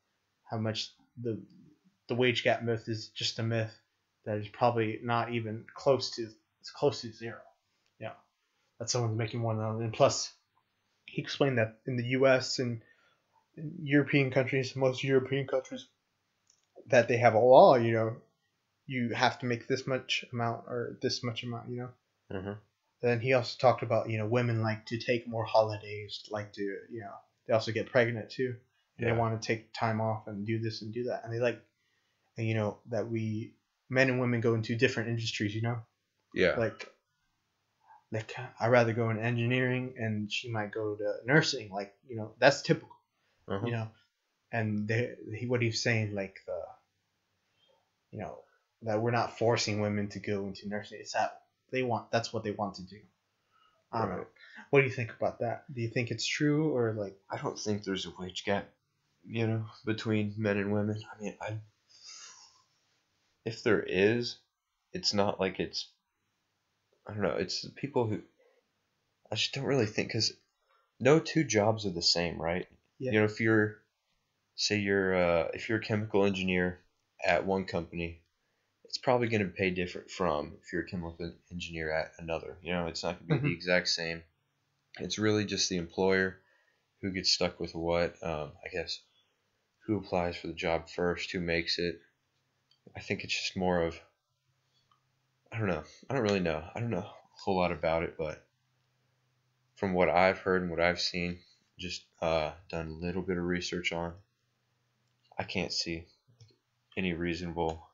how 0.49 0.57
much 0.57 0.91
the 1.21 1.41
the 2.07 2.15
wage 2.15 2.43
gap 2.43 2.63
myth 2.63 2.87
is 2.87 3.09
just 3.09 3.39
a 3.39 3.43
myth 3.43 3.73
that 4.25 4.37
is 4.37 4.47
probably 4.49 4.99
not 5.03 5.31
even 5.33 5.65
close 5.75 6.11
to 6.11 6.29
it's 6.65 6.71
close 6.71 7.01
to 7.01 7.11
zero 7.11 7.37
yeah 7.99 8.13
that 8.79 8.89
someone's 8.89 9.17
making 9.17 9.39
more 9.39 9.55
than 9.55 9.83
and 9.83 9.93
plus 9.93 10.33
he 11.05 11.21
explained 11.21 11.59
that 11.59 11.77
in 11.85 11.95
the 11.95 12.03
us 12.05 12.57
and 12.57 12.81
european 13.83 14.31
countries 14.31 14.75
most 14.75 15.03
european 15.03 15.45
countries 15.45 15.85
that 16.87 17.07
they 17.07 17.17
have 17.17 17.35
a 17.35 17.39
law 17.39 17.75
you 17.75 17.93
know 17.93 18.15
you 18.87 19.13
have 19.13 19.37
to 19.39 19.45
make 19.45 19.67
this 19.67 19.85
much 19.85 20.25
amount 20.33 20.63
or 20.67 20.97
this 21.03 21.23
much 21.23 21.43
amount 21.43 21.69
you 21.69 21.77
know 21.77 21.89
Uh-huh. 22.37 22.55
then 23.01 23.19
he 23.19 23.33
also 23.33 23.55
talked 23.59 23.83
about 23.83 24.09
you 24.09 24.17
know 24.17 24.25
women 24.25 24.63
like 24.63 24.85
to 24.87 24.97
take 24.97 25.27
more 25.27 25.45
holidays, 25.45 26.27
like 26.31 26.51
to 26.53 26.63
you 26.63 27.01
know 27.01 27.13
they 27.45 27.53
also 27.53 27.71
get 27.71 27.91
pregnant 27.91 28.31
too. 28.31 28.55
And 28.97 29.05
Yeah. 29.07 29.13
They 29.13 29.19
want 29.19 29.39
to 29.39 29.47
take 29.47 29.73
time 29.73 30.01
off 30.01 30.25
and 30.27 30.45
do 30.47 30.57
this 30.59 30.81
and 30.81 30.91
do 30.93 31.03
that, 31.09 31.21
and 31.23 31.31
they 31.31 31.39
like, 31.39 31.61
and 32.37 32.47
you 32.47 32.55
know 32.55 32.79
that 32.89 33.05
we 33.07 33.53
men 33.89 34.09
and 34.09 34.19
women 34.19 34.41
go 34.41 34.55
into 34.55 34.75
different 34.75 35.09
industries. 35.09 35.53
You 35.53 35.61
know, 35.61 35.77
Yeah. 36.35 36.55
like 36.57 36.91
like 38.11 38.35
I'd 38.59 38.67
rather 38.67 38.93
go 38.93 39.09
in 39.09 39.19
engineering, 39.19 39.95
and 39.97 40.31
she 40.31 40.51
might 40.51 40.71
go 40.71 40.95
to 40.95 41.15
nursing. 41.25 41.69
Like 41.71 41.93
you 42.07 42.17
know 42.17 42.33
that's 42.39 42.61
typical. 42.61 42.95
Uh-huh. 43.47 43.65
You 43.65 43.71
know, 43.71 43.87
and 44.51 44.87
they, 44.87 45.15
he 45.37 45.47
what 45.47 45.61
he's 45.61 45.81
saying 45.81 46.13
like 46.13 46.39
the, 46.45 46.59
you 48.11 48.19
know 48.19 48.39
that 48.83 49.01
we're 49.01 49.11
not 49.11 49.37
forcing 49.37 49.81
women 49.81 50.09
to 50.09 50.19
go 50.19 50.45
into 50.45 50.67
nursing. 50.67 50.99
It's 50.99 51.13
that 51.13 51.41
they 51.71 51.83
want. 51.83 52.11
That's 52.11 52.31
what 52.31 52.43
they 52.43 52.51
want 52.51 52.75
to 52.75 52.83
do. 52.83 52.99
I 53.91 53.99
don't 53.99 54.09
know. 54.09 54.17
Right. 54.17 54.27
What 54.71 54.81
do 54.81 54.87
you 54.87 54.93
think 54.93 55.13
about 55.17 55.39
that? 55.39 55.63
Do 55.73 55.81
you 55.81 55.89
think 55.89 56.11
it's 56.11 56.25
true 56.25 56.75
or 56.75 56.93
like? 56.93 57.17
I 57.31 57.37
don't 57.37 57.57
think 57.57 57.83
there's 57.83 58.05
a 58.05 58.13
wage 58.19 58.43
gap, 58.45 58.67
you 59.25 59.47
know, 59.47 59.65
between 59.85 60.33
men 60.37 60.57
and 60.57 60.71
women. 60.71 61.01
I 61.11 61.23
mean, 61.23 61.35
I 61.41 61.57
if 63.45 63.63
there 63.63 63.83
is, 63.83 64.37
it's 64.91 65.13
not 65.13 65.39
like 65.39 65.59
it's 65.59 65.87
I 67.07 67.13
don't 67.13 67.21
know, 67.21 67.35
it's 67.35 67.61
the 67.61 67.69
people 67.69 68.07
who 68.07 68.21
I 69.31 69.35
just 69.35 69.53
don't 69.53 69.65
really 69.65 69.85
think 69.85 70.11
cuz 70.11 70.33
no 70.99 71.19
two 71.19 71.43
jobs 71.43 71.85
are 71.85 71.91
the 71.91 72.01
same, 72.01 72.41
right? 72.41 72.67
Yeah. 72.99 73.11
You 73.11 73.19
know, 73.19 73.25
if 73.25 73.39
you're 73.39 73.83
say 74.55 74.77
you're 74.79 75.15
uh 75.15 75.49
if 75.53 75.69
you're 75.69 75.79
a 75.79 75.85
chemical 75.85 76.25
engineer 76.25 76.83
at 77.23 77.45
one 77.45 77.65
company, 77.65 78.23
it's 78.85 78.97
probably 78.99 79.29
going 79.29 79.43
to 79.47 79.53
pay 79.53 79.71
different 79.71 80.11
from 80.11 80.57
if 80.61 80.73
you're 80.73 80.83
a 80.83 80.89
chemical 80.89 81.33
engineer 81.51 81.91
at 81.91 82.13
another. 82.19 82.59
You 82.61 82.73
know, 82.73 82.87
it's 82.87 83.03
not 83.03 83.19
going 83.19 83.29
to 83.29 83.33
be 83.33 83.39
Mhm. 83.39 83.49
the 83.49 83.55
exact 83.55 83.89
same. 83.89 84.23
It's 84.99 85.19
really 85.19 85.45
just 85.45 85.69
the 85.69 85.77
employer 85.77 86.41
who 87.01 87.11
gets 87.11 87.31
stuck 87.31 87.59
with 87.59 87.75
what, 87.75 88.21
um, 88.23 88.53
I 88.65 88.69
guess, 88.69 89.01
who 89.85 89.97
applies 89.97 90.37
for 90.37 90.47
the 90.47 90.53
job 90.53 90.89
first, 90.89 91.31
who 91.31 91.39
makes 91.41 91.79
it. 91.79 91.99
I 92.95 92.99
think 93.01 93.23
it's 93.23 93.33
just 93.39 93.55
more 93.57 93.83
of, 93.83 93.99
I 95.55 95.57
don't 95.57 95.69
know. 95.69 95.83
I 96.09 96.13
don't 96.13 96.23
really 96.23 96.41
know. 96.41 96.61
I 96.75 96.81
don't 96.81 96.89
know 96.89 96.97
a 96.97 97.13
whole 97.45 97.55
lot 97.55 97.71
about 97.71 98.03
it, 98.03 98.15
but 98.17 98.45
from 99.77 99.93
what 99.93 100.09
I've 100.09 100.39
heard 100.39 100.61
and 100.61 100.69
what 100.69 100.81
I've 100.81 100.99
seen, 100.99 101.39
just 101.79 102.03
uh, 102.21 102.51
done 102.69 102.89
a 102.89 103.05
little 103.05 103.21
bit 103.21 103.37
of 103.37 103.43
research 103.45 103.93
on, 103.93 104.13
I 105.39 105.43
can't 105.43 105.71
see 105.71 106.07
any 106.97 107.13
reasonable, 107.13 107.87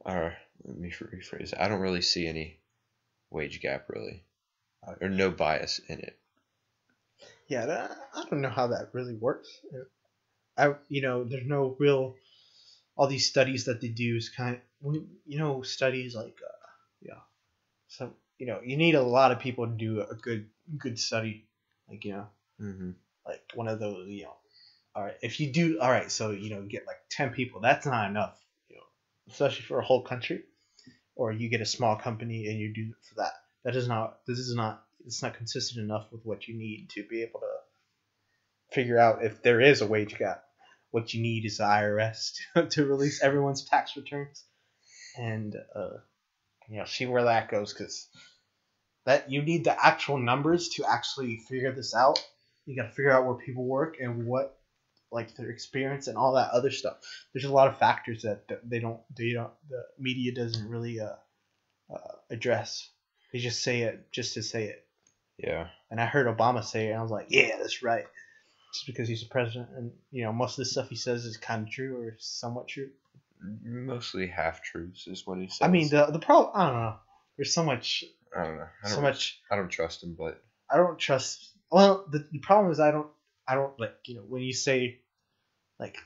or 0.00 0.34
let 0.64 0.78
me 0.78 0.90
rephrase. 0.90 1.52
I 1.58 1.68
don't 1.68 1.80
really 1.80 2.02
see 2.02 2.26
any 2.26 2.58
wage 3.28 3.60
gap, 3.60 3.84
really, 3.90 4.24
uh, 4.86 4.94
or 5.02 5.10
no 5.10 5.30
bias 5.30 5.78
in 5.90 5.98
it. 5.98 6.18
Yeah, 7.48 7.88
I 8.14 8.24
don't 8.30 8.40
know 8.40 8.48
how 8.48 8.68
that 8.68 8.88
really 8.94 9.14
works. 9.14 9.60
I 10.56 10.74
you 10.88 11.02
know 11.02 11.24
there's 11.24 11.46
no 11.46 11.76
real 11.78 12.14
all 12.96 13.08
these 13.08 13.28
studies 13.28 13.66
that 13.66 13.82
they 13.82 13.88
do 13.88 14.16
is 14.16 14.30
kind 14.30 14.56
of 14.56 14.62
when 14.80 15.06
you 15.24 15.38
know 15.38 15.62
studies 15.62 16.14
like 16.14 16.38
uh, 16.44 16.66
yeah 17.02 17.20
so 17.88 18.12
you 18.38 18.46
know 18.46 18.60
you 18.64 18.76
need 18.76 18.94
a 18.94 19.02
lot 19.02 19.32
of 19.32 19.40
people 19.40 19.66
to 19.66 19.72
do 19.72 20.00
a 20.02 20.14
good 20.14 20.46
good 20.78 20.98
study 20.98 21.46
like 21.88 22.04
you 22.04 22.12
know. 22.12 22.26
Mm-hmm. 22.60 22.90
like 23.26 23.42
one 23.54 23.68
of 23.68 23.78
those 23.78 24.08
you 24.08 24.24
know 24.24 24.36
all 24.94 25.02
right 25.02 25.16
if 25.20 25.40
you 25.40 25.52
do 25.52 25.78
all 25.78 25.90
right 25.90 26.10
so 26.10 26.30
you 26.30 26.48
know 26.50 26.62
get 26.62 26.86
like 26.86 26.96
10 27.10 27.30
people 27.30 27.60
that's 27.60 27.84
not 27.84 28.08
enough 28.08 28.38
you 28.70 28.76
know 28.76 28.82
especially 29.28 29.62
for 29.62 29.78
a 29.78 29.84
whole 29.84 30.02
country 30.02 30.42
or 31.16 31.32
you 31.32 31.48
get 31.48 31.62
a 31.62 31.66
small 31.66 31.96
company 31.96 32.46
and 32.46 32.60
you 32.60 32.72
do 32.72 32.90
it 32.90 33.04
for 33.08 33.14
that. 33.16 33.32
That 33.64 33.74
is 33.74 33.88
not 33.88 34.18
this 34.26 34.38
is 34.38 34.54
not 34.54 34.84
it's 35.04 35.22
not 35.22 35.34
consistent 35.34 35.82
enough 35.82 36.06
with 36.12 36.24
what 36.24 36.46
you 36.46 36.56
need 36.56 36.90
to 36.90 37.02
be 37.08 37.22
able 37.22 37.40
to 37.40 38.74
figure 38.74 38.98
out 38.98 39.24
if 39.24 39.42
there 39.42 39.60
is 39.60 39.80
a 39.80 39.86
wage 39.86 40.16
gap. 40.16 40.44
What 40.90 41.12
you 41.12 41.20
need 41.20 41.44
is 41.44 41.58
the 41.58 41.64
irs 41.64 42.34
to, 42.54 42.66
to 42.70 42.86
release 42.86 43.22
everyone's 43.22 43.64
tax 43.64 43.96
returns 43.96 44.44
and 45.18 45.56
uh 45.74 45.98
you 46.68 46.78
know 46.78 46.84
see 46.84 47.06
where 47.06 47.24
that 47.24 47.50
goes 47.50 47.72
because 47.72 48.08
that 49.06 49.30
you 49.30 49.40
need 49.40 49.64
the 49.64 49.86
actual 49.86 50.18
numbers 50.18 50.68
to 50.70 50.84
actually 50.84 51.36
figure 51.36 51.72
this 51.72 51.94
out. 51.94 52.18
You 52.66 52.76
got 52.76 52.88
to 52.88 52.92
figure 52.92 53.12
out 53.12 53.24
where 53.24 53.36
people 53.36 53.64
work 53.64 53.98
and 54.00 54.26
what 54.26 54.58
like 55.12 55.34
their 55.36 55.50
experience 55.50 56.08
and 56.08 56.18
all 56.18 56.32
that 56.34 56.50
other 56.50 56.72
stuff. 56.72 56.96
There's 57.32 57.44
a 57.44 57.52
lot 57.52 57.68
of 57.68 57.78
factors 57.78 58.22
that 58.22 58.42
they 58.64 58.80
don't 58.80 59.00
they 59.16 59.32
don't 59.32 59.52
the 59.70 59.84
media 59.98 60.34
doesn't 60.34 60.68
really 60.68 61.00
uh, 61.00 61.14
uh 61.88 62.14
address. 62.30 62.90
They 63.32 63.38
just 63.38 63.62
say 63.62 63.82
it 63.82 64.10
just 64.12 64.34
to 64.34 64.42
say 64.42 64.64
it. 64.64 64.82
Yeah. 65.38 65.68
and 65.90 66.00
i 66.00 66.06
heard 66.06 66.26
obama 66.26 66.64
say 66.64 66.86
it 66.86 66.92
and 66.92 66.98
i 66.98 67.02
was 67.02 67.10
like 67.10 67.26
yeah 67.28 67.58
that's 67.58 67.82
right. 67.82 68.06
Just 68.72 68.86
because 68.86 69.06
he's 69.06 69.20
the 69.22 69.28
president 69.28 69.68
and 69.76 69.92
you 70.10 70.24
know 70.24 70.32
most 70.32 70.52
of 70.52 70.64
the 70.64 70.64
stuff 70.64 70.88
he 70.88 70.96
says 70.96 71.24
is 71.24 71.36
kind 71.36 71.62
of 71.62 71.70
true 71.70 71.96
or 72.00 72.16
somewhat 72.18 72.68
true 72.68 72.88
Mostly 73.40 74.26
half 74.26 74.62
truths 74.62 75.06
is 75.06 75.26
what 75.26 75.38
he 75.38 75.48
says. 75.48 75.58
i 75.62 75.68
mean 75.68 75.88
the 75.88 76.06
the 76.06 76.18
problem 76.18 76.50
i 76.54 76.66
don't 76.70 76.80
know 76.80 76.96
there's 77.36 77.52
so 77.54 77.62
much 77.64 78.04
I 78.36 78.42
don't 78.44 78.56
know. 78.56 78.62
I 78.82 78.88
don't, 78.88 78.94
so 78.96 79.00
much 79.00 79.40
I 79.50 79.56
don't 79.56 79.68
trust 79.70 80.02
him, 80.02 80.14
but 80.18 80.42
I 80.70 80.76
don't 80.76 80.98
trust. 80.98 81.52
Well, 81.70 82.06
the, 82.10 82.26
the 82.32 82.38
problem 82.40 82.70
is 82.72 82.80
I 82.80 82.90
don't. 82.90 83.08
I 83.48 83.54
don't 83.54 83.78
like 83.80 83.96
you 84.04 84.16
know 84.16 84.22
when 84.22 84.42
you 84.42 84.52
say, 84.52 85.00
like, 85.78 85.96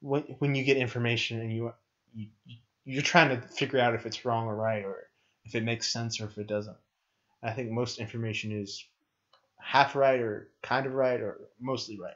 when 0.00 0.22
when 0.38 0.54
you 0.54 0.62
get 0.64 0.76
information 0.76 1.40
and 1.40 1.52
you 1.52 1.72
you 2.14 2.28
you- 2.44 2.58
you're 2.84 3.02
trying 3.02 3.30
to 3.30 3.48
figure 3.48 3.80
out 3.80 3.94
if 3.94 4.06
it's 4.06 4.24
wrong 4.24 4.46
or 4.46 4.54
right 4.54 4.84
or 4.84 5.08
if 5.44 5.56
it 5.56 5.64
makes 5.64 5.92
sense 5.92 6.20
or 6.20 6.26
if 6.26 6.38
it 6.38 6.46
doesn't. 6.46 6.76
I 7.42 7.52
think 7.52 7.70
most 7.72 7.98
information 7.98 8.52
is 8.52 8.84
half 9.58 9.96
right 9.96 10.20
or 10.20 10.50
kind 10.62 10.86
of 10.86 10.92
right 10.92 11.20
or 11.20 11.40
mostly 11.58 11.98
right. 11.98 12.14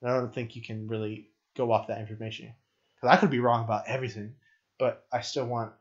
And 0.00 0.10
I 0.10 0.16
don't 0.16 0.32
think 0.34 0.56
you 0.56 0.62
can 0.62 0.88
really 0.88 1.28
go 1.54 1.70
off 1.70 1.88
that 1.88 2.00
information 2.00 2.54
because 3.00 3.16
I 3.16 3.20
could 3.20 3.30
be 3.30 3.40
wrong 3.40 3.64
about 3.64 3.86
everything, 3.86 4.34
but 4.78 5.04
I 5.12 5.20
still 5.22 5.46
want. 5.46 5.72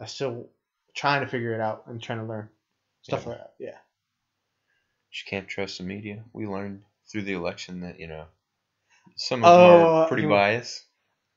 I 0.00 0.06
still 0.06 0.48
trying 0.94 1.20
to 1.22 1.26
figure 1.28 1.52
it 1.54 1.60
out 1.60 1.84
and 1.86 2.02
trying 2.02 2.18
to 2.20 2.24
learn 2.24 2.48
stuff 3.02 3.22
Yeah. 3.24 3.28
like 3.30 3.38
that. 3.38 3.54
Yeah. 3.58 3.78
you 5.12 5.22
can't 5.28 5.48
trust 5.48 5.78
the 5.78 5.84
media. 5.84 6.24
We 6.32 6.46
learned 6.46 6.82
through 7.10 7.22
the 7.22 7.32
election 7.32 7.80
that 7.80 7.98
you 7.98 8.06
know 8.06 8.26
some 9.16 9.44
of 9.44 9.52
them 9.52 9.70
Oh, 9.70 9.94
are 10.02 10.08
pretty 10.08 10.22
you- 10.24 10.28
biased. 10.28 10.84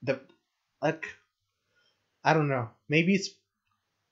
the 0.03 0.19
like 0.82 1.06
I 2.23 2.34
don't 2.34 2.47
know. 2.49 2.69
Maybe 2.88 3.15
it's 3.15 3.29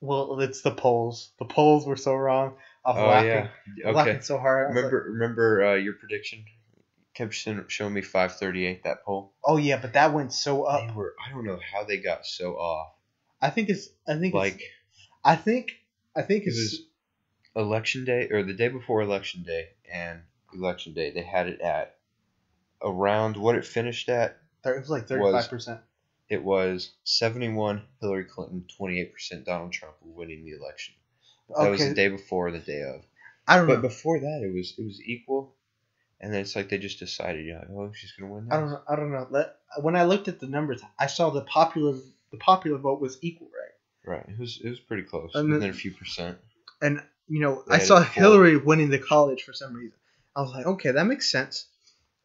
well, 0.00 0.40
it's 0.40 0.62
the 0.62 0.72
polls. 0.72 1.30
The 1.38 1.44
polls 1.44 1.86
were 1.86 1.96
so 1.96 2.14
wrong. 2.16 2.56
I 2.84 2.90
was 2.90 2.98
Oh 2.98 3.06
laughing, 3.06 3.28
yeah. 3.76 3.84
Okay. 3.86 3.92
laughing 3.92 4.20
so 4.22 4.36
hard. 4.36 4.66
I 4.66 4.74
Remember, 4.74 4.98
like, 4.98 5.08
remember 5.08 5.64
uh, 5.64 5.74
your 5.74 5.94
prediction? 5.94 6.44
Kept 7.14 7.34
showing 7.34 7.92
me 7.92 8.00
538 8.00 8.84
that 8.84 9.04
poll. 9.04 9.32
oh 9.44 9.58
yeah, 9.58 9.78
but 9.80 9.92
that 9.92 10.12
went 10.14 10.32
so 10.32 10.64
up. 10.64 10.88
They 10.88 10.94
were. 10.94 11.14
I 11.24 11.30
don't 11.30 11.44
know 11.44 11.58
how 11.72 11.84
they 11.84 11.98
got 11.98 12.24
so 12.26 12.54
off. 12.54 12.92
I 13.40 13.50
think 13.50 13.68
it's. 13.68 13.88
I 14.08 14.16
think 14.16 14.34
Like 14.34 14.54
it's. 14.54 14.64
I 15.24 15.36
think. 15.36 15.72
I 16.16 16.22
think 16.22 16.44
it 16.44 16.48
it's. 16.48 16.58
was 16.58 16.82
election 17.54 18.04
day 18.04 18.28
or 18.30 18.42
the 18.42 18.54
day 18.54 18.68
before 18.68 19.02
election 19.02 19.42
day 19.42 19.68
and 19.92 20.20
election 20.54 20.94
day. 20.94 21.10
They 21.10 21.22
had 21.22 21.48
it 21.48 21.60
at 21.60 21.96
around 22.82 23.36
what 23.36 23.56
it 23.56 23.66
finished 23.66 24.08
at. 24.08 24.38
It 24.64 24.78
was 24.78 24.88
like 24.88 25.06
thirty-five 25.06 25.48
percent. 25.48 25.80
It 26.28 26.42
was 26.42 26.92
71 27.04 27.82
Hillary 28.00 28.24
Clinton, 28.24 28.64
28% 28.80 29.44
Donald 29.44 29.70
Trump 29.70 29.96
winning 30.00 30.46
the 30.46 30.52
election. 30.52 30.94
That 31.54 31.68
was 31.68 31.86
the 31.86 31.92
day 31.94 32.08
before, 32.08 32.50
the 32.50 32.58
day 32.58 32.80
of. 32.80 33.02
I 33.46 33.56
don't 33.56 33.66
know. 33.66 33.74
But 33.74 33.82
know. 33.82 33.88
before 33.88 34.18
that, 34.20 34.40
it 34.42 34.54
was 34.54 34.72
it 34.78 34.82
was 34.82 34.98
equal, 35.02 35.54
and 36.22 36.32
then 36.32 36.40
it's 36.40 36.56
like 36.56 36.68
they 36.68 36.78
just 36.78 36.98
decided, 36.98 37.44
you 37.44 37.52
know, 37.52 37.64
oh, 37.76 37.92
she's 37.94 38.12
gonna 38.12 38.32
win. 38.32 38.44
This. 38.46 38.54
I 38.54 38.60
don't 38.60 38.70
know. 38.70 38.80
I 38.88 38.96
don't 38.96 39.12
know. 39.12 39.26
Let, 39.30 39.56
when 39.80 39.96
I 39.96 40.04
looked 40.04 40.28
at 40.28 40.40
the 40.40 40.46
numbers, 40.46 40.80
I 40.98 41.06
saw 41.06 41.30
the 41.30 41.42
popular 41.42 41.98
the 42.30 42.38
popular 42.38 42.78
vote 42.78 43.00
was 43.00 43.18
equal, 43.20 43.48
right? 43.48 44.14
Right, 44.16 44.24
it 44.28 44.38
was 44.38 44.60
it 44.64 44.68
was 44.70 44.80
pretty 44.80 45.02
close, 45.02 45.32
And 45.34 45.52
and 45.52 45.62
then 45.62 45.70
a 45.70 45.74
few 45.74 45.90
percent. 45.92 46.38
And 46.80 47.02
you 47.28 47.40
know, 47.40 47.62
They 47.68 47.76
I 47.76 47.78
saw. 47.78 48.00
Hillary 48.02 48.56
winning 48.56 48.90
the 48.90 48.98
college 48.98 49.42
for 49.42 49.52
some 49.52 49.74
reason. 49.74 49.98
I 50.34 50.40
was 50.40 50.50
like, 50.52 50.66
okay, 50.66 50.92
that 50.92 51.04
makes 51.06 51.30
sense. 51.30 51.66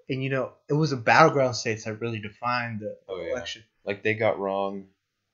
And 0.10 0.24
you 0.24 0.30
know, 0.30 0.54
it 0.70 0.74
was 0.74 0.91
a 0.93 0.98
battleground 0.98 1.56
states 1.56 1.84
that 1.84 2.00
really 2.00 2.20
defined 2.20 2.80
the 2.80 2.98
Oh, 3.10 3.22
yeah. 3.22 3.32
election. 3.32 3.64
Like 3.84 4.02
they 4.04 4.14
got 4.14 4.39
wrong, 4.39 4.88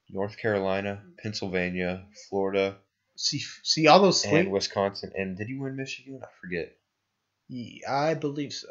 North 0.09 0.38
Carolina, 0.38 1.01
Pennsylvania, 1.22 2.05
Florida, 2.30 2.78
See, 3.16 3.43
see 3.61 3.88
all 3.88 3.99
those 4.01 4.24
and 4.26 4.32
swing. 4.32 4.49
Wisconsin, 4.49 5.11
and 5.16 5.38
did 5.38 5.47
he 5.47 5.55
win 5.55 5.76
Michigan? 5.76 6.20
I 6.24 6.28
forget. 6.41 6.76
Yeah, 7.49 7.93
I 7.93 8.13
believe 8.15 8.53
so. 8.53 8.69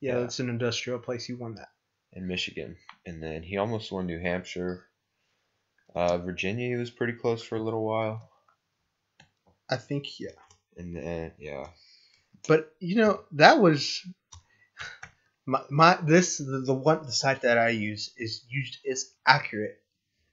Yeah, 0.00 0.18
Yeah. 0.18 0.24
it's 0.24 0.38
an 0.40 0.48
industrial 0.48 0.98
place. 0.98 1.28
You 1.28 1.36
won 1.36 1.54
that. 1.56 1.68
In 2.12 2.26
Michigan, 2.28 2.76
and 3.06 3.22
then 3.22 3.42
he 3.42 3.56
almost 3.56 3.90
won 3.90 4.06
New 4.06 4.20
Hampshire. 4.20 4.86
Uh, 5.94 6.18
Virginia, 6.18 6.68
he 6.68 6.76
was 6.76 6.90
pretty 6.90 7.14
close 7.14 7.42
for 7.42 7.56
a 7.56 7.62
little 7.62 7.84
while, 7.84 8.30
I 9.70 9.76
think 9.76 10.20
yeah. 10.20 10.30
and 10.76 10.96
then 10.96 11.32
yeah, 11.38 11.68
But 12.46 12.72
you 12.80 12.96
know, 12.96 13.24
that 13.32 13.60
was 13.60 14.04
my, 15.46 15.62
my 15.70 15.98
this 16.02 16.38
the, 16.38 16.62
the 16.66 16.74
one 16.74 17.02
the 17.04 17.12
site 17.12 17.42
that 17.42 17.58
I 17.58 17.70
use 17.70 18.12
is 18.16 18.44
used 18.48 18.78
is 18.84 19.12
accurate 19.26 19.80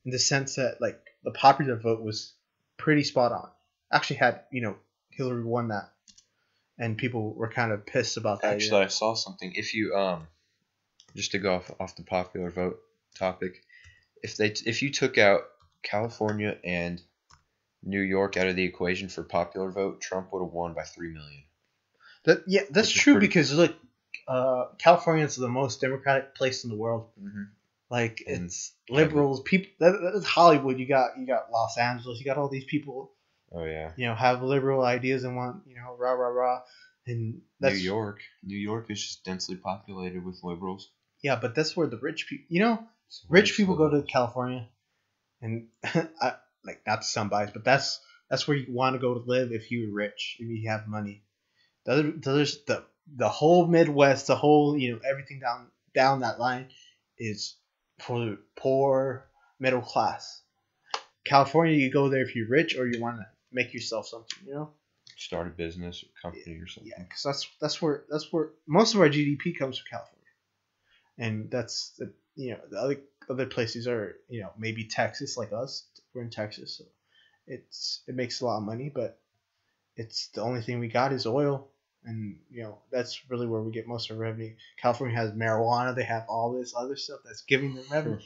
in 0.05 0.11
the 0.11 0.19
sense 0.19 0.55
that 0.55 0.82
like 0.82 0.99
the 1.24 1.32
popular 1.32 1.76
vote 1.76 2.01
was 2.01 2.34
pretty 2.78 3.03
spot 3.03 3.32
on. 3.32 3.49
actually 3.91 4.17
had 4.17 4.41
you 4.51 4.61
know 4.61 4.76
Hillary 5.09 5.43
won 5.43 5.69
that, 5.69 5.91
and 6.82 6.98
people 6.98 7.34
were 7.36 7.48
kind 7.48 7.72
of 7.72 7.86
pissed 7.86 8.18
about 8.18 8.42
that. 8.42 8.56
Actually, 8.56 8.84
I 8.84 8.88
saw 8.88 9.14
something. 9.14 9.54
If 9.56 9.76
you 9.76 9.96
um, 9.96 10.28
just 11.16 11.32
to 11.32 11.38
go 11.38 11.56
off 11.56 11.72
off 11.80 11.96
the 11.96 12.04
popular 12.04 12.50
vote 12.50 12.80
topic, 13.16 13.64
if 14.24 14.36
they 14.36 14.48
if 14.66 14.82
you 14.82 14.92
took 14.92 15.18
out 15.18 15.42
California 15.84 16.58
and 16.66 17.00
New 17.84 18.02
York 18.02 18.36
out 18.36 18.48
of 18.48 18.56
the 18.56 18.64
equation 18.64 19.08
for 19.10 19.24
popular 19.24 19.72
vote, 19.72 20.02
Trump 20.02 20.34
would 20.34 20.44
have 20.44 20.52
won 20.52 20.74
by 20.74 20.84
three 20.84 21.14
million. 21.14 21.44
That, 22.26 22.44
yeah, 22.48 22.62
that's 22.72 22.92
true 22.92 23.14
pretty- 23.14 23.28
because 23.28 23.54
look, 23.54 23.76
uh, 24.28 24.66
California 24.80 25.24
is 25.24 25.36
the 25.36 25.48
most 25.48 25.82
democratic 25.82 26.34
place 26.36 26.64
in 26.64 26.72
the 26.72 26.78
world. 26.78 27.10
Mm-hmm. 27.22 27.44
Like 27.92 28.24
And 28.26 28.46
it's 28.46 28.74
liberals, 28.90 29.42
people. 29.42 29.70
That, 29.80 30.00
that's 30.14 30.26
Hollywood. 30.26 30.80
You 30.80 30.88
got 30.88 31.20
you 31.20 31.28
got 31.28 31.52
Los 31.52 31.78
Angeles. 31.78 32.20
You 32.20 32.26
got 32.26 32.38
all 32.38 32.50
these 32.50 32.66
people. 32.66 33.12
Oh 33.54 33.66
yeah, 33.66 33.91
You 33.97 34.08
know, 34.08 34.16
have 34.16 34.41
liberal 34.43 34.84
ideas 34.84 35.24
and 35.24 35.36
want 35.36 35.64
you 35.68 35.76
know 35.76 35.95
rah 35.97 36.14
rah 36.14 36.30
rah. 36.30 36.62
And 37.08 37.41
that's 37.60 37.76
New 37.76 37.82
York. 37.82 38.20
New 38.43 38.58
York 38.58 38.86
is 38.89 39.02
just 39.02 39.26
densely 39.26 39.56
populated 39.56 40.24
with 40.24 40.43
liberals. 40.43 40.89
yeah, 41.24 41.36
but 41.36 41.56
that's 41.56 41.76
where 41.76 41.88
the 41.88 41.97
rich 41.97 42.28
people. 42.28 42.45
You 42.49 42.62
know, 42.62 42.88
rich 43.30 43.58
people 43.58 43.76
go 43.76 43.89
to. 43.89 44.04
California, 44.04 44.70
and 45.41 45.68
I, 45.84 46.36
like 46.64 46.82
not 46.86 47.04
some 47.04 47.30
bias, 47.30 47.52
but 47.52 47.64
that's 47.66 47.99
that's 48.30 48.47
where 48.47 48.56
you 48.56 48.74
want 48.74 48.95
to 48.95 48.99
go 48.99 49.14
to 49.16 49.30
live 49.30 49.52
if 49.52 49.72
you're 49.72 49.91
rich, 49.91 50.38
if 50.39 50.47
you 50.47 50.70
have 50.70 50.88
money. 50.88 51.24
The 51.86 51.91
other, 51.91 52.12
there's 52.12 52.64
the 52.66 52.86
the 53.14 53.30
whole 53.30 53.68
Midwest, 53.68 54.28
the 54.28 54.36
whole 54.36 54.78
you 54.78 54.93
know 54.93 54.99
everything 55.10 55.39
down 55.39 55.68
down 55.93 56.22
that 56.22 56.39
line 56.39 56.70
is 57.18 57.58
for 57.99 58.38
poor 58.56 59.28
middle 59.60 59.82
class. 59.82 60.41
California, 61.26 61.76
you 61.76 61.91
go 61.91 62.10
there 62.10 62.24
if 62.24 62.36
you're 62.36 62.47
rich 62.47 62.76
or 62.78 62.88
you 62.88 63.02
want 63.02 63.18
to 63.18 63.26
make 63.52 63.74
yourself 63.74 64.08
something, 64.08 64.47
you 64.47 64.54
know. 64.54 64.72
start 65.18 65.47
a 65.47 65.49
business 65.52 66.04
or 66.04 66.08
company 66.22 66.58
or 66.58 66.68
something. 66.68 66.91
Yeah, 66.95 67.04
because 67.04 67.24
that's 67.24 67.47
that's 67.60 67.82
where 67.82 68.04
that's 68.10 68.32
where 68.32 68.49
most 68.68 68.93
of 68.95 69.02
our 69.02 69.10
GDP 69.10 69.58
comes 69.58 69.78
from 69.78 69.88
California, 69.89 70.28
and 71.18 71.52
that's 71.52 71.91
the 71.97 72.14
you 72.36 72.52
know 72.52 72.60
the 72.70 72.78
other 72.80 72.97
other 73.30 73.45
places 73.45 73.88
are 73.88 74.16
you 74.30 74.41
know 74.41 74.52
maybe 74.58 74.86
Texas 74.86 75.38
like 75.38 75.52
us. 75.54 75.88
We're 76.14 76.24
in 76.24 76.30
Texas, 76.30 76.78
so 76.78 76.86
it's 77.47 78.02
it 78.08 78.16
makes 78.16 78.41
a 78.41 78.45
lot 78.45 78.58
of 78.58 78.64
money, 78.64 78.91
but 78.93 79.20
it's 79.95 80.28
the 80.30 80.41
only 80.41 80.62
thing 80.62 80.80
we 80.80 80.88
got 80.88 81.14
is 81.14 81.26
oil, 81.26 81.70
and 82.06 82.38
you 82.49 82.64
know 82.64 82.80
that's 82.91 83.30
really 83.30 83.47
where 83.47 83.62
we 83.62 83.72
get 83.72 83.88
most 83.88 84.10
of 84.10 84.18
our 84.18 84.22
revenue. 84.24 84.54
California 84.78 85.16
has 85.16 85.32
marijuana. 85.32 85.95
They 85.95 86.04
have 86.04 86.26
all 86.30 86.54
this 86.54 86.74
other 86.76 86.95
stuff 86.95 87.20
that's 87.26 87.43
giving 87.43 87.76
them 87.76 87.86
revenue. 87.91 88.20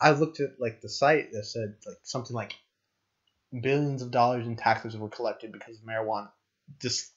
I 0.00 0.12
looked 0.12 0.40
at 0.40 0.60
like 0.60 0.80
the 0.80 0.88
site 0.88 1.32
that 1.32 1.44
said 1.44 1.74
like 1.86 1.98
something 2.04 2.34
like 2.34 2.54
billions 3.52 4.02
of 4.02 4.10
dollars 4.10 4.46
in 4.46 4.56
taxes 4.56 4.96
were 4.96 5.08
collected 5.08 5.52
because 5.52 5.78
marijuana. 5.78 6.28
Just 6.80 7.12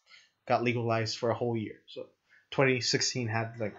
got 0.47 0.63
legalized 0.63 1.17
for 1.17 1.29
a 1.29 1.35
whole 1.35 1.57
year. 1.57 1.81
So 1.87 2.03
2016 2.51 3.27
had 3.27 3.53
like, 3.59 3.75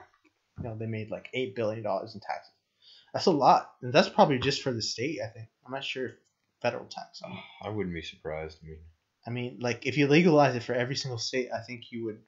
you 0.59 0.65
know, 0.65 0.77
they 0.77 0.87
made 0.87 1.11
like 1.11 1.29
eight 1.33 1.55
billion 1.57 1.83
dollars 1.83 2.15
in 2.15 2.21
taxes. 2.21 2.53
That's 3.13 3.27
a 3.27 3.31
lot, 3.31 3.71
and 3.83 3.93
that's 3.93 4.09
probably 4.09 4.39
just 4.39 4.63
for 4.63 4.73
the 4.73 4.83
state. 4.83 5.19
I 5.23 5.29
think 5.29 5.49
I'm 5.67 5.73
not 5.73 5.85
sure 5.85 6.07
if 6.07 6.15
federal 6.63 6.87
tax. 6.87 7.21
on 7.23 7.33
it. 7.33 7.39
I 7.63 7.69
wouldn't 7.69 7.95
be 7.95 8.03
surprised. 8.03 8.59
I 8.63 8.67
mean, 8.67 8.79
I 9.27 9.31
mean, 9.31 9.59
like 9.61 9.87
if 9.87 9.99
you 9.99 10.07
legalize 10.07 10.57
it 10.57 10.63
for 10.63 10.75
every 10.75 10.97
single 10.97 11.19
state, 11.19 11.51
I 11.55 11.61
think 11.61 11.91
you 11.91 12.05
would 12.07 12.21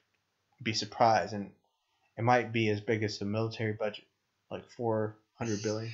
be 0.61 0.73
surprised, 0.73 1.33
and 1.33 1.51
it 2.17 2.23
might 2.23 2.51
be 2.51 2.69
as 2.69 2.81
big 2.81 3.03
as 3.03 3.17
the 3.17 3.25
military 3.25 3.73
budget, 3.73 4.05
like 4.51 4.69
400 4.71 5.63
billion. 5.63 5.91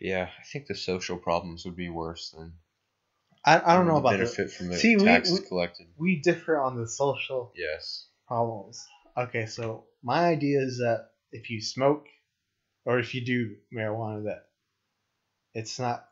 yeah, 0.00 0.28
I 0.38 0.42
think 0.44 0.66
the 0.66 0.74
social 0.74 1.16
problems 1.16 1.64
would 1.64 1.76
be 1.76 1.88
worse 1.88 2.30
than 2.30 2.52
I, 3.44 3.60
I 3.64 3.76
don't 3.76 3.86
know 3.86 3.92
um, 3.96 3.98
about 4.00 4.12
the 4.12 4.18
benefit 4.18 4.50
from 4.50 4.68
the 4.68 4.76
See, 4.76 4.96
we- 4.96 5.04
taxes 5.04 5.40
we- 5.40 5.46
collected. 5.46 5.86
we 5.96 6.20
differ 6.20 6.58
on 6.60 6.76
the 6.76 6.86
social 6.88 7.52
Yes. 7.56 8.06
problems. 8.26 8.84
Okay, 9.16 9.46
so 9.46 9.84
my 10.02 10.24
idea 10.26 10.60
is 10.60 10.78
that 10.78 11.08
if 11.32 11.50
you 11.50 11.60
smoke 11.60 12.06
or 12.84 12.98
if 12.98 13.14
you 13.14 13.24
do 13.24 13.56
marijuana, 13.74 14.24
that 14.24 14.44
it's 15.54 15.78
not 15.78 16.06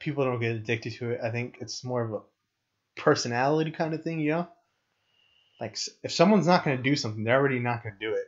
people 0.00 0.24
don't 0.24 0.40
get 0.40 0.56
addicted 0.56 0.94
to 0.94 1.10
it. 1.12 1.20
I 1.22 1.30
think 1.30 1.58
it's 1.60 1.84
more 1.84 2.02
of 2.04 2.12
a 2.12 3.00
personality 3.00 3.70
kind 3.70 3.94
of 3.94 4.02
thing, 4.02 4.20
you 4.20 4.30
know. 4.30 4.48
Like 5.60 5.72
s- 5.72 5.88
if 6.02 6.12
someone's 6.12 6.46
not 6.46 6.64
going 6.64 6.76
to 6.76 6.82
do 6.82 6.96
something, 6.96 7.24
they're 7.24 7.38
already 7.38 7.58
not 7.60 7.82
going 7.82 7.94
to 7.98 8.06
do 8.06 8.14
it. 8.14 8.26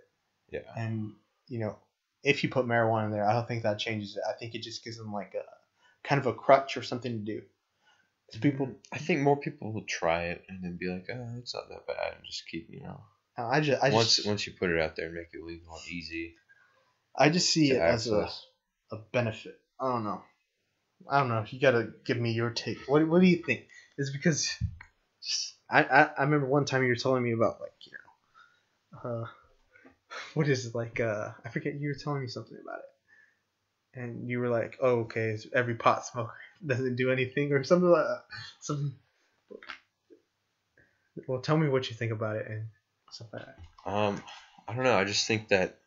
Yeah. 0.51 0.61
And 0.77 1.12
you 1.49 1.59
know, 1.61 1.79
if 2.22 2.43
you 2.43 2.49
put 2.49 2.66
marijuana 2.66 3.07
in 3.07 3.11
there, 3.12 3.29
I 3.29 3.33
don't 3.33 3.47
think 3.49 3.62
that 3.64 3.79
changes 3.79 4.16
it. 4.16 4.22
I 4.29 4.33
think 4.39 4.55
it 4.55 4.62
just 4.62 4.85
gives 4.85 4.97
them 4.99 5.12
like 5.12 5.35
a 5.35 5.45
kind 6.09 6.20
of 6.20 6.27
a 6.27 6.33
crutch 6.35 6.77
or 6.77 6.83
something 6.83 7.12
to 7.12 7.18
do. 7.24 7.43
People, 8.41 8.70
I 8.93 8.99
think 8.99 9.20
more 9.20 9.37
people 9.37 9.72
will 9.72 9.85
try 9.89 10.24
it 10.24 10.45
and 10.49 10.62
then 10.62 10.77
be 10.79 10.89
like, 10.89 11.07
oh, 11.12 11.39
it's 11.39 11.55
not 11.55 11.68
that 11.68 11.87
bad, 11.87 12.14
and 12.16 12.24
just 12.24 12.47
keep, 12.49 12.68
you 12.70 12.83
know. 12.83 13.01
I 13.39 13.61
just, 13.61 13.83
I 13.83 13.91
once 13.91 14.16
just, 14.16 14.27
once 14.27 14.47
you 14.47 14.55
put 14.59 14.70
it 14.70 14.81
out 14.81 14.97
there 14.97 15.07
and 15.07 15.14
make 15.14 15.29
it 15.33 15.45
legal 15.45 15.74
and 15.74 15.93
easy 15.93 16.35
I 17.16 17.31
just 17.31 17.51
see 17.51 17.70
it 17.70 17.81
as 17.81 18.09
a. 18.09 18.29
a 18.93 18.97
benefit. 19.12 19.59
I 19.81 19.91
don't 19.93 20.05
know. 20.05 20.22
I 21.09 21.20
don't 21.20 21.29
know. 21.29 21.45
You 21.49 21.61
gotta 21.61 21.89
give 22.05 22.18
me 22.18 22.33
your 22.33 22.51
take. 22.51 22.79
What 22.87 23.07
What 23.09 23.20
do 23.20 23.27
you 23.27 23.43
think? 23.43 23.66
Is 23.99 24.11
because 24.11 24.51
just 25.22 25.55
I, 25.70 25.83
I 25.85 26.03
I 26.18 26.22
remember 26.24 26.47
one 26.47 26.64
time 26.64 26.83
you 26.83 26.89
were 26.89 26.97
telling 26.97 27.22
me 27.22 27.33
about 27.33 27.61
like 27.61 27.72
you 27.81 27.93
know, 29.05 29.11
uh, 29.11 29.27
what 30.35 30.49
is 30.49 30.66
it 30.66 30.74
like? 30.74 31.01
Uh, 31.01 31.31
I 31.45 31.49
forget. 31.49 31.74
You 31.74 31.89
were 31.89 31.95
telling 32.03 32.22
me 32.22 32.29
something 32.29 32.59
about 32.62 32.79
it, 32.79 32.85
and 33.97 34.28
you 34.28 34.38
were 34.38 34.49
like, 34.49 34.78
"Oh, 34.80 35.01
okay, 35.01 35.36
every 35.55 35.74
pot 35.74 36.07
smoker 36.07 36.34
doesn't 36.66 36.97
do 36.97 37.11
anything 37.11 37.53
or 37.53 37.64
something 37.64 37.90
like 37.90 38.05
that." 38.05 38.24
Something. 38.61 38.94
Well, 41.26 41.40
tell 41.40 41.57
me 41.57 41.68
what 41.68 41.88
you 41.88 41.97
think 41.97 42.12
about 42.12 42.36
it 42.36 42.47
and 42.47 42.66
stuff 43.11 43.28
like 43.32 43.47
that. 43.47 43.90
Um, 43.90 44.22
I 44.68 44.74
don't 44.74 44.84
know. 44.84 44.99
I 44.99 45.05
just 45.05 45.26
think 45.26 45.49
that 45.49 45.78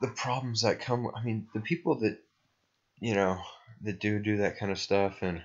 the 0.00 0.08
problems 0.08 0.62
that 0.62 0.80
come. 0.80 1.10
I 1.14 1.22
mean, 1.22 1.46
the 1.54 1.60
people 1.60 2.00
that 2.00 2.18
you 3.00 3.14
know 3.14 3.38
that 3.82 4.00
do 4.00 4.18
do 4.18 4.38
that 4.38 4.58
kind 4.58 4.72
of 4.72 4.78
stuff, 4.78 5.22
and 5.22 5.42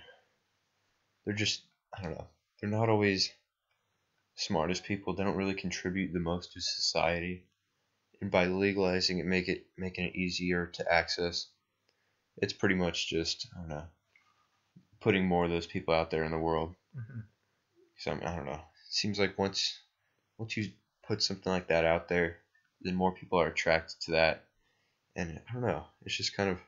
they're 1.25 1.35
just 1.35 1.61
I 1.95 2.01
don't 2.01 2.13
know. 2.13 2.27
They're 2.59 2.69
not 2.69 2.89
always 2.89 3.31
smartest 4.35 4.83
people. 4.83 5.13
They 5.13 5.23
don't 5.23 5.35
really 5.35 5.53
contribute 5.53 6.13
the 6.13 6.19
most 6.19 6.53
to 6.53 6.61
society. 6.61 7.45
And 8.21 8.31
by 8.31 8.45
legalizing 8.45 9.19
it, 9.19 9.25
make 9.25 9.49
it 9.49 9.65
making 9.77 10.05
it 10.05 10.15
easier 10.15 10.67
to 10.67 10.89
access. 10.93 11.47
It's 12.37 12.53
pretty 12.53 12.75
much 12.75 13.07
just 13.09 13.47
I 13.55 13.59
don't 13.61 13.69
know, 13.69 13.87
putting 15.01 15.27
more 15.27 15.43
of 15.43 15.49
those 15.49 15.67
people 15.67 15.93
out 15.93 16.09
there 16.11 16.23
in 16.23 16.31
the 16.31 16.37
world. 16.37 16.75
Mhm. 16.93 17.27
So 17.97 18.11
I, 18.11 18.15
mean, 18.15 18.23
I 18.25 18.35
don't 18.35 18.45
know. 18.45 18.51
It 18.51 18.93
seems 18.93 19.17
like 19.17 19.37
once 19.37 19.79
once 20.37 20.57
you 20.57 20.71
put 21.03 21.21
something 21.21 21.51
like 21.51 21.67
that 21.67 21.85
out 21.85 22.07
there, 22.09 22.39
then 22.81 22.95
more 22.95 23.13
people 23.13 23.39
are 23.39 23.47
attracted 23.47 23.99
to 24.01 24.11
that. 24.11 24.45
And 25.15 25.41
I 25.49 25.53
don't 25.53 25.63
know. 25.63 25.87
It's 26.03 26.17
just 26.17 26.33
kind 26.33 26.49
of 26.49 26.59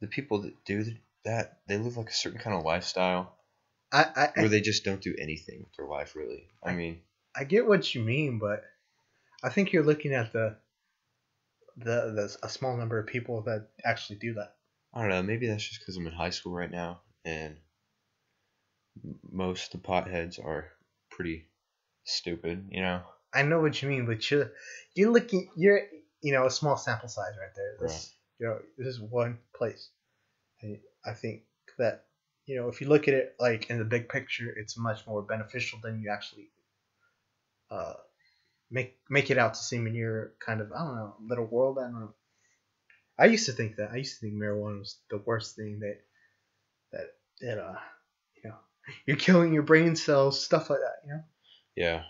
the 0.00 0.06
people 0.08 0.40
that 0.40 0.64
do 0.64 0.84
that. 1.24 1.60
They 1.66 1.76
live 1.78 1.96
like 1.96 2.10
a 2.10 2.14
certain 2.14 2.38
kind 2.40 2.56
of 2.56 2.64
lifestyle 2.64 3.38
I 3.92 4.06
I, 4.16 4.28
I 4.36 4.42
where 4.42 4.48
they 4.48 4.60
just 4.60 4.84
don't 4.84 5.02
do 5.02 5.14
anything 5.18 5.60
with 5.62 5.72
their 5.76 5.86
life. 5.86 6.14
Really. 6.16 6.48
I 6.62 6.72
mean, 6.74 7.02
I 7.34 7.42
get 7.44 7.66
what 7.66 7.92
you 7.94 8.02
mean, 8.02 8.38
but 8.38 8.62
I 9.42 9.48
think 9.48 9.72
you're 9.72 9.84
looking 9.84 10.14
at 10.14 10.32
the 10.32 10.58
the 11.76 12.12
the 12.12 12.38
a 12.42 12.48
small 12.48 12.76
number 12.76 12.98
of 12.98 13.06
people 13.06 13.42
that 13.42 13.68
actually 13.84 14.16
do 14.16 14.34
that. 14.34 14.56
I 14.92 15.02
don't 15.02 15.10
know. 15.10 15.22
Maybe 15.22 15.46
that's 15.46 15.66
just 15.66 15.80
because 15.80 15.96
I'm 15.96 16.06
in 16.06 16.12
high 16.12 16.30
school 16.30 16.52
right 16.52 16.70
now, 16.70 17.00
and 17.24 17.58
most 19.30 19.74
of 19.74 19.82
the 19.82 19.86
potheads 19.88 20.42
are 20.44 20.72
pretty 21.10 21.46
stupid. 22.04 22.68
You 22.70 22.82
know. 22.82 23.02
I 23.32 23.42
know 23.42 23.60
what 23.60 23.80
you 23.80 23.88
mean, 23.88 24.06
but 24.06 24.30
you're 24.30 24.52
you're 24.94 25.12
looking 25.12 25.50
you're 25.56 25.82
you 26.22 26.32
know 26.32 26.46
a 26.46 26.50
small 26.50 26.76
sample 26.76 27.08
size 27.08 27.34
right 27.40 27.54
there. 27.54 27.76
This 27.80 27.92
Right. 27.92 28.16
you 28.40 28.46
know 28.46 28.60
this 28.76 28.88
is 28.88 29.00
one 29.00 29.38
place. 29.54 29.90
And 30.62 30.80
I 31.04 31.14
think 31.14 31.44
that 31.78 32.06
you 32.46 32.56
know 32.56 32.68
if 32.68 32.80
you 32.80 32.88
look 32.88 33.08
at 33.08 33.14
it 33.14 33.36
like 33.38 33.70
in 33.70 33.78
the 33.78 33.84
big 33.84 34.08
picture, 34.08 34.50
it's 34.50 34.76
much 34.76 35.06
more 35.06 35.22
beneficial 35.22 35.78
than 35.82 36.00
you 36.02 36.10
actually 36.10 36.50
uh 37.70 37.94
make 38.70 38.96
make 39.08 39.30
it 39.30 39.38
out 39.38 39.54
to 39.54 39.60
seem 39.60 39.86
in 39.86 39.94
your 39.94 40.32
kind 40.44 40.60
of 40.60 40.72
I 40.72 40.78
don't 40.78 40.96
know 40.96 41.14
little 41.28 41.46
world. 41.46 41.78
I 41.78 41.82
don't 41.82 42.00
know. 42.00 42.14
I 43.18 43.26
used 43.26 43.46
to 43.46 43.52
think 43.52 43.76
that 43.76 43.90
I 43.92 43.96
used 43.96 44.18
to 44.18 44.26
think 44.26 44.34
marijuana 44.34 44.78
was 44.78 44.98
the 45.10 45.18
worst 45.18 45.56
thing 45.56 45.80
that 45.80 45.98
that 46.92 47.06
that 47.40 47.58
uh 47.58 47.78
you 48.42 48.50
know 48.50 48.56
you're 49.06 49.16
killing 49.16 49.52
your 49.52 49.62
brain 49.62 49.96
cells 49.96 50.42
stuff 50.44 50.70
like 50.70 50.80
that 50.80 51.06
you 51.06 51.12
know. 51.12 51.22
Yeah. 51.76 52.02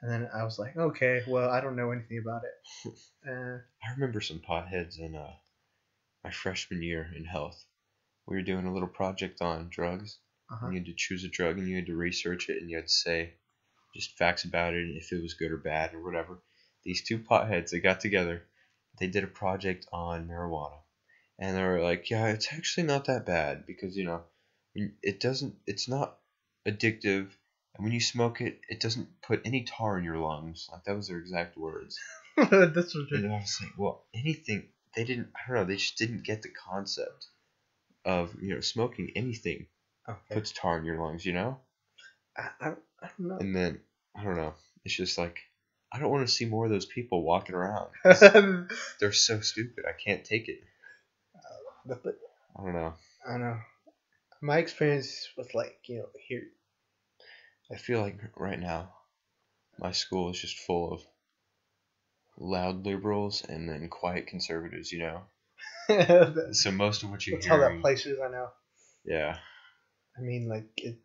And 0.00 0.10
then 0.10 0.28
I 0.34 0.42
was 0.42 0.58
like, 0.58 0.76
okay, 0.76 1.22
well, 1.28 1.48
I 1.48 1.60
don't 1.60 1.76
know 1.76 1.92
anything 1.92 2.22
about 2.24 2.42
it. 2.44 2.92
Uh, 3.24 3.58
I 3.86 3.92
remember 3.94 4.20
some 4.20 4.40
potheads 4.40 4.98
in 4.98 5.14
uh, 5.14 5.30
my 6.24 6.32
freshman 6.32 6.82
year 6.82 7.08
in 7.16 7.24
health. 7.24 7.64
We 8.26 8.34
were 8.34 8.42
doing 8.42 8.66
a 8.66 8.72
little 8.72 8.88
project 8.88 9.40
on 9.40 9.68
drugs. 9.70 10.18
uh-huh. 10.50 10.70
You 10.70 10.78
had 10.78 10.86
to 10.86 10.94
choose 10.96 11.22
a 11.22 11.28
drug 11.28 11.58
and 11.58 11.68
you 11.68 11.76
had 11.76 11.86
to 11.86 11.94
research 11.94 12.48
it 12.48 12.60
and 12.60 12.68
you 12.68 12.78
had 12.78 12.88
to 12.88 12.92
say 12.92 13.34
just 13.94 14.16
facts 14.16 14.44
about 14.44 14.74
it 14.74 14.84
and 14.84 14.96
if 14.96 15.12
it 15.12 15.22
was 15.22 15.34
good 15.34 15.52
or 15.52 15.58
bad 15.58 15.94
or 15.94 16.02
whatever. 16.02 16.42
These 16.84 17.04
two 17.04 17.18
potheads, 17.18 17.70
they 17.70 17.80
got 17.80 18.00
together. 18.00 18.42
They 18.98 19.06
did 19.06 19.24
a 19.24 19.28
project 19.28 19.86
on 19.92 20.28
marijuana. 20.28 20.78
And 21.38 21.56
they 21.56 21.62
were 21.62 21.82
like, 21.82 22.10
yeah, 22.10 22.28
it's 22.28 22.52
actually 22.52 22.86
not 22.86 23.06
that 23.06 23.26
bad 23.26 23.66
because, 23.66 23.96
you 23.96 24.04
know, 24.04 24.22
it 24.74 25.20
doesn't, 25.20 25.54
it's 25.66 25.88
not 25.88 26.18
addictive, 26.66 27.30
and 27.74 27.84
when 27.84 27.92
you 27.92 28.00
smoke 28.00 28.40
it, 28.40 28.60
it 28.68 28.80
doesn't 28.80 29.08
put 29.22 29.42
any 29.44 29.64
tar 29.64 29.98
in 29.98 30.04
your 30.04 30.18
lungs. 30.18 30.68
Like 30.70 30.84
that 30.84 30.96
was 30.96 31.08
their 31.08 31.18
exact 31.18 31.56
words. 31.56 31.98
That's 32.36 32.94
what 32.94 33.10
And 33.12 33.32
I 33.32 33.38
was 33.38 33.58
like, 33.60 33.72
well, 33.78 34.04
anything 34.14 34.68
they 34.94 35.04
didn't. 35.04 35.28
I 35.34 35.48
don't 35.48 35.56
know. 35.56 35.64
They 35.64 35.76
just 35.76 35.96
didn't 35.96 36.24
get 36.24 36.42
the 36.42 36.50
concept 36.50 37.26
of 38.04 38.34
you 38.40 38.54
know 38.54 38.60
smoking 38.60 39.12
anything 39.16 39.66
okay. 40.08 40.34
puts 40.34 40.52
tar 40.52 40.78
in 40.78 40.84
your 40.84 41.02
lungs. 41.02 41.24
You 41.24 41.32
know. 41.32 41.60
I, 42.36 42.48
I, 42.60 42.72
I 43.02 43.08
don't 43.18 43.28
know. 43.28 43.36
And 43.38 43.54
then 43.54 43.80
I 44.16 44.24
don't 44.24 44.36
know. 44.36 44.54
It's 44.84 44.96
just 44.96 45.18
like 45.18 45.38
I 45.92 45.98
don't 45.98 46.10
want 46.10 46.26
to 46.26 46.32
see 46.32 46.46
more 46.46 46.64
of 46.64 46.70
those 46.70 46.86
people 46.86 47.22
walking 47.22 47.54
around. 47.54 47.90
They're 49.00 49.12
so 49.12 49.40
stupid. 49.40 49.84
I 49.86 49.92
can't 49.92 50.24
take 50.24 50.48
it. 50.48 50.60
Uh, 51.36 51.40
but, 51.86 52.02
but 52.02 52.14
I 52.58 52.64
don't 52.64 52.72
know. 52.72 52.94
I 53.26 53.32
don't 53.32 53.40
know. 53.42 53.58
My 54.40 54.58
experience 54.58 55.28
was 55.36 55.54
like, 55.54 55.78
you 55.86 55.98
know, 55.98 56.08
here. 56.26 56.44
I 57.70 57.76
feel 57.76 58.00
like 58.00 58.18
right 58.36 58.58
now, 58.58 58.92
my 59.78 59.92
school 59.92 60.30
is 60.30 60.40
just 60.40 60.58
full 60.58 60.92
of 60.92 61.02
loud 62.38 62.84
liberals 62.84 63.44
and 63.46 63.68
then 63.68 63.88
quiet 63.88 64.26
conservatives. 64.26 64.92
You 64.92 64.98
know. 65.00 65.22
That's 65.88 66.62
So 66.62 66.70
most 66.70 67.02
of 67.02 67.10
what 67.10 67.26
you're 67.26 67.38
how 67.46 67.58
that 67.58 67.68
hearing, 67.68 67.82
place 67.82 68.06
is. 68.06 68.18
I 68.18 68.30
know. 68.30 68.48
yeah, 69.04 69.36
I 70.16 70.20
mean, 70.20 70.48
like 70.48 70.68
it. 70.76 70.96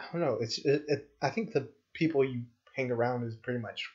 I 0.00 0.12
don't 0.12 0.20
know. 0.22 0.38
It's 0.40 0.58
it, 0.58 0.84
it. 0.88 1.10
I 1.22 1.30
think 1.30 1.52
the 1.52 1.68
people 1.92 2.24
you 2.24 2.42
hang 2.74 2.90
around 2.90 3.24
is 3.24 3.36
pretty 3.36 3.60
much. 3.60 3.88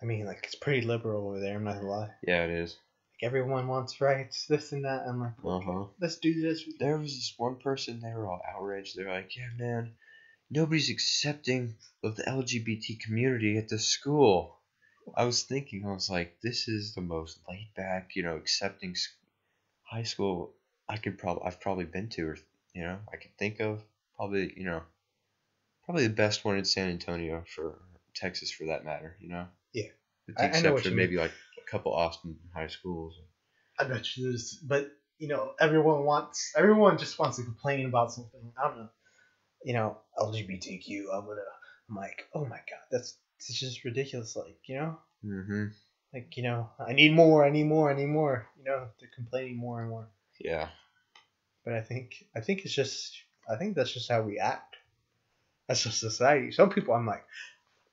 I 0.00 0.04
mean, 0.04 0.26
like 0.26 0.40
it's 0.44 0.54
pretty 0.56 0.86
liberal 0.86 1.28
over 1.28 1.40
there. 1.40 1.56
I'm 1.56 1.64
not 1.64 1.76
gonna 1.76 1.88
lie. 1.88 2.10
yeah, 2.26 2.44
it 2.44 2.50
is. 2.50 2.72
Like 2.72 3.28
everyone 3.28 3.68
wants 3.68 4.00
rights, 4.00 4.46
this 4.46 4.72
and 4.72 4.84
that. 4.84 5.04
I'm 5.06 5.20
like, 5.20 5.32
Uh 5.44 5.60
huh. 5.60 5.84
let's 6.00 6.16
do 6.18 6.40
this. 6.40 6.64
There 6.80 6.98
was 6.98 7.14
this 7.14 7.34
one 7.36 7.56
person. 7.56 8.00
They 8.00 8.12
were 8.12 8.28
all 8.28 8.40
outraged. 8.48 8.96
They're 8.96 9.08
like, 9.12 9.36
"Yeah, 9.36 9.50
man, 9.56 9.92
nobody's 10.50 10.90
accepting 10.90 11.76
of 12.02 12.16
the 12.16 12.24
LGBT 12.24 12.98
community 13.00 13.58
at 13.58 13.68
the 13.68 13.78
school." 13.78 14.58
I 15.16 15.24
was 15.24 15.42
thinking, 15.42 15.84
I 15.86 15.92
was 15.92 16.08
like, 16.10 16.34
"This 16.42 16.68
is 16.68 16.94
the 16.94 17.00
most 17.00 17.38
laid 17.48 17.70
back, 17.76 18.16
you 18.16 18.22
know, 18.22 18.36
accepting 18.36 18.96
high 19.82 20.04
school 20.04 20.54
I 20.88 20.96
could 20.96 21.18
probably 21.18 21.44
I've 21.46 21.60
probably 21.60 21.84
been 21.84 22.08
to, 22.10 22.22
or 22.28 22.36
you 22.74 22.82
know, 22.82 22.98
I 23.12 23.16
could 23.16 23.36
think 23.38 23.60
of. 23.60 23.82
Probably, 24.22 24.52
you 24.56 24.64
know, 24.66 24.82
probably 25.84 26.06
the 26.06 26.14
best 26.14 26.44
one 26.44 26.56
in 26.56 26.64
San 26.64 26.90
Antonio 26.90 27.42
for 27.56 27.80
Texas, 28.14 28.52
for 28.52 28.66
that 28.66 28.84
matter. 28.84 29.16
You 29.20 29.30
know. 29.30 29.46
Yeah. 29.72 29.88
With 30.28 30.36
the 30.36 30.42
I- 30.42 30.46
I 30.46 30.48
know 30.50 30.54
exception 30.58 30.72
what 30.74 30.84
you 30.84 30.90
of 30.92 30.96
mean. 30.96 31.06
maybe 31.06 31.16
like 31.16 31.32
a 31.66 31.68
couple 31.70 31.92
Austin 31.92 32.38
high 32.54 32.68
schools. 32.68 33.14
I 33.80 33.84
bet 33.84 34.16
you 34.16 34.28
there's, 34.28 34.54
but 34.62 34.92
you 35.18 35.26
know, 35.26 35.54
everyone 35.58 36.04
wants, 36.04 36.52
everyone 36.56 36.98
just 36.98 37.18
wants 37.18 37.38
to 37.38 37.42
complain 37.42 37.84
about 37.86 38.12
something. 38.12 38.52
I 38.56 38.68
don't 38.68 38.78
know, 38.78 38.88
you 39.64 39.72
know, 39.72 39.98
LGBTQ. 40.18 41.12
I'm 41.12 41.26
gonna, 41.26 41.40
I'm 41.90 41.96
like, 41.96 42.24
oh 42.32 42.44
my 42.44 42.58
god, 42.58 42.84
that's 42.92 43.16
it's 43.38 43.58
just 43.58 43.82
ridiculous. 43.84 44.36
Like, 44.36 44.56
you 44.68 44.76
know, 44.76 44.98
Mm-hmm. 45.24 45.64
like 46.14 46.36
you 46.36 46.44
know, 46.44 46.70
I 46.78 46.92
need 46.92 47.12
more, 47.12 47.44
I 47.44 47.50
need 47.50 47.64
more, 47.66 47.90
I 47.90 47.94
need 47.96 48.06
more. 48.06 48.46
You 48.56 48.64
know, 48.64 48.86
they're 49.00 49.10
complaining 49.16 49.56
more 49.56 49.80
and 49.80 49.90
more. 49.90 50.08
Yeah. 50.38 50.68
But 51.64 51.74
I 51.74 51.80
think, 51.80 52.14
I 52.36 52.40
think 52.40 52.64
it's 52.64 52.74
just, 52.74 53.16
I 53.48 53.56
think 53.56 53.74
that's 53.76 53.92
just 53.92 54.10
how 54.10 54.22
we 54.22 54.38
act. 54.38 54.76
as 55.68 55.86
a 55.86 55.90
society. 55.90 56.52
Some 56.52 56.70
people, 56.70 56.94
I'm 56.94 57.06
like, 57.06 57.24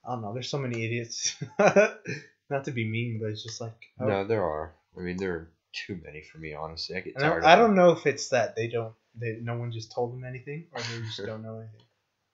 I 0.04 0.12
don't 0.12 0.22
know. 0.22 0.32
There's 0.32 0.48
so 0.48 0.58
many 0.58 0.84
idiots. 0.84 1.36
Not 1.58 2.64
to 2.64 2.72
be 2.72 2.84
mean, 2.88 3.18
but 3.20 3.30
it's 3.30 3.42
just 3.42 3.60
like, 3.60 3.76
oh. 4.00 4.06
No, 4.06 4.24
there 4.24 4.44
are. 4.44 4.74
I 4.96 5.00
mean, 5.00 5.16
there 5.16 5.32
are 5.32 5.50
too 5.72 6.00
many 6.04 6.22
for 6.22 6.38
me, 6.38 6.54
honestly. 6.54 6.96
I 6.96 7.00
get 7.00 7.18
tired. 7.18 7.44
I, 7.44 7.52
I 7.52 7.56
don't 7.56 7.74
know 7.76 7.90
if 7.90 8.06
it's 8.06 8.28
that 8.30 8.56
they 8.56 8.68
don't, 8.68 8.94
they 9.14 9.38
no 9.40 9.56
one 9.56 9.72
just 9.72 9.92
told 9.92 10.12
them 10.12 10.24
anything, 10.24 10.66
or 10.72 10.80
they 10.80 11.02
just 11.02 11.18
don't 11.26 11.42
know 11.42 11.58
anything. 11.58 11.86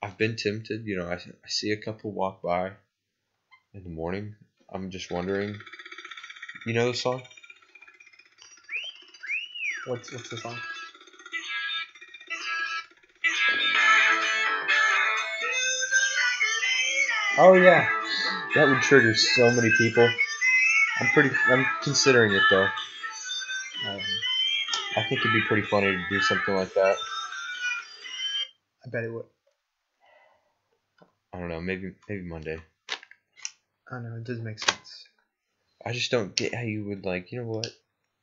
I've 0.02 0.16
been 0.16 0.36
tempted. 0.36 0.86
You 0.86 0.98
know, 0.98 1.08
I, 1.08 1.14
I 1.14 1.48
see 1.48 1.70
a 1.72 1.76
couple 1.76 2.12
walk 2.12 2.42
by 2.42 2.72
in 3.74 3.82
the 3.82 3.90
morning. 3.90 4.36
I'm 4.72 4.90
just 4.90 5.10
wondering. 5.10 5.58
You 6.66 6.74
know 6.74 6.90
the 6.90 6.96
song? 6.96 7.22
What's 9.86 10.12
what's 10.12 10.30
the 10.30 10.38
song? 10.38 10.58
Oh 17.38 17.52
yeah, 17.52 17.86
That 18.54 18.68
would 18.68 18.80
trigger 18.80 19.14
so 19.14 19.50
many 19.50 19.70
people. 19.76 20.08
I'm 20.98 21.06
pretty. 21.08 21.30
I'm 21.48 21.66
considering 21.82 22.32
it 22.32 22.42
though. 22.48 22.64
um, 23.88 24.00
I 24.96 25.02
think 25.06 25.20
it'd 25.20 25.32
be 25.34 25.42
pretty 25.42 25.66
funny 25.68 25.88
to 25.88 26.04
do 26.08 26.20
something 26.20 26.54
like 26.54 26.72
that. 26.72 26.96
I 28.86 28.88
bet 28.88 29.04
it 29.04 29.12
would. 29.12 29.26
I 31.34 31.38
don't 31.38 31.50
know. 31.50 31.60
Maybe 31.60 31.92
maybe 32.08 32.22
Monday. 32.22 32.56
I 33.90 33.94
don't 33.96 34.04
know 34.04 34.16
it 34.16 34.24
does 34.24 34.40
make 34.40 34.58
sense. 34.58 35.04
I 35.84 35.92
just 35.92 36.10
don't 36.10 36.34
get 36.34 36.54
how 36.54 36.62
you 36.62 36.86
would 36.86 37.04
like. 37.04 37.32
You 37.32 37.42
know 37.42 37.48
what? 37.48 37.68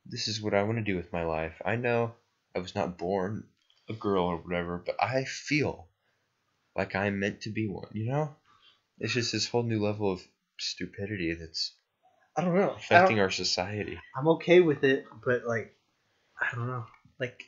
This 0.06 0.26
is 0.26 0.40
what 0.42 0.54
I 0.54 0.64
want 0.64 0.78
to 0.78 0.84
do 0.84 0.96
with 0.96 1.12
my 1.12 1.22
life. 1.22 1.62
I 1.64 1.76
know 1.76 2.14
I 2.56 2.58
was 2.58 2.74
not 2.74 2.98
born 2.98 3.44
a 3.88 3.92
girl 3.92 4.24
or 4.24 4.38
whatever, 4.38 4.82
but 4.84 4.96
I 5.00 5.24
feel 5.24 5.86
like 6.76 6.96
I'm 6.96 7.20
meant 7.20 7.42
to 7.42 7.50
be 7.50 7.68
one. 7.68 7.88
You 7.92 8.06
know? 8.10 8.30
It's 8.98 9.12
just 9.12 9.32
this 9.32 9.48
whole 9.48 9.62
new 9.62 9.82
level 9.82 10.12
of 10.12 10.22
stupidity 10.58 11.34
that's 11.34 11.74
I 12.36 12.42
don't 12.42 12.56
know. 12.56 12.74
Affecting 12.76 13.16
don't, 13.16 13.24
our 13.24 13.30
society. 13.30 13.98
I'm 14.16 14.28
okay 14.28 14.60
with 14.60 14.82
it, 14.84 15.04
but 15.24 15.44
like, 15.46 15.74
I 16.40 16.54
don't 16.54 16.66
know. 16.66 16.84
Like, 17.18 17.44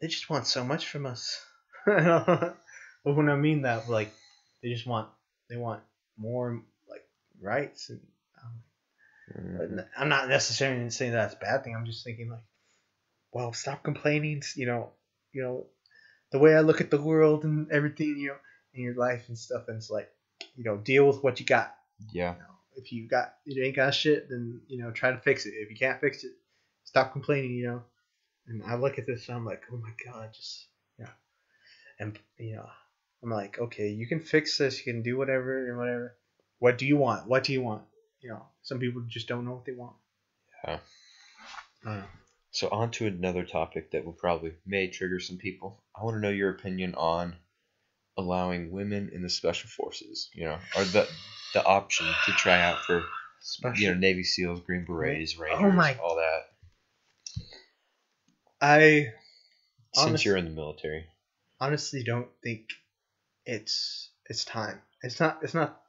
they 0.00 0.06
just 0.06 0.30
want 0.30 0.46
so 0.46 0.64
much 0.64 0.86
from 0.86 1.06
us. 1.06 1.44
but 1.86 2.56
when 3.04 3.28
I 3.28 3.36
mean 3.36 3.62
that, 3.62 3.88
like, 3.88 4.12
they 4.62 4.68
just 4.70 4.86
want 4.86 5.08
they 5.48 5.56
want 5.56 5.82
more 6.16 6.62
like 6.88 7.04
rights 7.40 7.90
and. 7.90 8.00
Um, 8.42 8.62
Mhm. 9.30 9.86
I'm 9.96 10.08
not 10.08 10.28
necessarily 10.28 10.90
saying 10.90 11.12
that's 11.12 11.34
a 11.34 11.38
bad 11.38 11.62
thing. 11.62 11.76
I'm 11.76 11.86
just 11.86 12.04
thinking 12.04 12.30
like, 12.30 12.42
well, 13.32 13.52
stop 13.52 13.82
complaining. 13.82 14.42
You 14.56 14.66
know, 14.66 14.92
you 15.32 15.42
know, 15.42 15.66
the 16.32 16.38
way 16.38 16.54
I 16.54 16.60
look 16.60 16.80
at 16.80 16.90
the 16.90 17.00
world 17.00 17.44
and 17.44 17.70
everything, 17.70 18.16
you 18.18 18.28
know, 18.28 18.36
in 18.74 18.82
your 18.82 18.94
life 18.94 19.28
and 19.28 19.38
stuff. 19.38 19.64
And 19.68 19.76
it's 19.76 19.90
like, 19.90 20.10
you 20.60 20.70
know, 20.70 20.76
deal 20.76 21.06
with 21.06 21.22
what 21.24 21.40
you 21.40 21.46
got. 21.46 21.74
Yeah. 22.12 22.34
You 22.34 22.38
know, 22.38 22.46
if 22.76 22.92
you 22.92 23.08
got 23.08 23.34
you 23.46 23.64
ain't 23.64 23.76
got 23.76 23.94
shit, 23.94 24.28
then 24.28 24.60
you 24.68 24.82
know, 24.82 24.90
try 24.90 25.10
to 25.10 25.16
fix 25.16 25.46
it. 25.46 25.54
If 25.54 25.70
you 25.70 25.76
can't 25.76 25.98
fix 25.98 26.22
it, 26.22 26.32
stop 26.84 27.12
complaining. 27.12 27.52
You 27.52 27.66
know. 27.66 27.82
And 28.46 28.62
I 28.66 28.74
look 28.74 28.98
at 28.98 29.06
this 29.06 29.26
and 29.28 29.38
I'm 29.38 29.46
like, 29.46 29.62
oh 29.72 29.78
my 29.78 29.92
god, 30.04 30.34
just 30.34 30.66
yeah. 30.98 31.08
And 31.98 32.18
you 32.36 32.56
know, 32.56 32.68
I'm 33.22 33.30
like, 33.30 33.58
okay, 33.58 33.88
you 33.88 34.06
can 34.06 34.20
fix 34.20 34.58
this. 34.58 34.76
You 34.78 34.92
can 34.92 35.02
do 35.02 35.16
whatever 35.16 35.66
and 35.66 35.78
whatever. 35.78 36.14
What 36.58 36.76
do 36.76 36.86
you 36.86 36.98
want? 36.98 37.26
What 37.26 37.44
do 37.44 37.54
you 37.54 37.62
want? 37.62 37.84
You 38.20 38.28
know, 38.28 38.44
some 38.60 38.80
people 38.80 39.02
just 39.08 39.28
don't 39.28 39.46
know 39.46 39.52
what 39.52 39.64
they 39.64 39.72
want. 39.72 39.96
Yeah. 40.64 40.78
I. 41.86 42.02
So 42.50 42.68
on 42.68 42.90
to 42.92 43.06
another 43.06 43.44
topic 43.44 43.92
that 43.92 44.04
will 44.04 44.12
probably 44.12 44.52
may 44.66 44.88
trigger 44.88 45.20
some 45.20 45.38
people. 45.38 45.82
I 45.98 46.04
want 46.04 46.16
to 46.16 46.20
know 46.20 46.28
your 46.28 46.50
opinion 46.50 46.94
on 46.96 47.36
allowing 48.18 48.70
women 48.72 49.10
in 49.12 49.22
the 49.22 49.30
special 49.30 49.68
forces. 49.68 50.28
You 50.34 50.44
know, 50.46 50.58
or 50.76 50.84
the 50.84 51.08
the 51.54 51.64
option 51.64 52.06
to 52.26 52.32
try 52.32 52.60
out 52.60 52.78
for 52.84 53.02
Special. 53.40 53.82
you 53.82 53.88
know 53.92 53.98
Navy 53.98 54.22
SEALs, 54.24 54.60
Green 54.60 54.84
Berets, 54.84 55.34
oh 55.38 55.42
Rangers, 55.42 55.60
Oh 55.64 55.70
my- 55.70 55.96
all 56.02 56.16
that. 56.16 56.42
I 58.60 59.12
Since 59.94 60.06
Honest- 60.06 60.24
you're 60.24 60.36
in 60.36 60.44
the 60.44 60.50
military, 60.50 61.06
honestly 61.60 62.02
don't 62.04 62.28
think 62.42 62.68
it's 63.46 64.10
it's 64.26 64.44
time. 64.44 64.80
It's 65.02 65.18
not. 65.18 65.38
It's 65.42 65.54
not. 65.54 65.80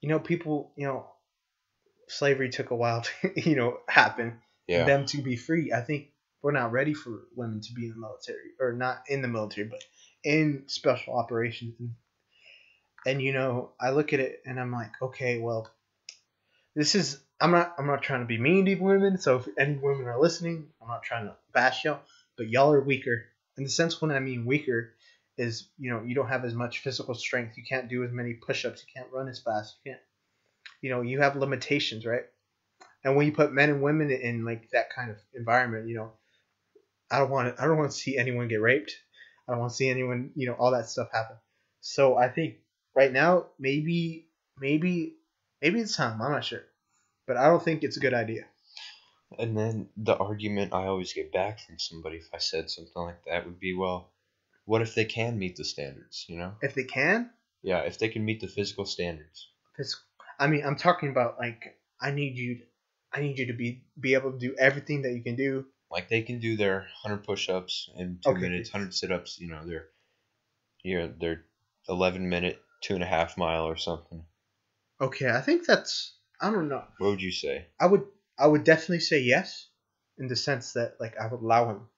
You 0.00 0.08
know, 0.08 0.18
people. 0.18 0.72
You 0.76 0.86
know, 0.86 1.06
slavery 2.08 2.48
took 2.50 2.70
a 2.70 2.76
while 2.76 3.02
to 3.02 3.32
you 3.48 3.56
know 3.56 3.78
happen. 3.88 4.38
yeah, 4.66 4.84
Them 4.84 5.06
to 5.06 5.22
be 5.22 5.36
free. 5.36 5.72
I 5.72 5.82
think 5.82 6.08
we're 6.42 6.52
not 6.52 6.72
ready 6.72 6.94
for 6.94 7.24
women 7.36 7.60
to 7.60 7.72
be 7.74 7.84
in 7.86 7.90
the 7.92 7.98
military, 8.00 8.50
or 8.58 8.72
not 8.72 9.02
in 9.08 9.22
the 9.22 9.28
military, 9.28 9.68
but 9.68 9.82
in 10.26 10.64
special 10.66 11.16
operations. 11.16 11.76
And, 11.78 11.94
and 13.06 13.22
you 13.22 13.32
know, 13.32 13.70
I 13.80 13.90
look 13.90 14.12
at 14.12 14.20
it 14.20 14.42
and 14.44 14.58
I'm 14.58 14.72
like, 14.72 14.90
okay, 15.00 15.38
well, 15.38 15.70
this 16.74 16.94
is. 16.94 17.20
I'm 17.40 17.52
not. 17.52 17.74
I'm 17.78 17.86
not 17.86 18.02
trying 18.02 18.20
to 18.20 18.26
be 18.26 18.38
mean 18.38 18.64
to 18.66 18.74
women. 18.76 19.18
So 19.18 19.36
if 19.36 19.48
any 19.58 19.74
women 19.74 20.06
are 20.06 20.20
listening, 20.20 20.68
I'm 20.82 20.88
not 20.88 21.02
trying 21.02 21.26
to 21.26 21.36
bash 21.52 21.84
y'all, 21.84 22.00
but 22.36 22.48
y'all 22.48 22.72
are 22.72 22.80
weaker. 22.80 23.24
In 23.56 23.64
the 23.64 23.70
sense 23.70 24.00
when 24.00 24.10
I 24.10 24.20
mean 24.20 24.46
weaker, 24.46 24.94
is 25.38 25.68
you 25.78 25.90
know 25.90 26.02
you 26.02 26.14
don't 26.14 26.28
have 26.28 26.44
as 26.44 26.54
much 26.54 26.80
physical 26.80 27.14
strength. 27.14 27.56
You 27.56 27.64
can't 27.68 27.88
do 27.88 28.04
as 28.04 28.10
many 28.10 28.34
push-ups. 28.34 28.82
You 28.86 28.92
can't 28.94 29.12
run 29.12 29.28
as 29.28 29.38
fast. 29.38 29.76
You 29.84 29.92
can't. 29.92 30.02
You 30.80 30.90
know 30.90 31.02
you 31.02 31.20
have 31.20 31.36
limitations, 31.36 32.04
right? 32.04 32.24
And 33.04 33.16
when 33.16 33.26
you 33.26 33.32
put 33.32 33.52
men 33.52 33.70
and 33.70 33.82
women 33.82 34.10
in 34.10 34.44
like 34.44 34.70
that 34.70 34.92
kind 34.94 35.10
of 35.10 35.18
environment, 35.34 35.88
you 35.88 35.94
know, 35.94 36.12
I 37.10 37.18
don't 37.18 37.30
want 37.30 37.54
to. 37.54 37.62
I 37.62 37.66
don't 37.66 37.78
want 37.78 37.90
to 37.90 37.96
see 37.96 38.18
anyone 38.18 38.48
get 38.48 38.60
raped. 38.60 38.96
I 39.48 39.52
don't 39.52 39.60
want 39.60 39.72
to 39.72 39.76
see 39.76 39.88
anyone, 39.88 40.32
you 40.34 40.46
know, 40.48 40.54
all 40.54 40.72
that 40.72 40.88
stuff 40.88 41.08
happen. 41.12 41.36
So 41.80 42.16
I 42.16 42.28
think 42.28 42.56
right 42.94 43.12
now, 43.12 43.46
maybe, 43.58 44.28
maybe, 44.58 45.14
maybe 45.62 45.80
it's 45.80 45.96
time. 45.96 46.20
I'm 46.20 46.32
not 46.32 46.44
sure, 46.44 46.62
but 47.26 47.36
I 47.36 47.46
don't 47.46 47.62
think 47.62 47.84
it's 47.84 47.96
a 47.96 48.00
good 48.00 48.14
idea. 48.14 48.44
and 49.38 49.56
then 49.56 49.88
the 49.96 50.16
argument 50.16 50.72
I 50.72 50.86
always 50.86 51.12
get 51.12 51.32
back 51.32 51.60
from 51.60 51.78
somebody 51.78 52.16
if 52.18 52.28
I 52.34 52.38
said 52.38 52.70
something 52.70 53.02
like 53.02 53.22
that 53.26 53.44
would 53.44 53.58
be, 53.60 53.74
well, 53.74 54.10
what 54.64 54.82
if 54.82 54.94
they 54.94 55.04
can 55.04 55.38
meet 55.38 55.56
the 55.56 55.64
standards? 55.64 56.24
You 56.28 56.38
know? 56.38 56.52
If 56.62 56.74
they 56.74 56.84
can, 56.84 57.30
Yeah, 57.62 57.80
if 57.80 57.98
they 57.98 58.08
can 58.08 58.24
meet 58.24 58.40
the 58.40 58.48
physical 58.48 58.84
standards. 58.86 59.48
Phys- 59.78 59.96
I 60.38 60.46
mean, 60.48 60.62
I'm 60.64 60.76
talking 60.76 61.10
about 61.10 61.38
like 61.38 61.78
I 62.00 62.10
need 62.10 62.36
you, 62.36 62.60
I 63.12 63.20
need 63.20 63.38
you 63.38 63.46
to 63.46 63.52
be 63.52 63.82
be 63.98 64.14
able 64.14 64.32
to 64.32 64.38
do 64.38 64.54
everything 64.58 65.02
that 65.02 65.12
you 65.12 65.22
can 65.22 65.36
do. 65.36 65.66
Like 65.90 66.08
they 66.08 66.22
can 66.22 66.38
do 66.38 66.56
their 66.56 66.80
100 66.80 67.24
push-ups 67.24 67.88
in 67.94 68.18
two 68.22 68.34
Okay. 68.34 68.36
minutes, 68.36 68.72
100 68.72 68.94
sit-ups. 68.94 69.38
You 69.40 69.48
know, 69.48 69.66
they're 69.66 69.86
you 70.84 70.98
know 70.98 71.08
they're 71.08 71.42
11 71.88 72.28
minute 72.28 72.58
two 72.82 72.94
and 72.94 73.02
a 73.04 73.06
half 73.06 73.36
mile 73.36 73.64
or 73.64 73.76
something. 73.76 74.26
Okay, 75.00 75.28
I 75.30 75.40
think 75.40 75.64
that's 75.66 76.14
I 76.40 76.50
don't 76.50 76.68
know. 76.68 76.86
What 76.98 77.08
would 77.08 77.22
you 77.22 77.30
say? 77.32 77.68
I 77.80 77.86
would 77.86 78.04
I 78.38 78.46
would 78.46 78.64
definitely 78.64 79.00
say 79.00 79.20
yes, 79.20 79.68
in 80.18 80.28
the 80.28 80.36
sense 80.36 80.72
that 80.74 81.00
like 81.00 81.16
I 81.18 81.26
would 81.26 81.40
allow 81.42 81.70
him, 81.70 81.88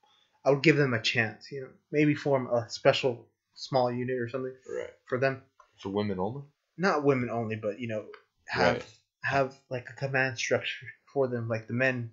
I 0.45 0.51
would 0.51 0.63
give 0.63 0.77
them 0.77 0.93
a 0.93 1.01
chance. 1.01 1.51
You 1.51 1.61
know, 1.61 1.71
maybe 1.91 2.15
form 2.15 2.47
a 2.47 2.69
special 2.69 3.29
small 3.55 3.91
unit 3.91 4.19
or 4.19 4.29
something 4.29 4.55
Right. 4.65 4.93
for 5.07 5.19
them. 5.19 5.43
For 5.77 5.89
women 5.89 6.19
only. 6.19 6.43
Not 6.77 7.03
women 7.03 7.29
only, 7.29 7.55
but 7.57 7.77
you 7.79 7.87
know, 7.87 8.07
have 8.47 8.77
Right. 8.77 8.85
have 9.23 9.61
like 9.69 9.87
a 9.89 9.93
command 9.93 10.37
structure 10.39 10.87
for 11.13 11.27
them, 11.27 11.47
like 11.47 11.67
the 11.67 11.73
men, 11.73 12.11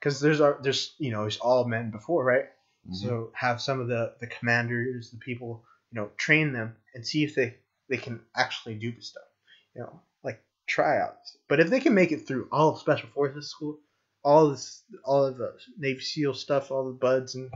because 0.00 0.20
there's 0.20 0.40
our 0.40 0.58
there's 0.62 0.94
you 0.98 1.10
know 1.10 1.24
it's 1.24 1.38
all 1.38 1.66
men 1.66 1.90
before, 1.90 2.24
right? 2.24 2.44
Mm-hmm. 2.86 2.94
So 2.94 3.30
have 3.34 3.60
some 3.60 3.80
of 3.80 3.88
the 3.88 4.14
the 4.20 4.26
commanders, 4.26 5.10
the 5.10 5.18
people, 5.18 5.64
you 5.90 6.00
know, 6.00 6.10
train 6.16 6.52
them 6.52 6.76
and 6.94 7.06
see 7.06 7.24
if 7.24 7.34
they 7.34 7.56
they 7.88 7.96
can 7.96 8.20
actually 8.36 8.74
do 8.74 8.92
the 8.92 9.02
stuff. 9.02 9.24
You 9.74 9.82
know, 9.82 10.00
like 10.22 10.42
tryouts. 10.66 11.36
But 11.48 11.60
if 11.60 11.70
they 11.70 11.80
can 11.80 11.94
make 11.94 12.12
it 12.12 12.26
through 12.26 12.48
all 12.50 12.70
of 12.70 12.78
special 12.78 13.08
forces 13.10 13.50
school, 13.50 13.78
all 14.24 14.50
this, 14.50 14.82
all 15.04 15.24
of 15.24 15.38
the 15.38 15.54
Navy 15.78 16.00
SEAL 16.00 16.34
stuff, 16.34 16.70
all 16.70 16.86
the 16.86 16.98
BUD/S 16.98 17.34
and 17.34 17.50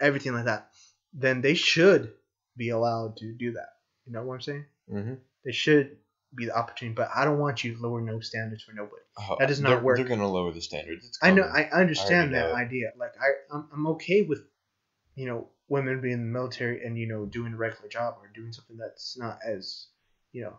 everything 0.00 0.32
like 0.32 0.46
that, 0.46 0.70
then 1.12 1.40
they 1.40 1.54
should 1.54 2.12
be 2.56 2.70
allowed 2.70 3.16
to 3.18 3.32
do 3.32 3.52
that. 3.52 3.70
You 4.06 4.12
know 4.12 4.24
what 4.24 4.34
I'm 4.34 4.40
saying? 4.40 4.64
Mm-hmm. 4.92 5.14
They 5.44 5.52
should 5.52 5.96
be 6.36 6.46
the 6.46 6.56
opportunity. 6.56 6.94
But 6.94 7.10
I 7.14 7.24
don't 7.24 7.38
want 7.38 7.64
you 7.64 7.74
to 7.74 7.82
lower 7.82 8.00
no 8.00 8.20
standards 8.20 8.62
for 8.62 8.72
nobody. 8.72 9.02
Oh, 9.18 9.36
that 9.38 9.48
does 9.48 9.60
not 9.60 9.68
they're, 9.70 9.80
work. 9.80 9.96
They're 9.96 10.06
gonna 10.06 10.30
lower 10.30 10.52
the 10.52 10.60
standards. 10.60 11.06
It's 11.06 11.18
I 11.22 11.30
know. 11.30 11.42
I 11.42 11.68
understand 11.70 12.34
I 12.34 12.38
that 12.40 12.48
know 12.50 12.54
idea. 12.54 12.92
Like 12.96 13.14
I, 13.20 13.54
I'm, 13.54 13.68
I'm 13.72 13.86
okay 13.88 14.22
with, 14.22 14.42
you 15.14 15.26
know, 15.26 15.48
women 15.68 16.00
being 16.00 16.14
in 16.14 16.20
the 16.20 16.38
military 16.38 16.84
and 16.84 16.98
you 16.98 17.08
know 17.08 17.26
doing 17.26 17.54
a 17.54 17.56
regular 17.56 17.88
job 17.88 18.16
or 18.20 18.30
doing 18.34 18.52
something 18.52 18.76
that's 18.76 19.18
not 19.18 19.38
as, 19.46 19.86
you 20.32 20.42
know, 20.42 20.58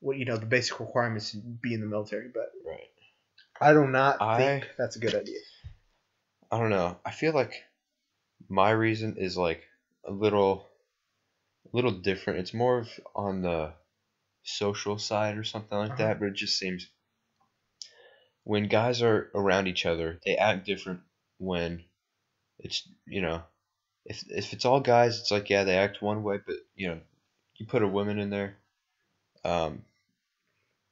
what 0.00 0.16
you 0.16 0.24
know 0.24 0.36
the 0.36 0.46
basic 0.46 0.78
requirements 0.80 1.32
to 1.32 1.38
be 1.38 1.74
in 1.74 1.80
the 1.80 1.86
military. 1.86 2.28
But 2.32 2.50
right. 2.66 2.90
I 3.60 3.72
do 3.72 3.86
not 3.86 4.20
I- 4.20 4.38
think 4.38 4.70
that's 4.76 4.96
a 4.96 5.00
good 5.00 5.14
idea. 5.14 5.38
I 6.50 6.58
don't 6.58 6.70
know. 6.70 6.98
I 7.04 7.10
feel 7.10 7.32
like 7.32 7.64
my 8.48 8.70
reason 8.70 9.16
is 9.16 9.36
like 9.36 9.64
a 10.06 10.12
little, 10.12 10.68
a 11.72 11.76
little 11.76 11.90
different. 11.90 12.38
It's 12.38 12.54
more 12.54 12.78
of 12.78 12.88
on 13.16 13.42
the 13.42 13.72
social 14.44 14.98
side 14.98 15.36
or 15.38 15.44
something 15.44 15.76
like 15.78 15.90
Uh-huh. 15.90 15.96
that. 15.98 16.20
But 16.20 16.28
it 16.28 16.34
just 16.36 16.58
seems 16.58 16.88
when 18.44 18.68
guys 18.68 19.02
are 19.02 19.30
around 19.34 19.66
each 19.66 19.86
other, 19.86 20.20
they 20.24 20.36
act 20.36 20.66
different. 20.66 21.00
When 21.38 21.84
it's 22.58 22.88
you 23.06 23.22
know, 23.22 23.42
if 24.06 24.24
if 24.30 24.52
it's 24.54 24.64
all 24.66 24.80
guys, 24.80 25.20
it's 25.20 25.30
like 25.32 25.50
yeah, 25.50 25.64
they 25.64 25.76
act 25.78 26.02
one 26.02 26.22
way. 26.24 26.40
But 26.46 26.56
you 26.76 26.88
know, 26.88 27.00
you 27.56 27.66
put 27.66 27.82
a 27.82 27.88
woman 27.88 28.18
in 28.18 28.30
there, 28.30 28.58
um, 29.44 29.84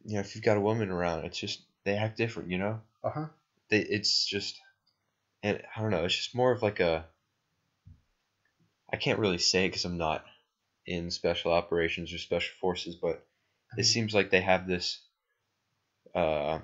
you 0.04 0.14
know, 0.14 0.20
if 0.20 0.34
you've 0.34 0.44
got 0.44 0.56
a 0.56 0.60
woman 0.60 0.90
around, 0.90 1.24
it's 1.24 1.38
just 1.38 1.62
they 1.84 1.96
act 1.96 2.16
different. 2.16 2.50
You 2.50 2.58
know 2.58 2.80
Uh 3.02 3.10
huh. 3.10 3.28
they 3.70 3.80
it's 3.80 4.26
just 4.26 4.60
and 5.42 5.62
I 5.76 5.82
don't 5.82 5.90
know 5.90 6.04
it's 6.04 6.16
just 6.16 6.34
more 6.34 6.52
of 6.52 6.62
like 6.62 6.80
a 6.80 7.06
I 8.88 8.96
can't 8.96 9.18
really 9.18 9.38
say 9.38 9.66
because 9.66 9.84
I'm 9.84 9.98
not 9.98 10.24
in 10.86 11.10
special 11.10 11.52
operations 11.52 12.12
or 12.12 12.18
special 12.18 12.54
forces 12.60 12.96
but 12.96 13.26
it 13.76 13.84
seems 13.84 14.14
like 14.14 14.30
they 14.30 14.40
have 14.40 14.66
this 14.66 15.00
uh 16.14 16.58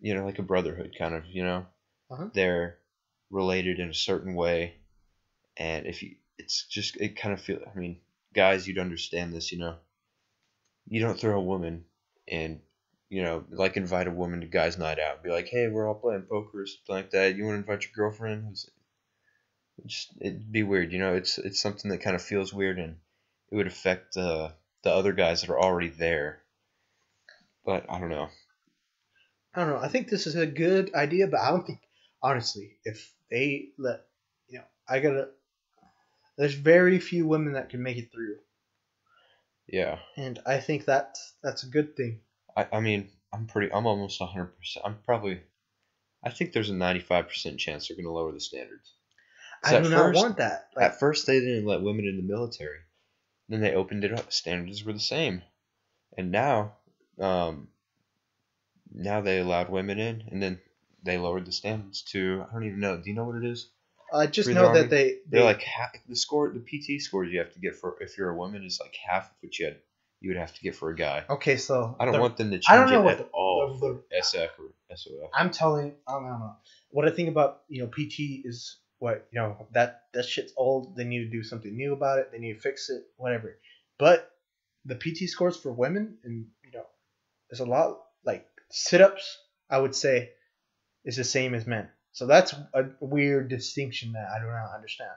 you 0.00 0.14
know 0.14 0.24
like 0.24 0.38
a 0.38 0.42
brotherhood 0.42 0.94
kind 0.98 1.14
of 1.14 1.24
you 1.26 1.42
know 1.42 1.66
Uh-huh. 2.10 2.28
they're 2.32 2.78
related 3.30 3.78
in 3.80 3.90
a 3.90 3.94
certain 3.94 4.34
way 4.34 4.74
and 5.56 5.86
if 5.86 6.02
you 6.02 6.16
it's 6.38 6.64
just 6.64 6.96
it 6.96 7.16
kind 7.16 7.32
of 7.34 7.40
feel 7.40 7.60
I 7.66 7.78
mean 7.78 7.98
guys 8.34 8.66
you'd 8.66 8.78
understand 8.78 9.32
this 9.32 9.52
you 9.52 9.58
know 9.58 9.76
you 10.88 11.00
don't 11.00 11.18
throw 11.18 11.38
a 11.38 11.42
woman 11.42 11.84
and 12.26 12.60
you 13.10 13.22
know, 13.22 13.42
like 13.50 13.78
invite 13.78 14.06
a 14.06 14.10
woman 14.10 14.42
to 14.42 14.46
guys' 14.46 14.76
night 14.76 14.98
out. 14.98 15.14
And 15.14 15.22
be 15.22 15.30
like, 15.30 15.48
hey, 15.48 15.66
we're 15.68 15.88
all 15.88 15.94
playing 15.94 16.24
poker 16.28 16.60
or 16.60 16.66
something 16.66 16.94
like 16.94 17.10
that. 17.12 17.36
You 17.36 17.44
want 17.44 17.54
to 17.54 17.60
invite 17.60 17.82
your 17.84 17.92
girlfriend? 17.94 18.48
It's 18.50 18.66
just 19.86 20.12
it'd 20.20 20.52
be 20.52 20.62
weird, 20.62 20.92
you 20.92 20.98
know. 20.98 21.14
It's 21.14 21.38
it's 21.38 21.60
something 21.60 21.90
that 21.90 22.02
kind 22.02 22.16
of 22.16 22.22
feels 22.22 22.52
weird, 22.52 22.78
and 22.78 22.96
it 23.50 23.54
would 23.56 23.66
affect 23.66 24.16
uh, 24.16 24.50
the 24.82 24.92
other 24.92 25.12
guys 25.12 25.40
that 25.40 25.50
are 25.50 25.60
already 25.60 25.88
there. 25.88 26.42
But 27.64 27.86
I 27.90 27.98
don't 27.98 28.08
know. 28.10 28.28
I 29.54 29.60
don't 29.60 29.70
know. 29.70 29.78
I 29.80 29.88
think 29.88 30.08
this 30.08 30.26
is 30.26 30.36
a 30.36 30.46
good 30.46 30.94
idea, 30.94 31.26
but 31.26 31.40
I 31.40 31.50
don't 31.50 31.66
think 31.66 31.80
honestly, 32.22 32.78
if 32.84 33.12
they 33.30 33.70
let 33.78 34.06
you 34.48 34.58
know, 34.58 34.64
I 34.88 35.00
gotta. 35.00 35.28
There's 36.36 36.54
very 36.54 37.00
few 37.00 37.26
women 37.26 37.54
that 37.54 37.68
can 37.70 37.82
make 37.82 37.96
it 37.96 38.12
through, 38.12 38.36
Yeah, 39.66 39.98
and 40.16 40.38
I 40.46 40.60
think 40.60 40.84
that's 40.84 41.34
that's 41.42 41.64
a 41.64 41.68
good 41.68 41.96
thing. 41.96 42.20
I 42.56 42.68
I 42.72 42.80
mean, 42.80 43.10
I'm 43.32 43.46
pretty. 43.46 43.72
I'm 43.72 43.86
almost 43.86 44.20
hundred 44.22 44.56
percent. 44.56 44.86
I'm 44.86 44.98
probably. 45.04 45.40
I 46.24 46.30
think 46.30 46.52
there's 46.52 46.70
a 46.70 46.74
ninety-five 46.74 47.26
percent 47.28 47.58
chance 47.58 47.88
they're 47.88 47.96
gonna 47.96 48.12
lower 48.14 48.32
the 48.32 48.40
standards. 48.40 48.92
I 49.64 49.80
do 49.80 49.88
not 49.88 49.98
first- 49.98 50.16
want 50.16 50.36
that. 50.36 50.68
Like, 50.76 50.84
At 50.84 51.00
first, 51.00 51.26
they 51.26 51.40
didn't 51.40 51.66
let 51.66 51.82
women 51.82 52.06
in 52.06 52.16
the 52.16 52.22
military. 52.22 52.78
Then 53.48 53.60
they 53.60 53.74
opened 53.74 54.04
it 54.04 54.12
up. 54.12 54.32
Standards 54.32 54.84
were 54.84 54.92
the 54.92 55.00
same, 55.00 55.42
and 56.16 56.30
now, 56.30 56.74
um, 57.18 57.68
now 58.92 59.20
they 59.20 59.38
allowed 59.38 59.70
women 59.70 59.98
in, 59.98 60.24
and 60.30 60.42
then 60.42 60.60
they 61.02 61.18
lowered 61.18 61.46
the 61.46 61.52
standards 61.52 62.02
to 62.12 62.44
I 62.48 62.52
don't 62.52 62.64
even 62.64 62.80
know. 62.80 62.96
Do 62.98 63.08
you 63.08 63.16
know 63.16 63.24
what 63.24 63.36
it 63.36 63.44
is? 63.44 63.68
I 64.12 64.26
just 64.26 64.48
the 64.48 64.54
know 64.54 64.66
Army, 64.66 64.80
that 64.80 64.90
they, 64.90 65.04
they 65.04 65.20
They're 65.28 65.44
like 65.44 65.62
half 65.62 65.90
the 66.08 66.16
score. 66.16 66.50
The 66.52 66.60
PT 66.60 67.00
scores 67.00 67.30
you 67.30 67.38
have 67.40 67.52
to 67.52 67.58
get 67.60 67.74
for 67.76 67.96
if 68.00 68.16
you're 68.16 68.30
a 68.30 68.36
woman 68.36 68.64
is 68.64 68.80
like 68.80 68.96
half 69.06 69.26
of 69.26 69.36
what 69.40 69.58
you 69.58 69.66
had 69.66 69.76
you 70.20 70.30
would 70.30 70.38
have 70.38 70.52
to 70.54 70.60
get 70.62 70.74
for 70.74 70.90
a 70.90 70.96
guy. 70.96 71.24
okay. 71.30 71.56
So 71.56 71.94
I 72.00 72.04
don't 72.04 72.14
the- 72.14 72.20
want 72.20 72.36
them 72.38 72.50
to 72.50 72.56
change 72.58 72.66
I 72.70 72.76
don't 72.76 72.90
know 72.90 73.00
it 73.02 73.04
what 73.04 73.12
at 73.12 73.18
the- 73.18 73.24
all 73.32 73.78
the- 73.78 73.78
for 73.78 74.02
SF 74.14 74.50
or 74.58 74.72
SOF. 74.96 75.30
I'm 75.34 75.50
telling. 75.50 75.94
I 76.08 76.12
don't 76.12 76.24
know. 76.24 76.56
What 76.90 77.06
I 77.06 77.10
think 77.10 77.28
about 77.28 77.62
you 77.68 77.82
know 77.82 77.88
PT 77.88 78.42
is 78.44 78.78
what 78.98 79.26
you 79.30 79.40
know 79.40 79.66
that 79.72 80.04
that 80.14 80.24
shit's 80.24 80.52
old. 80.56 80.96
They 80.96 81.04
need 81.04 81.20
to 81.20 81.30
do 81.30 81.42
something 81.42 81.74
new 81.74 81.92
about 81.92 82.18
it. 82.18 82.30
They 82.32 82.38
need 82.38 82.54
to 82.54 82.60
fix 82.60 82.90
it. 82.90 83.02
Whatever. 83.16 83.56
But 83.98 84.30
the 84.84 84.94
PT 84.96 85.28
scores 85.28 85.56
for 85.56 85.72
women 85.72 86.18
and 86.24 86.46
you 86.64 86.70
know 86.72 86.86
there's 87.50 87.60
a 87.60 87.66
lot 87.66 88.00
like 88.24 88.46
sit 88.70 89.00
ups. 89.00 89.38
I 89.70 89.78
would 89.78 89.94
say 89.94 90.30
is 91.04 91.16
the 91.16 91.24
same 91.24 91.54
as 91.54 91.66
men. 91.66 91.88
So 92.12 92.26
that's 92.26 92.54
a 92.74 92.86
weird 93.00 93.48
distinction 93.48 94.12
that 94.12 94.28
I 94.34 94.40
do 94.40 94.46
not 94.46 94.74
understand. 94.74 95.10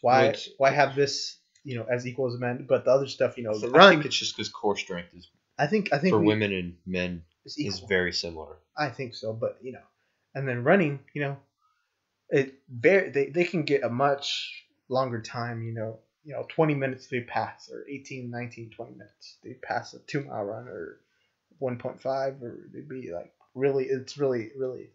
Why 0.00 0.24
it's- 0.26 0.48
why 0.58 0.70
have 0.70 0.94
this 0.94 1.38
you 1.64 1.76
know 1.76 1.84
as 1.84 2.06
equal 2.06 2.32
as 2.32 2.38
men, 2.38 2.66
but 2.68 2.84
the 2.84 2.90
other 2.92 3.08
stuff 3.08 3.36
you 3.36 3.44
know 3.44 3.58
the 3.58 3.76
I 3.76 3.90
think 3.90 4.04
it's 4.06 4.16
just 4.16 4.36
because 4.36 4.48
core 4.48 4.76
strength 4.76 5.14
is 5.14 5.28
I 5.58 5.66
think 5.66 5.92
I 5.92 5.98
think 5.98 6.12
for 6.12 6.20
we- 6.20 6.28
women 6.28 6.52
and 6.52 6.76
men 6.86 7.24
is 7.44 7.56
is 7.58 7.80
very 7.80 8.12
similar. 8.12 8.58
I 8.76 8.90
think 8.90 9.14
so, 9.16 9.32
but 9.32 9.58
you 9.60 9.72
know, 9.72 9.82
and 10.34 10.46
then 10.46 10.62
running, 10.62 11.00
you 11.14 11.22
know, 11.22 11.36
it 12.30 12.54
very 12.68 13.10
they, 13.10 13.26
they 13.26 13.44
can 13.44 13.62
get 13.62 13.84
a 13.84 13.88
much 13.88 14.64
longer 14.88 15.20
time, 15.20 15.62
you 15.62 15.72
know, 15.72 15.98
you 16.24 16.34
know, 16.34 16.46
20 16.48 16.74
minutes 16.74 17.06
they 17.06 17.20
pass 17.20 17.70
or 17.72 17.84
18, 17.88 18.30
19, 18.30 18.70
20 18.70 18.92
minutes. 18.92 19.36
They 19.42 19.54
pass 19.54 19.94
a 19.94 19.98
2 20.00 20.24
mile 20.24 20.44
run 20.44 20.68
or 20.68 21.00
1.5 21.60 22.42
or 22.42 22.68
they'd 22.72 22.88
be 22.88 23.10
like 23.12 23.32
really 23.54 23.86
it's 23.86 24.16
really 24.16 24.52
really 24.56 24.90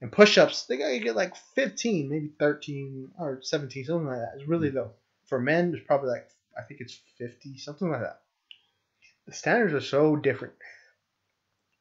and 0.00 0.12
push-ups 0.12 0.66
they 0.66 0.76
got 0.76 0.88
to 0.88 0.98
get 1.00 1.16
like 1.16 1.34
15, 1.54 2.08
maybe 2.08 2.30
13 2.38 3.10
or 3.18 3.40
17 3.42 3.84
something 3.84 4.06
like 4.06 4.18
that. 4.18 4.34
It's 4.36 4.48
really 4.48 4.68
mm-hmm. 4.68 4.78
low. 4.78 4.90
For 5.26 5.40
men 5.40 5.72
it's 5.74 5.86
probably 5.86 6.10
like 6.10 6.28
I 6.56 6.62
think 6.62 6.80
it's 6.80 7.00
50 7.18 7.58
something 7.58 7.90
like 7.90 8.02
that. 8.02 8.20
The 9.26 9.32
standards 9.32 9.72
are 9.72 9.80
so 9.80 10.16
different. 10.16 10.54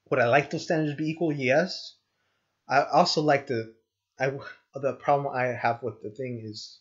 Would 0.09 0.19
I 0.19 0.27
like 0.27 0.49
those 0.49 0.63
standards 0.63 0.91
to 0.91 0.97
be 0.97 1.09
equal? 1.09 1.33
Yes. 1.33 1.95
I 2.69 2.83
also 2.83 3.21
like 3.21 3.47
the 3.47 3.73
I 4.19 4.31
the 4.81 4.93
problem 4.93 5.33
I 5.35 5.45
have 5.47 5.83
with 5.83 6.01
the 6.01 6.09
thing 6.09 6.41
is 6.43 6.79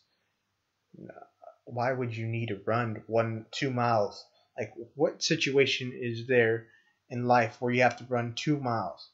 why 1.65 1.91
would 1.93 2.15
you 2.15 2.27
need 2.27 2.47
to 2.49 2.61
run 2.65 3.03
one 3.07 3.45
two 3.51 3.71
miles? 3.71 4.23
Like 4.57 4.73
what 4.95 5.23
situation 5.23 5.91
is 5.95 6.27
there 6.27 6.67
in 7.09 7.25
life 7.25 7.57
where 7.59 7.73
you 7.73 7.81
have 7.83 7.97
to 7.97 8.05
run 8.09 8.33
two 8.35 8.59
miles 8.59 9.09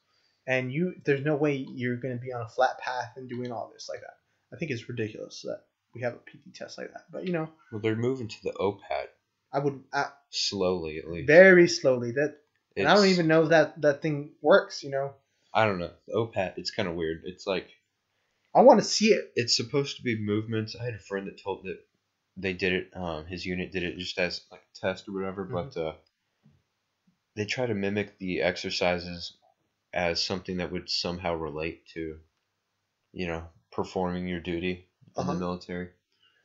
and 0.48 0.72
you 0.72 0.96
there's 1.06 1.24
no 1.24 1.36
way 1.36 1.56
you're 1.56 1.96
going 1.98 2.18
to 2.18 2.24
be 2.24 2.34
on 2.34 2.42
a 2.42 2.50
flat 2.50 2.78
path 2.80 3.14
and 3.16 3.30
doing 3.30 3.52
all 3.52 3.72
this 3.74 3.88
like 3.90 4.02
that. 4.02 4.18
I 4.54 4.58
think 4.58 4.72
it's 4.72 4.90
ridiculous 4.90 5.42
that 5.44 5.62
we 5.94 6.02
have 6.02 6.14
a 6.14 6.18
PT 6.18 6.54
test 6.56 6.78
like 6.78 6.92
that. 6.92 7.06
But 7.12 7.26
you 7.26 7.34
know, 7.34 7.50
Well, 7.72 7.82
they're 7.82 7.96
moving 7.96 8.28
to 8.28 8.44
the 8.44 8.54
OPAT 8.54 9.08
I 9.52 9.60
would 9.60 9.84
I, 9.94 10.08
slowly 10.30 11.00
at 11.00 11.10
least. 11.10 11.28
very 11.28 11.68
slowly 11.68 12.12
that 12.12 12.38
and 12.76 12.88
I 12.88 12.96
don't 12.96 13.08
even 13.08 13.28
know 13.28 13.44
if 13.44 13.50
that 13.50 13.82
that 13.82 14.02
thing 14.02 14.32
works. 14.42 14.84
You 14.84 14.92
know, 14.92 15.14
I 15.54 15.66
don't 15.66 15.80
know. 15.80 15.92
The 16.08 16.14
OPAT, 16.14 16.54
it's 16.58 16.72
kind 16.72 16.88
of 16.88 16.96
weird. 16.96 17.22
It's 17.26 17.48
like 17.48 17.70
I 18.56 18.62
want 18.62 18.80
to 18.80 18.86
see 18.86 19.10
it. 19.14 19.26
it's 19.36 19.56
supposed 19.56 19.97
to 19.97 20.04
be 20.04 20.16
movements. 20.20 20.76
I 20.76 20.84
had 20.86 20.93
a 20.95 21.00
friend 21.00 21.28
that 21.28 21.41
told 21.41 21.64
that 21.64 21.78
they 22.38 22.54
did 22.54 22.74
it. 22.74 22.88
Um, 22.95 23.26
his 23.26 23.45
unit 23.45 23.72
did 23.72 23.84
it 23.84 23.97
just 23.97 24.18
as 24.18 24.41
like 24.52 24.62
a 24.62 24.80
test 24.80 25.08
or 25.08 25.14
whatever, 25.14 25.45
but 25.45 25.76
uh, 25.78 25.93
they 27.36 27.45
try 27.45 27.66
to 27.66 27.74
mimic 27.74 28.18
the 28.18 28.41
exercises 28.41 29.34
as 29.93 30.22
something 30.24 30.58
that 30.58 30.72
would 30.72 30.89
somehow 30.89 31.34
relate 31.34 31.86
to, 31.93 32.20
you 33.14 33.28
know, 33.28 33.50
performing 33.72 34.28
your 34.28 34.39
duty 34.39 34.72
in 34.72 35.22
Uh-huh. 35.22 35.34
the 35.34 35.39
military. 35.39 35.89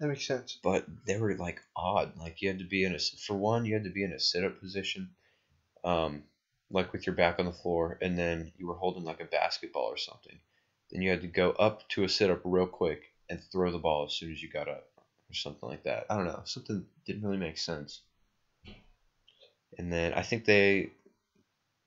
That 0.00 0.08
makes 0.08 0.26
sense. 0.26 0.58
But 0.62 0.84
they 1.06 1.16
were 1.16 1.34
like 1.36 1.60
odd. 1.76 2.16
Like 2.16 2.42
you 2.42 2.48
had 2.48 2.58
to 2.58 2.64
be 2.66 2.84
in 2.84 2.94
a 2.94 2.98
for 2.98 3.36
one, 3.36 3.64
you 3.64 3.74
had 3.74 3.84
to 3.84 3.90
be 3.90 4.04
in 4.04 4.12
a 4.12 4.18
sit 4.20 4.44
up 4.44 4.58
position, 4.60 5.10
um, 5.84 6.24
like 6.70 6.92
with 6.92 7.06
your 7.06 7.14
back 7.14 7.38
on 7.38 7.46
the 7.46 7.52
floor, 7.52 7.98
and 8.02 8.18
then 8.18 8.52
you 8.56 8.66
were 8.66 8.74
holding 8.76 9.04
like 9.04 9.20
a 9.20 9.24
basketball 9.26 9.84
or 9.86 9.96
something. 9.96 10.40
Then 10.94 11.02
you 11.02 11.10
had 11.10 11.22
to 11.22 11.26
go 11.26 11.50
up 11.50 11.86
to 11.90 12.04
a 12.04 12.08
sit 12.08 12.30
up 12.30 12.40
real 12.44 12.66
quick 12.66 13.02
and 13.28 13.42
throw 13.50 13.72
the 13.72 13.78
ball 13.78 14.04
as 14.04 14.14
soon 14.14 14.30
as 14.30 14.40
you 14.40 14.48
got 14.48 14.68
up, 14.68 14.86
or 15.28 15.34
something 15.34 15.68
like 15.68 15.82
that. 15.82 16.06
I 16.08 16.14
don't 16.14 16.24
know. 16.24 16.42
Something 16.44 16.86
didn't 17.04 17.24
really 17.24 17.36
make 17.36 17.58
sense. 17.58 18.00
And 19.76 19.92
then 19.92 20.12
I 20.14 20.22
think 20.22 20.44
they, 20.44 20.86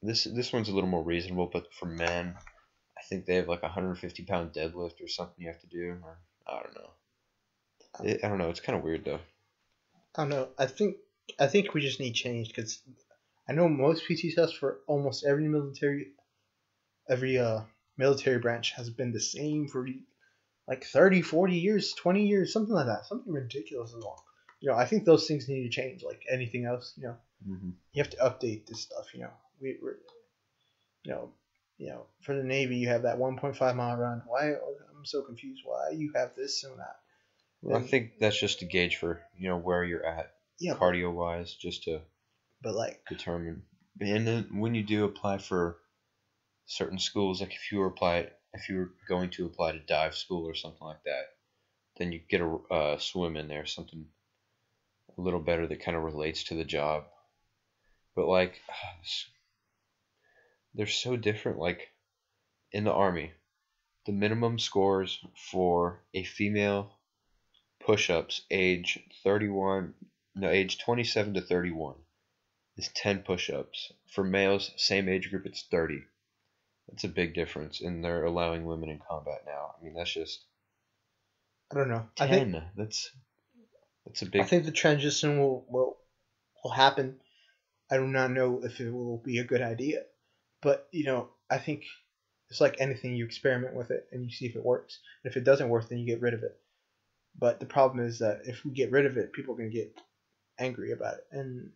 this 0.04 0.26
this 0.26 0.52
one's 0.52 0.68
a 0.68 0.74
little 0.74 0.90
more 0.90 1.04
reasonable, 1.04 1.50
but 1.52 1.74
for 1.74 1.86
men, 1.86 2.36
I 2.98 3.02
think 3.08 3.26
they 3.26 3.36
have 3.36 3.48
like 3.48 3.64
a 3.64 3.68
150 3.68 4.24
pound 4.24 4.52
deadlift 4.52 5.02
or 5.02 5.08
something 5.08 5.36
you 5.38 5.48
have 5.48 5.62
to 5.62 5.68
do, 5.68 5.96
or 6.04 6.18
I 6.46 6.62
don't 6.62 6.76
know. 6.76 8.10
It, 8.12 8.26
I 8.26 8.28
don't 8.28 8.40
know. 8.40 8.50
It's 8.50 8.60
kind 8.60 8.78
of 8.78 8.84
weird 8.84 9.06
though. 9.06 9.22
I 10.18 10.24
don't 10.24 10.30
know. 10.30 10.50
I 10.58 10.66
think 10.66 10.98
I 11.40 11.48
think 11.48 11.74
we 11.74 11.80
just 11.80 12.02
need 12.02 12.12
change 12.14 12.50
because 12.50 12.82
I 13.48 13.54
know 13.54 13.70
most 13.70 14.04
PT 14.06 14.36
tests 14.36 14.58
for 14.58 14.80
almost 14.86 15.26
every 15.26 15.48
military, 15.48 16.08
every 17.10 17.38
uh 17.38 17.62
military 17.98 18.40
branch 18.40 18.72
has 18.74 18.90
been 18.90 19.12
the 19.12 19.20
same 19.20 19.68
for 19.68 19.88
like 20.68 20.86
30, 20.86 21.22
40 21.22 21.58
years, 21.58 21.94
20 21.94 22.28
years, 22.28 22.54
something 22.54 22.74
like 22.76 22.88
that. 22.88 23.06
Something 23.06 23.34
ridiculously 23.34 24.02
long. 24.02 24.18
You 24.62 24.72
know, 24.72 24.78
I 24.78 24.86
think 24.86 25.06
those 25.06 25.28
things 25.28 25.48
need 25.48 25.64
to 25.64 25.70
change. 25.70 26.04
Like 26.04 26.24
anything 26.30 26.66
else, 26.66 26.94
you 26.98 27.04
know, 27.08 27.18
Mm-hmm. 27.48 27.70
you 27.94 28.02
have 28.02 28.10
to 28.12 28.18
update 28.18 28.66
this 28.68 28.82
stuff. 28.82 29.14
You 29.14 29.22
know, 29.22 29.34
we, 29.60 29.78
we're, 29.82 29.98
you 31.04 31.12
know, 31.12 31.34
you 31.78 31.90
know, 31.90 32.08
for 32.22 32.36
the 32.36 32.44
Navy, 32.44 32.78
you 32.78 32.88
have 32.90 33.04
that 33.04 33.18
1.5 33.18 33.76
mile 33.76 33.96
run. 33.96 34.22
Why? 34.26 34.54
I'm 34.54 35.06
so 35.06 35.22
confused. 35.22 35.62
Why 35.64 35.90
you 35.90 36.12
have 36.16 36.34
this 36.36 36.64
and 36.64 36.80
that? 36.80 36.96
Well, 37.62 37.78
I 37.78 37.82
think 37.84 38.18
that's 38.20 38.40
just 38.40 38.64
a 38.64 38.66
gauge 38.66 38.96
for 38.96 39.22
you 39.38 39.48
know 39.48 39.58
where 39.58 39.84
you're 39.84 40.04
at 40.06 40.32
Yeah, 40.60 40.76
cardio 40.76 41.14
wise, 41.14 41.54
just 41.54 41.84
to 41.84 42.02
but 42.62 42.74
like, 42.74 43.00
determine. 43.08 43.64
And 44.00 44.28
then 44.28 44.60
when 44.60 44.76
you 44.76 44.84
do 44.84 45.04
apply 45.04 45.38
for 45.40 45.76
certain 46.68 47.00
schools, 47.00 47.42
like 47.42 47.56
if 47.56 47.72
you 47.72 47.80
were 47.80 47.88
apply, 47.88 48.30
if 48.54 48.70
you 48.70 48.78
were 48.78 48.92
going 49.08 49.30
to 49.32 49.46
apply 49.46 49.72
to 49.72 49.80
dive 49.80 50.16
school 50.16 50.48
or 50.48 50.54
something 50.54 50.86
like 50.86 51.04
that, 51.06 51.26
then 51.98 52.12
you 52.12 52.20
get 52.30 52.42
a 52.42 52.58
uh, 52.72 52.98
swim 53.00 53.36
in 53.36 53.48
there, 53.48 53.66
something 53.66 54.06
a 55.18 55.22
little 55.22 55.40
better 55.40 55.66
that 55.66 55.84
kind 55.84 55.98
of 55.98 56.04
relates 56.04 56.44
to 56.44 56.56
the 56.56 56.66
job. 56.66 57.06
But 58.16 58.28
like, 58.28 58.62
they're 60.76 60.88
so 60.88 61.16
different. 61.16 61.58
Like 61.58 61.88
in 62.72 62.84
the 62.84 62.94
army, 62.94 63.32
the 64.06 64.12
minimum 64.12 64.60
scores 64.60 65.20
for 65.52 66.04
a 66.14 66.24
female 66.24 66.92
push-ups 67.80 68.42
age 68.52 69.00
31 69.24 69.94
no 70.36 70.50
age 70.50 70.78
27 70.78 71.36
to 71.36 71.42
31 71.42 71.96
is 72.76 72.90
10 72.90 73.20
push-ups 73.20 73.94
for 74.14 74.24
males 74.24 74.72
same 74.76 75.08
age 75.08 75.30
group 75.30 75.46
it's 75.46 75.64
30 75.72 76.04
that's 76.88 77.04
a 77.04 77.10
big 77.10 77.34
difference 77.34 77.82
and 77.82 78.04
they're 78.04 78.26
allowing 78.26 78.66
women 78.66 78.90
in 78.90 79.00
combat 79.10 79.44
now 79.46 79.76
i 79.80 79.84
mean 79.84 79.94
that's 79.94 80.14
just 80.14 80.46
I 81.72 81.76
don't 81.76 81.90
know. 81.90 82.08
10 82.16 82.28
I 82.28 82.32
think 82.32 82.64
that's 82.78 83.12
that's 84.06 84.22
a 84.22 84.26
big 84.26 84.42
I 84.42 84.46
think 84.46 84.66
the 84.66 84.72
transition 84.72 85.40
will, 85.40 85.66
will 85.70 85.98
will 86.64 86.72
happen. 86.72 87.20
I 87.92 87.98
do 87.98 88.08
not 88.08 88.32
know 88.32 88.64
if 88.64 88.80
it 88.80 88.92
will 88.92 89.18
be 89.18 89.40
a 89.40 89.44
good 89.44 89.62
idea, 89.62 90.04
but 90.62 90.88
you 90.92 91.06
know, 91.06 91.30
I 91.50 91.58
think 91.58 91.84
it's 92.50 92.62
like 92.62 92.78
anything. 92.80 93.16
You 93.16 93.26
experiment 93.26 93.76
with 93.76 93.92
it 93.92 94.08
and 94.12 94.24
you 94.24 94.30
see 94.32 94.46
if 94.46 94.56
it 94.56 94.64
works. 94.64 95.00
And 95.24 95.32
if 95.32 95.38
it 95.38 95.44
doesn't 95.44 95.70
work, 95.70 95.90
then 95.90 95.98
you 96.00 96.06
get 96.06 96.22
rid 96.22 96.34
of 96.34 96.44
it. 96.44 96.58
But 97.38 97.60
the 97.60 97.66
problem 97.66 98.06
is 98.06 98.20
that 98.20 98.42
if 98.46 98.64
we 98.66 98.72
get 98.72 98.92
rid 98.92 99.06
of 99.06 99.18
it, 99.18 99.34
people 99.34 99.54
are 99.54 99.58
gonna 99.58 99.70
get 99.70 100.00
angry 100.58 100.92
about 100.92 101.16
it, 101.16 101.28
and 101.32 101.72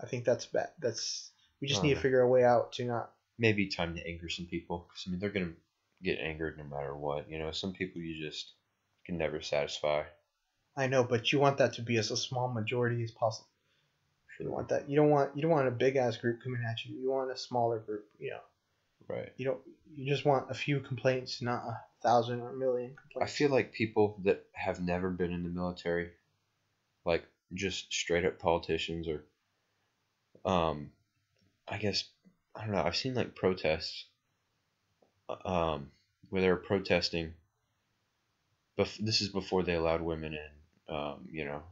I 0.00 0.06
think 0.06 0.24
that's 0.24 0.46
bad. 0.46 0.70
That's 0.80 1.30
we 1.60 1.68
just 1.68 1.82
need 1.82 1.94
to 1.94 1.98
Uh. 1.98 2.02
figure 2.02 2.20
a 2.20 2.28
way 2.28 2.44
out 2.44 2.72
to 2.74 2.84
not. 2.84 3.12
Maybe 3.38 3.66
time 3.66 3.94
to 3.94 4.06
anger 4.06 4.28
some 4.28 4.46
people 4.46 4.86
because 4.88 5.04
i 5.06 5.10
mean 5.10 5.18
they're 5.18 5.30
gonna 5.30 5.52
get 6.02 6.18
angered 6.18 6.56
no 6.56 6.64
matter 6.64 6.94
what 6.96 7.28
you 7.28 7.38
know 7.38 7.50
some 7.50 7.72
people 7.72 8.00
you 8.00 8.24
just 8.24 8.52
can 9.04 9.16
never 9.16 9.40
satisfy 9.40 10.02
I 10.76 10.88
know, 10.88 11.04
but 11.04 11.32
you 11.32 11.38
want 11.38 11.56
that 11.58 11.72
to 11.74 11.82
be 11.82 11.96
as 11.96 12.10
a 12.10 12.16
small 12.16 12.48
majority 12.48 13.02
as 13.02 13.10
possible. 13.10 13.48
You 14.38 14.50
want 14.50 14.68
that. 14.68 14.90
You 14.90 14.96
don't 14.96 15.08
want 15.08 15.34
you 15.34 15.40
don't 15.40 15.50
want 15.50 15.68
a 15.68 15.70
big 15.70 15.96
ass 15.96 16.18
group 16.18 16.40
coming 16.42 16.62
at 16.68 16.84
you. 16.84 16.94
You 16.94 17.10
want 17.10 17.30
a 17.30 17.36
smaller 17.36 17.78
group. 17.78 18.04
You 18.18 18.32
know. 18.32 18.40
right 19.08 19.30
You 19.38 19.46
don't. 19.46 19.60
You 19.94 20.06
just 20.12 20.26
want 20.26 20.50
a 20.50 20.54
few 20.54 20.80
complaints, 20.80 21.40
not 21.40 21.64
a 21.64 21.80
thousand 22.02 22.40
or 22.40 22.50
a 22.50 22.52
million 22.52 22.94
complaints. 23.00 23.32
I 23.32 23.34
feel 23.34 23.48
like 23.48 23.72
people 23.72 24.14
that 24.24 24.42
have 24.52 24.78
never 24.78 25.08
been 25.08 25.32
in 25.32 25.42
the 25.42 25.48
military, 25.48 26.10
like 27.06 27.24
just 27.54 27.90
straight 27.90 28.26
up 28.26 28.38
politicians 28.38 29.08
or, 29.08 29.24
um, 30.44 30.90
I 31.66 31.78
guess 31.78 32.04
I 32.56 32.62
don't 32.64 32.72
know. 32.74 32.82
I've 32.82 32.96
seen 32.96 33.14
like 33.14 33.34
protests, 33.34 34.06
um, 35.44 35.90
where 36.30 36.42
they're 36.42 36.56
protesting. 36.56 37.34
Bef- 38.78 38.98
this 39.04 39.20
is 39.20 39.28
before 39.28 39.62
they 39.62 39.74
allowed 39.74 40.02
women 40.02 40.34
in, 40.34 40.94
um, 40.94 41.28
you 41.30 41.44
know, 41.44 41.62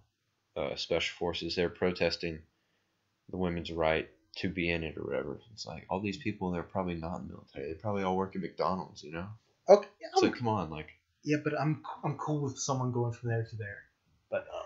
uh, 0.57 0.75
special 0.77 1.15
forces. 1.19 1.55
They're 1.57 1.69
protesting 1.69 2.41
the 3.31 3.37
women's 3.37 3.71
right 3.73 4.09
to 4.37 4.49
be 4.49 4.71
in 4.71 4.83
it 4.83 4.97
or 4.99 5.05
whatever. 5.05 5.39
It's 5.53 5.67
like 5.67 5.87
all 5.89 6.01
these 6.01 6.17
people, 6.17 6.51
they're 6.51 6.63
probably 6.63 6.95
not 6.95 7.17
in 7.21 7.29
the 7.29 7.35
military. 7.35 7.69
They 7.69 7.75
probably 7.75 8.03
all 8.03 8.17
work 8.17 8.35
at 8.37 8.43
McDonald's, 8.43 9.03
you 9.03 9.13
know. 9.13 9.29
Okay. 9.69 9.89
It's 10.01 10.23
I'm- 10.23 10.31
like, 10.31 10.39
come 10.39 10.49
on, 10.49 10.71
like. 10.71 10.89
yeah, 11.23 11.39
but 11.43 11.59
I'm 11.59 11.83
I'm 12.03 12.17
cool 12.19 12.41
with 12.43 12.59
someone 12.59 12.93
going 12.93 13.13
from 13.13 13.31
there 13.31 13.45
to 13.49 13.57
there. 13.57 13.79
But 14.31 14.47
uh, 14.53 14.63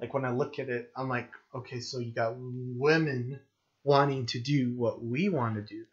like 0.00 0.14
when 0.14 0.24
I 0.24 0.30
look 0.30 0.58
at 0.58 0.68
it, 0.68 0.90
I'm 0.96 1.08
like, 1.08 1.30
okay, 1.54 1.80
so 1.80 1.98
you 1.98 2.12
got 2.12 2.34
women 2.36 3.40
wanting 3.84 4.26
to 4.26 4.40
do 4.40 4.74
what 4.76 5.02
we 5.02 5.28
want 5.28 5.54
to 5.54 5.62
do. 5.62 5.84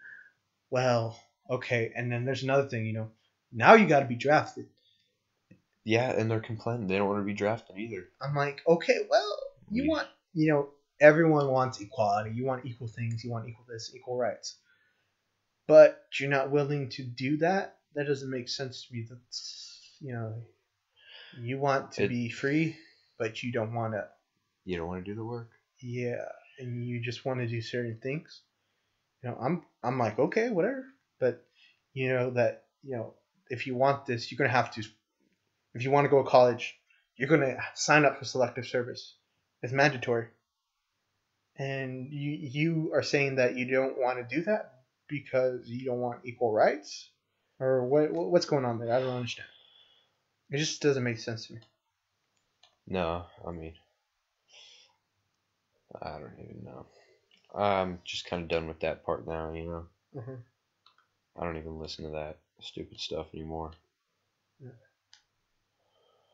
Well, 0.72 1.20
okay, 1.50 1.92
and 1.96 2.12
then 2.12 2.26
there's 2.26 2.44
another 2.44 2.68
thing, 2.68 2.86
you 2.86 2.94
know. 2.94 3.12
Now 3.52 3.74
you 3.74 3.86
got 3.86 4.00
to 4.00 4.06
be 4.06 4.16
drafted. 4.16 4.68
Yeah, 5.84 6.12
and 6.12 6.30
they're 6.30 6.40
complaining 6.40 6.88
they 6.88 6.98
don't 6.98 7.08
want 7.10 7.20
to 7.20 7.26
be 7.26 7.34
drafted 7.34 7.78
either. 7.78 8.08
I'm 8.22 8.36
like, 8.36 8.62
okay, 8.68 9.00
well, 9.10 9.38
you 9.70 9.84
mm. 9.84 9.90
want, 9.90 10.08
you 10.34 10.52
know, 10.52 10.70
everyone 11.00 11.50
wants 11.50 11.82
equality. 11.82 12.32
You 12.32 12.46
want 12.46 12.66
equal 12.66 12.88
things. 12.88 13.24
You 13.24 13.32
want 13.32 13.50
equal 13.50 13.66
this, 13.68 13.92
equal 13.96 14.18
rights. 14.18 14.56
But 15.68 16.02
you're 16.20 16.30
not 16.30 16.52
willing 16.52 16.90
to 16.90 17.04
do 17.04 17.38
that. 17.38 17.76
That 17.96 18.08
doesn't 18.08 18.30
make 18.30 18.48
sense 18.48 18.86
to 18.86 18.94
me. 18.94 19.06
That's, 19.10 19.80
you 20.00 20.14
know, 20.14 20.44
you 21.40 21.60
want 21.60 21.94
to 21.94 22.04
It- 22.04 22.10
be 22.10 22.30
free, 22.30 22.78
but 23.18 23.44
you 23.44 23.52
don't 23.52 23.74
want 23.74 23.94
to. 23.94 24.08
You 24.64 24.78
don't 24.78 24.88
want 24.88 25.04
to 25.04 25.12
do 25.12 25.16
the 25.16 25.26
work. 25.26 25.50
Yeah, 25.80 26.26
and 26.62 26.86
you 26.88 27.02
just 27.02 27.26
want 27.26 27.40
to 27.40 27.48
do 27.48 27.62
certain 27.62 28.00
things. 28.02 28.42
You 29.24 29.30
know, 29.30 29.38
I'm, 29.42 29.64
I'm 29.84 29.98
like, 30.00 30.18
okay, 30.20 30.50
whatever. 30.50 30.86
But 31.20 31.46
you 31.94 32.10
know 32.10 32.32
that, 32.32 32.64
you 32.84 32.96
know, 32.96 33.14
if 33.50 33.68
you 33.68 33.76
want 33.76 34.06
this, 34.06 34.32
you're 34.32 34.38
gonna 34.38 34.50
have 34.50 34.72
to. 34.76 34.84
If 35.74 35.84
you 35.84 35.92
want 35.92 36.06
to 36.06 36.10
go 36.10 36.24
to 36.24 36.30
college, 36.30 36.76
you're 37.18 37.30
gonna 37.30 37.58
sign 37.76 38.06
up 38.06 38.18
for 38.18 38.26
selective 38.26 38.66
service. 38.66 39.16
It's 39.62 39.74
mandatory. 39.74 40.28
And 41.58 42.12
you 42.12 42.32
you 42.32 42.92
are 42.94 43.04
saying 43.04 43.36
that 43.36 43.56
you 43.56 43.66
don't 43.70 44.00
want 44.00 44.18
to 44.18 44.36
do 44.36 44.44
that 44.46 44.74
because 45.08 45.68
you 45.68 45.86
don't 45.86 46.00
want 46.00 46.22
equal 46.26 46.54
rights, 46.54 47.10
or 47.60 47.86
what? 47.86 48.12
what- 48.12 48.32
What's 48.32 48.46
going 48.46 48.66
on 48.66 48.80
there? 48.80 48.94
I 48.94 49.00
don't 49.00 49.16
understand. 49.16 49.50
It 50.50 50.58
just 50.58 50.82
doesn't 50.82 51.04
make 51.04 51.20
sense 51.20 51.48
to 51.48 51.54
me. 51.54 51.60
No, 52.88 53.26
I 53.48 53.52
mean, 53.52 53.74
I 56.02 56.20
don't 56.20 56.40
even 56.40 56.64
know. 56.64 56.86
I'm 57.54 58.00
just 58.06 58.26
kind 58.26 58.44
of 58.44 58.50
done 58.50 58.68
with 58.68 58.80
that 58.82 59.04
part 59.06 59.28
now, 59.28 59.52
you 59.54 59.66
know. 59.66 59.88
Mhm. 60.16 60.44
I 61.36 61.44
don't 61.44 61.58
even 61.58 61.80
listen 61.80 62.06
to 62.06 62.12
that 62.12 62.40
stupid 62.60 63.00
stuff 63.00 63.28
anymore. 63.34 63.72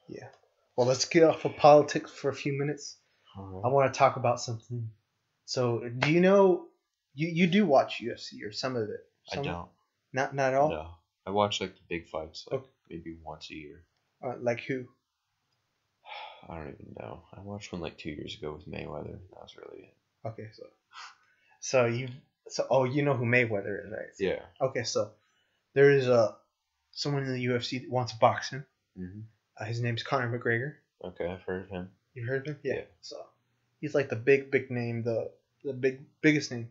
Yeah. 0.07 0.29
Well, 0.75 0.87
let's 0.87 1.05
get 1.05 1.23
off 1.23 1.45
of 1.45 1.55
politics 1.55 2.11
for 2.11 2.29
a 2.29 2.35
few 2.35 2.53
minutes. 2.57 2.97
I 3.35 3.67
want 3.67 3.93
to 3.93 3.97
talk 3.97 4.15
about 4.15 4.41
something. 4.41 4.89
So, 5.45 5.87
do 5.99 6.11
you 6.11 6.21
know 6.21 6.67
you 7.13 7.27
you 7.27 7.47
do 7.47 7.65
watch 7.65 8.01
UFC 8.01 8.43
or 8.43 8.51
some 8.51 8.75
of 8.75 8.89
it? 8.89 9.01
I 9.31 9.35
don't. 9.35 9.69
Not 10.13 10.33
not 10.33 10.53
all. 10.53 10.69
No, 10.69 10.89
I 11.25 11.31
watch 11.31 11.61
like 11.61 11.75
the 11.75 11.81
big 11.87 12.07
fights, 12.07 12.47
like 12.49 12.61
Okay. 12.61 12.69
maybe 12.89 13.17
once 13.23 13.51
a 13.51 13.55
year. 13.55 13.83
Uh, 14.23 14.35
like 14.39 14.61
who? 14.61 14.87
I 16.49 16.55
don't 16.57 16.67
even 16.69 16.95
know. 16.99 17.23
I 17.35 17.41
watched 17.41 17.71
one 17.71 17.81
like 17.81 17.97
two 17.97 18.09
years 18.09 18.35
ago 18.37 18.53
with 18.53 18.67
Mayweather. 18.67 19.17
That 19.31 19.41
was 19.41 19.55
really 19.57 19.83
it. 19.83 19.93
Okay, 20.27 20.49
so 20.53 20.63
so 21.59 21.85
you 21.85 22.09
so 22.49 22.65
oh 22.69 22.83
you 22.85 23.03
know 23.03 23.13
who 23.15 23.25
Mayweather 23.25 23.85
is, 23.85 23.91
right? 23.91 24.07
Yeah. 24.19 24.39
Okay, 24.61 24.83
so 24.83 25.11
there 25.73 25.91
is 25.91 26.07
a 26.07 26.35
someone 26.91 27.23
in 27.23 27.33
the 27.33 27.45
UFC 27.45 27.81
that 27.81 27.89
wants 27.91 28.13
boxing. 28.13 28.63
hmm 28.95 29.21
Uh, 29.59 29.65
his 29.65 29.81
name's 29.81 30.03
Conor 30.03 30.29
McGregor. 30.37 30.75
Okay, 31.03 31.25
I've 31.27 31.41
heard 31.43 31.63
of 31.63 31.69
him. 31.69 31.89
You 32.13 32.25
heard 32.25 32.41
of 32.47 32.55
him? 32.55 32.59
Yeah. 32.63 32.81
So 33.01 33.17
he's 33.81 33.93
like 33.95 34.09
the 34.09 34.15
big, 34.15 34.49
big 34.51 34.71
name, 34.71 35.03
the 35.03 35.31
the 35.63 35.73
big, 35.73 36.01
biggest 36.21 36.51
name. 36.51 36.69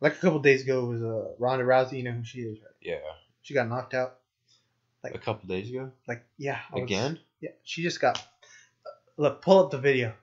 Like 0.00 0.14
a 0.14 0.16
couple 0.18 0.38
days 0.40 0.62
ago 0.62 0.84
was 0.84 1.02
uh, 1.02 1.34
Ronda 1.38 1.64
Rousey. 1.64 1.98
You 1.98 2.02
know 2.04 2.12
who 2.12 2.24
she 2.24 2.40
is, 2.40 2.58
right? 2.60 2.74
Yeah. 2.80 3.00
She 3.42 3.54
got 3.54 3.68
knocked 3.68 3.94
out. 3.94 4.18
Like 5.02 5.14
A 5.14 5.18
couple 5.18 5.48
days 5.48 5.68
ago. 5.70 5.90
Like 6.08 6.24
yeah. 6.38 6.60
I 6.72 6.74
was- 6.76 6.84
Again? 6.84 7.18
Yeah. 7.40 7.50
She 7.64 7.82
just 7.82 8.00
got. 8.00 8.22
Look, 9.16 9.42
pull 9.42 9.64
up 9.64 9.70
the 9.70 9.78
video. 9.78 10.14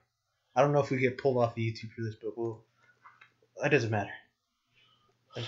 I 0.56 0.62
don't 0.62 0.74
know 0.74 0.82
if 0.82 0.92
we 0.92 0.98
get 0.98 1.18
pulled 1.18 1.38
off 1.38 1.52
of 1.52 1.58
YouTube 1.58 1.94
for 1.94 2.02
this, 2.02 2.16
but 2.22 2.38
we'll. 2.38 2.62
That 3.62 3.70
doesn't 3.70 3.92
matter. 3.92 4.12
Like, 5.36 5.46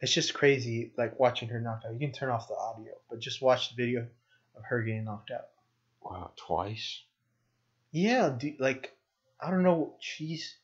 it's 0.00 0.12
just 0.12 0.34
crazy, 0.34 0.92
like 0.98 1.18
watching 1.18 1.48
her 1.48 1.60
knocked 1.60 1.86
out. 1.86 1.92
You 1.92 1.98
can 2.00 2.12
turn 2.12 2.28
off 2.28 2.48
the 2.48 2.56
audio, 2.56 2.92
but 3.08 3.20
just 3.20 3.40
watch 3.40 3.70
the 3.70 3.76
video 3.76 4.06
of 4.56 4.64
her 4.64 4.82
getting 4.82 5.04
knocked 5.04 5.30
out. 5.30 5.46
Wow, 6.02 6.32
twice. 6.36 7.02
Yeah, 7.92 8.34
dude, 8.36 8.58
like 8.58 8.96
I 9.40 9.50
don't 9.50 9.62
know, 9.62 9.94
she's 10.00 10.56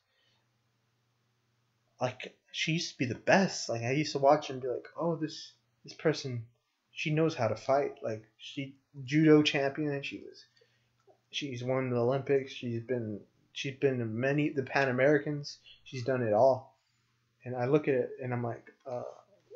like 2.01 2.35
she 2.51 2.73
used 2.73 2.91
to 2.91 2.97
be 2.97 3.05
the 3.05 3.15
best. 3.15 3.69
Like 3.69 3.83
I 3.83 3.91
used 3.91 4.11
to 4.11 4.19
watch 4.19 4.49
and 4.49 4.61
be 4.61 4.67
like, 4.67 4.87
oh, 4.99 5.15
this 5.15 5.53
this 5.85 5.93
person, 5.93 6.45
she 6.99 7.11
knows 7.11 7.33
how 7.33 7.47
to 7.47 7.55
fight. 7.55 7.95
Like 8.03 8.23
she 8.37 8.75
judo 9.05 9.41
champion. 9.41 10.01
She 10.03 10.17
was, 10.17 10.43
she's 11.31 11.63
won 11.63 11.89
the 11.89 11.95
Olympics. 11.95 12.51
She's 12.51 12.81
been 12.81 13.21
she's 13.53 13.77
been 13.77 13.99
to 13.99 14.05
many 14.05 14.49
the 14.49 14.63
Pan 14.63 14.89
Americans. 14.89 15.59
She's 15.85 16.03
done 16.03 16.21
it 16.21 16.33
all. 16.33 16.75
And 17.45 17.55
I 17.55 17.67
look 17.67 17.87
at 17.87 17.93
it 17.93 18.09
and 18.21 18.33
I'm 18.33 18.43
like, 18.43 18.65
uh, 18.85 19.03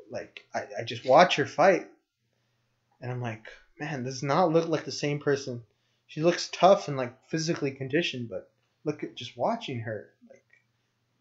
like 0.10 0.46
I, 0.56 0.62
I 0.80 0.84
just 0.86 1.06
watch 1.06 1.36
her 1.36 1.46
fight, 1.46 1.86
and 3.02 3.12
I'm 3.12 3.22
like, 3.22 3.46
man, 3.78 4.06
this 4.06 4.16
does 4.16 4.24
not 4.24 4.54
look 4.54 4.70
like 4.70 4.86
the 4.86 4.92
same 4.94 5.20
person 5.20 5.64
she 6.08 6.22
looks 6.22 6.48
tough 6.54 6.88
and 6.88 6.96
like 6.96 7.14
physically 7.28 7.72
conditioned, 7.72 8.30
but 8.30 8.50
look 8.86 9.04
at 9.04 9.16
just 9.16 9.36
watching 9.36 9.82
her. 9.82 10.12
Like 10.30 10.46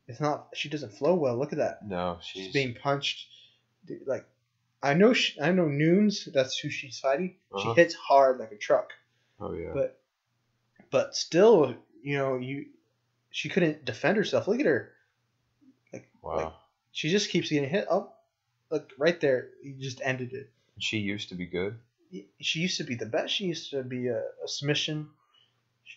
it's 0.07 0.21
not 0.21 0.49
she 0.55 0.69
doesn't 0.69 0.93
flow 0.93 1.15
well. 1.15 1.37
Look 1.37 1.53
at 1.53 1.59
that. 1.59 1.85
No, 1.85 2.19
She's, 2.23 2.45
she's, 2.45 2.53
being 2.53 2.75
punched. 2.75 3.27
Like 4.07 4.25
I 4.83 4.95
know 4.95 5.13
she, 5.13 5.41
I 5.41 5.53
know 5.53 5.67
Nunes. 5.69 6.29
That's 6.33 6.59
who 6.59 6.69
she's 6.71 6.99
fighting. 6.99 7.37
Uh-huh. 7.53 7.75
She 7.75 7.81
hits 7.81 7.95
hard 7.95 8.39
like 8.41 8.53
a 8.53 8.57
truck, 8.57 8.91
Oh 9.41 9.53
yeah. 9.53 9.71
but 9.73 10.01
but 10.91 11.15
still, 11.17 11.75
you 12.03 12.17
know, 12.19 12.37
you 12.37 12.67
she 13.31 13.49
couldn't 13.49 13.85
defend 13.85 14.17
herself. 14.17 14.49
Look 14.49 14.61
at 14.61 14.67
her. 14.67 14.93
wow. 16.23 16.37
like- 16.37 16.53
She 16.93 17.11
just 17.11 17.31
keeps 17.31 17.49
getting 17.51 17.69
hit. 17.69 17.87
Oh, 17.91 18.13
look 18.71 18.91
right 18.99 19.19
there. 19.21 19.51
You 19.63 19.75
just 19.75 20.01
ended 20.05 20.33
it. 20.33 20.51
she 20.79 20.99
used 20.99 21.29
to 21.31 21.35
be 21.35 21.47
good. 21.47 21.79
she 22.41 22.61
used 22.61 22.77
to 22.79 22.85
be 22.85 22.95
the 22.95 23.07
best. 23.07 23.33
She 23.35 23.45
used 23.47 23.71
to 23.71 23.83
be 23.83 24.09
a, 24.09 24.19
a 24.45 24.49
submission. 24.49 25.09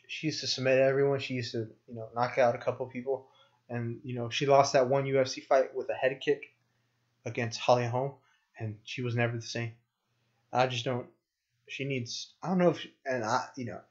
She 0.08 0.28
used 0.28 0.42
to 0.42 0.48
submit 0.48 0.80
everyone. 0.80 1.20
She 1.20 1.34
used 1.34 1.52
to, 1.54 1.68
you 1.88 1.96
know, 1.96 2.08
knock 2.16 2.38
out 2.38 2.56
a 2.56 2.58
couple 2.60 2.86
people. 2.86 3.28
And, 3.70 4.00
you 4.04 4.14
know, 4.16 4.30
she 4.30 4.46
lost 4.46 4.74
that 4.74 4.88
one 4.88 5.06
UFC 5.06 5.44
fight 5.44 5.74
with 5.76 5.90
a 5.90 5.94
head 5.94 6.20
kick 6.24 6.54
against 7.26 7.60
Holly 7.60 7.86
Holm, 7.86 8.14
and 8.60 8.78
she 8.84 9.01
was 9.01 9.16
never 9.16 9.36
the 9.36 9.41
same. 9.41 9.74
I 10.51 10.68
just 10.68 10.86
don't. 10.86 11.08
She 11.68 11.86
needs. 11.86 12.34
I 12.43 12.49
don't 12.49 12.60
know 12.60 12.70
if, 12.70 12.86
and 13.06 13.24
I, 13.24 13.47
you 13.56 13.66
know, 13.66 13.82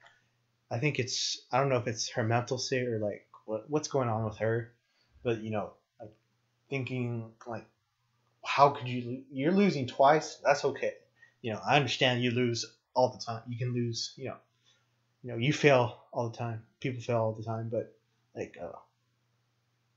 I 0.70 0.78
think 0.78 0.98
it's. 0.98 1.46
I 1.52 1.58
don't 1.60 1.68
know 1.68 1.78
if 1.78 1.86
it's 1.86 2.10
her 2.10 2.24
mental 2.24 2.58
state 2.58 2.86
or 2.88 2.98
like 2.98 3.26
what 3.46 3.68
what's 3.68 3.88
going 3.88 4.08
on 4.08 4.24
with 4.24 4.38
her, 4.38 4.72
but 5.22 5.42
you 5.42 5.50
know, 5.50 5.72
like 6.00 6.14
thinking 6.70 7.32
like, 7.46 7.66
how 8.44 8.70
could 8.70 8.88
you? 8.88 9.24
You're 9.30 9.52
losing 9.52 9.86
twice. 9.86 10.40
That's 10.44 10.64
okay 10.64 10.94
you 11.44 11.52
know, 11.52 11.60
I 11.62 11.76
understand 11.76 12.22
you 12.22 12.30
lose 12.30 12.64
all 12.94 13.10
the 13.10 13.22
time. 13.22 13.42
You 13.46 13.58
can 13.58 13.74
lose, 13.74 14.14
you 14.16 14.30
know, 14.30 14.36
you 15.22 15.30
know, 15.30 15.36
you 15.36 15.52
fail 15.52 15.98
all 16.10 16.30
the 16.30 16.38
time. 16.38 16.62
People 16.80 17.02
fail 17.02 17.18
all 17.18 17.32
the 17.34 17.42
time, 17.42 17.68
but 17.70 17.94
like, 18.34 18.56
uh, 18.58 18.78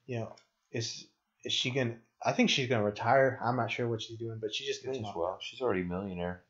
you 0.05 0.19
know, 0.19 0.35
is 0.73 1.07
is 1.45 1.53
she 1.53 1.71
gonna? 1.71 1.95
I 2.23 2.31
think 2.33 2.49
she's 2.49 2.67
gonna 2.67 2.83
retire. 2.83 3.39
I'm 3.43 3.55
not 3.55 3.71
sure 3.71 3.87
what 3.87 4.01
she's 4.01 4.17
doing, 4.17 4.39
but 4.41 4.53
she 4.53 4.65
just 4.65 4.83
gets 4.83 4.97
as 4.97 5.03
well. 5.15 5.37
She's 5.41 5.61
already 5.61 5.81
a 5.81 5.85
millionaire. 5.85 6.43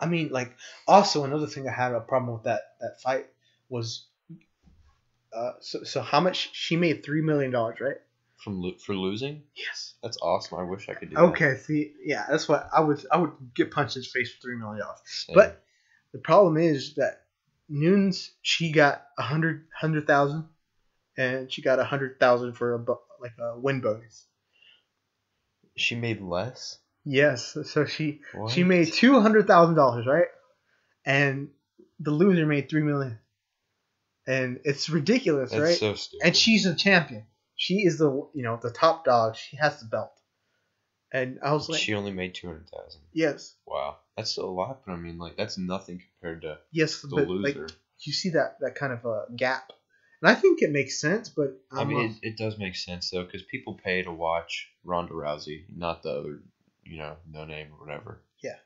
I 0.00 0.06
mean, 0.06 0.30
like, 0.30 0.56
also 0.86 1.24
another 1.24 1.46
thing 1.46 1.68
I 1.68 1.72
had 1.72 1.92
a 1.92 2.00
problem 2.00 2.32
with 2.32 2.44
that 2.44 2.60
that 2.80 3.00
fight 3.02 3.26
was, 3.68 4.06
uh, 5.32 5.52
so 5.60 5.82
so 5.82 6.00
how 6.00 6.20
much 6.20 6.50
she 6.54 6.76
made 6.76 7.04
three 7.04 7.20
million 7.22 7.50
dollars, 7.50 7.80
right? 7.80 7.96
From 8.38 8.62
lo- 8.62 8.76
for 8.78 8.94
losing. 8.94 9.42
Yes. 9.54 9.94
That's 10.02 10.16
awesome. 10.22 10.58
I 10.58 10.62
wish 10.62 10.88
I 10.88 10.94
could 10.94 11.10
do 11.10 11.16
that. 11.16 11.22
Okay. 11.22 11.56
See, 11.56 11.92
yeah, 12.02 12.24
that's 12.30 12.48
what 12.48 12.68
I 12.72 12.80
would 12.80 13.04
I 13.12 13.18
would 13.18 13.32
get 13.54 13.70
punched 13.70 13.96
in 13.96 14.02
the 14.02 14.08
face 14.08 14.32
for 14.32 14.40
three 14.40 14.56
million 14.56 14.80
dollars. 14.80 15.26
But 15.34 15.62
the 16.12 16.18
problem 16.18 16.56
is 16.56 16.94
that 16.94 17.24
Nunes 17.68 18.30
she 18.42 18.72
got 18.72 19.04
a 19.18 19.22
hundred 19.22 19.66
hundred 19.78 20.06
thousand, 20.06 20.48
and 21.16 21.52
she 21.52 21.62
got 21.62 21.78
a 21.78 21.84
hundred 21.84 22.18
thousand 22.18 22.54
for 22.54 22.74
a 22.74 22.78
like 23.20 23.32
a 23.38 23.58
win 23.58 23.80
bonus. 23.80 24.26
She 25.80 25.94
made 25.96 26.20
less. 26.20 26.78
Yes, 27.04 27.56
so 27.64 27.86
she 27.86 28.20
What? 28.34 28.52
she 28.52 28.62
made 28.62 28.92
two 28.92 29.20
hundred 29.20 29.46
thousand 29.46 29.74
dollars, 29.74 30.06
right? 30.06 30.28
And 31.04 31.48
the 31.98 32.10
loser 32.10 32.44
made 32.46 32.68
three 32.68 32.82
million, 32.82 33.18
and 34.26 34.60
it's 34.64 34.88
ridiculous, 34.88 35.50
That's 35.50 35.62
right? 35.62 35.76
so 35.76 35.94
stupid. 35.94 36.26
and 36.26 36.36
she's 36.36 36.66
a 36.66 36.74
champion. 36.74 37.24
She 37.56 37.82
is 37.86 37.98
the 37.98 38.10
you 38.34 38.42
know 38.42 38.58
the 38.62 38.70
top 38.70 39.04
dog. 39.04 39.36
She 39.36 39.56
has 39.56 39.80
the 39.80 39.86
belt, 39.86 40.12
and 41.12 41.38
I 41.42 41.52
was 41.52 41.68
like, 41.68 41.80
she 41.80 41.94
only 41.94 42.12
made 42.12 42.34
two 42.34 42.46
hundred 42.46 42.68
thousand. 42.70 43.02
yes, 43.12 43.54
Wow, 43.66 43.96
that's 44.16 44.32
still 44.32 44.48
a 44.48 44.50
lot, 44.50 44.82
but 44.86 44.92
I 44.92 44.96
mean, 44.96 45.18
like, 45.18 45.36
that's 45.36 45.58
nothing 45.58 46.00
compared 46.20 46.42
to 46.42 46.58
yes, 46.72 47.00
the 47.02 47.08
but 47.16 47.28
like 47.28 47.54
loser. 47.56 47.68
you 48.00 48.12
see 48.12 48.30
that 48.30 48.56
that 48.60 48.74
kind 48.76 48.92
of 48.92 49.04
a 49.04 49.24
gap, 49.36 49.72
and 50.22 50.30
I 50.30 50.34
think 50.34 50.62
it 50.62 50.70
makes 50.70 51.00
sense. 51.00 51.28
But 51.28 51.58
I 51.70 51.82
I'm 51.82 51.88
mean, 51.88 51.96
not- 52.08 52.16
it, 52.22 52.28
it 52.30 52.36
does 52.36 52.58
make 52.58 52.76
sense 52.76 53.10
though, 53.10 53.24
because 53.24 53.42
people 53.42 53.74
pay 53.82 54.02
to 54.02 54.12
watch 54.12 54.69
Ronda 54.84 55.12
Rousey, 55.12 55.64
not 55.74 56.02
the 56.02 56.10
other, 56.10 56.42
you 56.84 56.98
know, 56.98 57.16
no 57.30 57.44
name 57.44 57.68
or 57.72 57.86
whatever. 57.86 58.22
Yeah, 58.42 58.56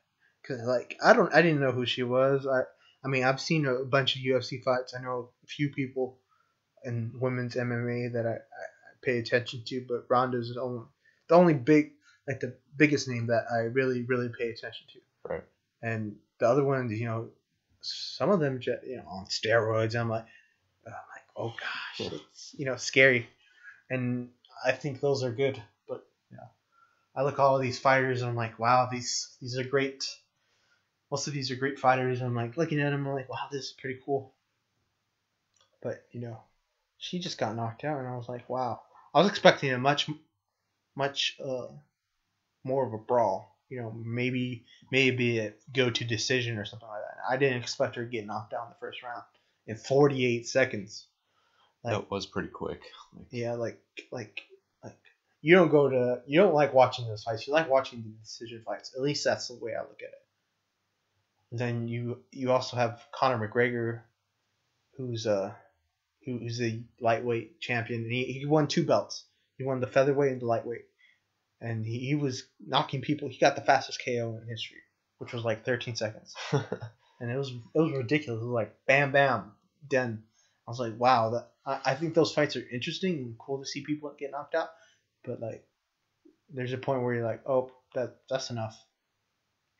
cause 0.47 0.61
like 0.63 0.97
I 1.03 1.13
don't 1.13 1.35
I 1.35 1.43
didn't 1.43 1.61
know 1.61 1.73
who 1.73 1.87
she 1.87 2.03
was. 2.03 2.47
I 2.47 2.63
I 3.05 3.09
mean 3.09 3.25
I've 3.25 3.41
seen 3.41 3.67
a 3.67 3.85
bunch 3.85 4.17
of 4.17 4.23
UFC 4.23 4.63
fights. 4.63 4.95
I 4.99 5.03
know 5.03 5.31
a 5.43 5.47
few 5.47 5.71
people 5.71 6.19
in 6.85 7.13
women's 7.19 7.55
MMA 7.55 8.13
that 8.13 8.27
I, 8.27 8.33
I, 8.33 8.37
pay 9.03 9.19
attention 9.19 9.63
to, 9.67 9.85
but 9.89 10.07
Ronda's 10.09 10.55
the 10.55 10.61
only 10.61 10.85
the 11.29 11.35
only 11.35 11.55
big 11.55 11.93
like 12.27 12.41
the 12.41 12.57
biggest 12.77 13.09
name 13.09 13.27
that 13.27 13.45
I 13.53 13.65
really 13.65 14.03
really 14.03 14.31
pay 14.39 14.51
attention 14.51 14.87
to. 14.93 15.01
Right. 15.29 15.45
And 15.83 16.17
the 16.39 16.49
other 16.49 16.65
ones, 16.65 16.93
you 16.93 17.07
know, 17.07 17.29
some 17.81 18.31
of 18.31 18.41
them 18.41 18.61
just 18.61 18.85
you 18.87 18.97
know 18.97 19.05
on 19.07 19.27
steroids. 19.27 19.99
I'm 19.99 20.09
like, 20.09 20.27
I'm 20.87 20.93
like, 20.93 21.25
oh 21.37 21.49
gosh, 21.49 22.13
it's 22.13 22.55
you 22.59 22.67
know 22.67 22.77
scary, 22.77 23.29
and 23.91 24.31
I 24.65 24.73
think 24.73 25.01
those 25.01 25.23
are 25.23 25.33
good. 25.33 25.63
But 27.15 27.21
you 27.21 27.23
know, 27.23 27.23
I 27.23 27.23
look 27.23 27.39
at 27.39 27.43
all 27.43 27.59
these 27.59 27.79
fighters 27.79 28.21
and 28.21 28.31
I'm 28.31 28.37
like, 28.37 28.59
wow, 28.59 28.89
these 28.91 29.37
these 29.41 29.59
are 29.59 29.65
great. 29.65 30.05
Most 31.11 31.27
of 31.27 31.35
these 31.35 31.51
are 31.51 31.57
great 31.57 31.79
fighters. 31.79 32.21
And 32.21 32.29
I'm 32.29 32.35
like 32.35 32.57
looking 32.57 32.81
at 32.81 32.91
them, 32.91 33.07
I'm 33.07 33.15
like, 33.15 33.29
wow, 33.29 33.49
this 33.51 33.67
is 33.67 33.73
pretty 33.73 34.01
cool. 34.05 34.35
But 35.83 36.05
you 36.13 36.21
know, 36.21 36.41
she 36.99 37.19
just 37.19 37.39
got 37.39 37.57
knocked 37.57 37.85
out, 37.85 37.99
and 37.99 38.09
I 38.09 38.17
was 38.17 38.29
like, 38.29 38.49
wow. 38.49 38.81
I 39.13 39.21
was 39.21 39.29
expecting 39.29 39.73
a 39.73 39.79
much, 39.79 40.11
much 40.97 41.37
uh, 41.45 41.69
more 42.65 42.87
of 42.87 42.93
a 42.93 42.99
brawl. 42.99 43.51
You 43.69 43.81
know, 43.81 43.93
maybe 43.93 44.65
maybe 44.91 45.39
a 45.39 45.53
go 45.73 45.91
to 45.91 46.05
decision 46.05 46.59
or 46.59 46.65
something 46.65 46.89
like 46.89 47.01
that. 47.01 47.23
I 47.29 47.37
didn't 47.37 47.63
expect 47.63 47.97
her 47.97 48.05
to 48.05 48.11
get 48.11 48.27
knocked 48.27 48.55
out 48.55 48.65
in 48.65 48.71
the 48.71 48.77
first 48.81 49.03
round 49.03 49.23
in 49.67 49.77
48 49.77 50.47
seconds. 50.47 51.07
Like, 51.83 51.95
that 51.95 52.11
was 52.11 52.27
pretty 52.27 52.49
quick. 52.49 52.83
Like, 53.17 53.27
yeah, 53.31 53.55
like 53.55 53.81
like 54.11 54.43
you 55.45 55.55
don't 55.55 55.69
go 55.71 55.91
to 55.91 56.23
you 56.27 56.41
don't 56.41 56.55
like 56.55 56.73
watching 56.73 57.07
those 57.07 57.23
fights. 57.23 57.47
You 57.47 57.53
like 57.53 57.69
watching 57.69 58.03
the 58.03 58.09
decision 58.23 58.63
fights. 58.65 58.95
At 58.97 59.03
least 59.03 59.25
that's 59.25 59.49
the 59.49 59.57
way 59.57 59.75
I 59.75 59.83
look 59.83 60.01
at 60.01 60.09
it. 60.09 60.23
And 61.51 61.61
then 61.61 61.87
you 61.87 62.25
you 62.33 62.51
also 62.51 62.79
have 62.79 63.05
Conor 63.13 63.47
McGregor, 63.47 64.01
who's 64.97 65.27
uh 65.27 65.55
who- 66.25 66.39
who's 66.39 66.63
a 66.63 66.83
lightweight 67.01 67.61
champion, 67.61 68.03
and 68.05 68.13
he, 68.13 68.25
he 68.33 68.47
won 68.47 68.69
two 68.69 68.87
belts. 68.87 69.27
He 69.59 69.65
won 69.65 69.81
the 69.81 69.87
featherweight 69.87 70.33
and 70.33 70.41
the 70.41 70.47
lightweight, 70.47 70.87
and 71.61 71.85
he, 71.85 71.99
he 72.01 72.15
was 72.15 72.45
knocking 72.61 73.03
people. 73.03 73.29
He 73.29 73.39
got 73.39 73.57
the 73.57 73.63
fastest 73.63 74.03
KO 74.05 74.39
in 74.41 74.49
history, 74.49 74.83
which 75.19 75.33
was 75.35 75.45
like 75.45 75.65
13 75.67 75.97
seconds 75.97 76.35
and 77.21 77.31
it 77.31 77.37
was 77.37 77.51
it 77.51 77.79
was 77.81 77.93
ridiculous. 77.93 78.41
It 78.41 78.47
was 78.47 78.53
like 78.55 78.75
bam, 78.87 79.13
bam, 79.13 79.53
done. 79.89 80.25
I 80.67 80.71
was 80.71 80.81
like, 80.81 80.99
wow, 80.99 81.31
that 81.31 81.51
I, 81.67 81.93
I 81.93 81.95
think 81.95 82.15
those 82.15 82.33
fights 82.33 82.57
are 82.57 82.67
interesting 82.73 83.17
and 83.19 83.39
cool 83.39 83.59
to 83.61 83.67
see 83.67 83.83
people 83.83 84.15
get 84.19 84.31
knocked 84.31 84.55
out, 84.55 84.71
but 85.25 85.41
like, 85.41 85.65
there's 86.53 86.73
a 86.73 86.79
point 86.79 87.03
where 87.03 87.15
you're 87.15 87.27
like, 87.27 87.43
oh, 87.49 87.71
that 87.95 88.17
that's 88.29 88.51
enough. 88.51 88.79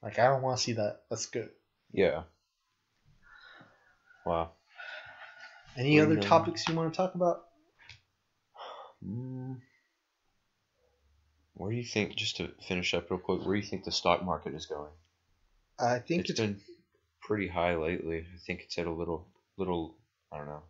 Like 0.03 0.19
I 0.19 0.29
don't 0.29 0.43
want 0.43 0.59
to 0.59 0.63
see 0.63 0.73
that. 0.73 1.03
That's 1.11 1.27
good. 1.27 1.51
yeah. 1.93 2.23
Wow. 4.27 4.51
Any 5.77 6.01
other 6.01 6.17
topics 6.17 6.67
you 6.69 6.75
want 6.75 6.93
to 6.93 6.97
talk 6.97 7.15
about? 7.15 7.45
Mm. 9.05 9.59
Where 11.55 11.71
do 11.71 11.77
you 11.77 11.85
think, 11.85 12.17
just 12.17 12.37
to 12.39 12.51
finish 12.67 12.95
up 12.95 13.11
real 13.11 13.21
quick, 13.21 13.45
where 13.45 13.55
do 13.55 13.61
you 13.61 13.67
think 13.67 13.85
the 13.85 13.93
stock 13.93 14.25
market 14.25 14.55
is 14.55 14.67
going? 14.67 14.91
I 15.79 15.99
think 15.99 16.23
it's 16.23 16.31
it's, 16.31 16.41
been 16.41 16.61
pretty 17.21 17.49
high 17.49 17.77
lately. 17.77 18.19
I 18.19 18.39
think 18.47 18.63
it's 18.63 18.79
at 18.79 18.87
a 18.87 18.93
little 18.93 19.27
little, 19.57 19.97
I 20.33 20.39
don't 20.39 20.47
know, 20.47 20.63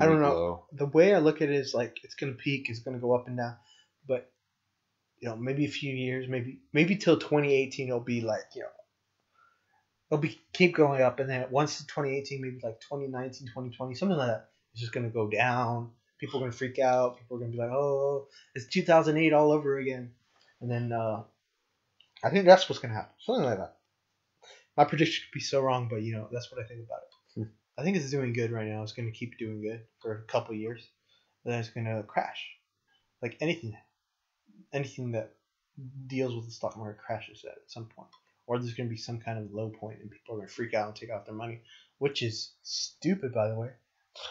I 0.00 0.06
don't 0.06 0.20
know. 0.20 0.34
low. 0.34 0.66
the 0.72 0.86
way 0.86 1.14
I 1.14 1.18
look 1.18 1.42
at 1.42 1.48
it 1.48 1.54
is 1.54 1.74
like 1.74 1.98
it's 2.02 2.14
gonna 2.14 2.32
peak, 2.32 2.68
it's 2.68 2.80
gonna 2.80 2.98
go 2.98 3.14
up 3.14 3.28
and 3.28 3.36
down, 3.36 3.56
but 4.06 4.30
you 5.18 5.28
know 5.28 5.36
maybe 5.36 5.64
a 5.64 5.70
few 5.70 5.94
years, 5.94 6.28
maybe 6.28 6.60
maybe 6.72 6.96
till 6.96 7.18
2018 7.18 7.88
it'll 7.88 8.00
be 8.00 8.20
like 8.20 8.44
you 8.54 8.62
know 8.62 8.68
it'll 10.10 10.22
be 10.22 10.40
keep 10.52 10.74
going 10.74 11.02
up, 11.02 11.20
and 11.20 11.28
then 11.28 11.46
once 11.50 11.78
2018, 11.84 12.40
maybe 12.40 12.60
like 12.62 12.80
2019, 12.80 13.48
2020, 13.48 13.94
something 13.94 14.16
like 14.16 14.28
that, 14.28 14.48
it's 14.72 14.80
just 14.80 14.92
gonna 14.92 15.08
go 15.08 15.28
down. 15.28 15.90
People 16.18 16.40
are 16.40 16.44
gonna 16.44 16.52
freak 16.52 16.78
out. 16.78 17.18
People 17.18 17.36
are 17.36 17.40
gonna 17.40 17.52
be 17.52 17.58
like, 17.58 17.70
oh, 17.70 18.28
it's 18.54 18.66
2008 18.66 19.32
all 19.32 19.52
over 19.52 19.78
again, 19.78 20.12
and 20.60 20.70
then 20.70 20.92
uh, 20.92 21.22
I 22.24 22.30
think 22.30 22.44
that's 22.44 22.68
what's 22.68 22.80
gonna 22.80 22.94
happen, 22.94 23.14
something 23.20 23.44
like 23.44 23.58
that. 23.58 23.76
My 24.76 24.84
prediction 24.84 25.24
could 25.24 25.38
be 25.38 25.42
so 25.42 25.60
wrong, 25.60 25.88
but 25.88 26.02
you 26.02 26.14
know 26.14 26.28
that's 26.32 26.50
what 26.52 26.62
I 26.62 26.68
think 26.68 26.84
about 26.84 27.00
it. 27.02 27.40
Hmm. 27.40 27.50
I 27.78 27.82
think 27.82 27.96
it's 27.96 28.10
doing 28.10 28.32
good 28.32 28.52
right 28.52 28.66
now. 28.66 28.82
It's 28.82 28.92
gonna 28.92 29.10
keep 29.10 29.38
doing 29.38 29.62
good 29.62 29.82
for 30.00 30.12
a 30.12 30.22
couple 30.22 30.54
years 30.54 30.86
and 31.46 31.52
then 31.52 31.60
it's 31.60 31.70
gonna 31.70 32.02
crash. 32.02 32.44
Like 33.22 33.36
anything, 33.40 33.76
anything 34.72 35.12
that 35.12 35.32
deals 36.06 36.34
with 36.34 36.46
the 36.46 36.50
stock 36.50 36.76
market 36.76 36.98
crashes 36.98 37.44
at 37.44 37.58
some 37.66 37.86
point, 37.86 38.08
or 38.46 38.58
there's 38.58 38.74
gonna 38.74 38.88
be 38.88 38.96
some 38.96 39.18
kind 39.20 39.38
of 39.38 39.52
low 39.52 39.68
point 39.68 40.00
and 40.00 40.10
people 40.10 40.34
are 40.34 40.38
gonna 40.38 40.48
freak 40.48 40.74
out 40.74 40.88
and 40.88 40.96
take 40.96 41.10
out 41.10 41.26
their 41.26 41.34
money, 41.34 41.60
which 41.98 42.22
is 42.22 42.52
stupid, 42.62 43.32
by 43.34 43.48
the 43.48 43.54
way. 43.56 43.70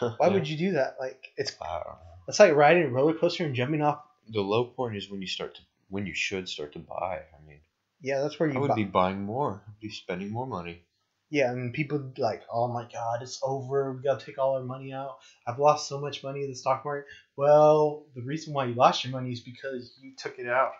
Why 0.18 0.28
would 0.28 0.48
you 0.48 0.56
do 0.58 0.72
that? 0.72 0.96
Like 0.98 1.32
it's 1.36 1.52
it's 2.28 2.40
like 2.40 2.54
riding 2.54 2.84
a 2.84 2.88
roller 2.88 3.14
coaster 3.14 3.44
and 3.44 3.54
jumping 3.54 3.82
off. 3.82 4.02
The 4.28 4.40
low 4.40 4.64
point 4.64 4.96
is 4.96 5.08
when 5.10 5.20
you 5.20 5.28
start 5.28 5.54
to 5.56 5.60
when 5.88 6.06
you 6.06 6.14
should 6.14 6.48
start 6.48 6.72
to 6.72 6.80
buy. 6.80 7.20
I 7.32 7.46
mean, 7.48 7.60
Yeah, 8.00 8.20
that's 8.22 8.40
where 8.40 8.48
you. 8.48 8.56
I 8.56 8.58
would 8.58 8.68
buy- 8.68 8.74
be 8.74 8.84
buying 8.84 9.22
more. 9.22 9.62
I'd 9.68 9.78
be 9.80 9.90
spending 9.90 10.30
more 10.30 10.46
money. 10.46 10.82
Yeah, 11.28 11.50
and 11.50 11.74
people 11.74 12.12
like, 12.18 12.42
"Oh 12.52 12.68
my 12.68 12.84
God, 12.92 13.22
it's 13.22 13.40
over. 13.42 13.92
We 13.92 14.02
gotta 14.02 14.24
take 14.24 14.38
all 14.38 14.56
our 14.56 14.62
money 14.62 14.92
out. 14.92 15.18
I've 15.46 15.58
lost 15.58 15.88
so 15.88 15.98
much 16.00 16.22
money 16.22 16.42
in 16.42 16.50
the 16.50 16.54
stock 16.56 16.84
market." 16.84 17.06
Well, 17.36 18.04
the 18.14 18.22
reason 18.22 18.54
why 18.54 18.66
you 18.66 18.74
lost 18.74 19.04
your 19.04 19.12
money 19.12 19.32
is 19.32 19.40
because 19.40 19.98
you 20.00 20.14
took 20.16 20.38
it 20.38 20.46
out. 20.48 20.72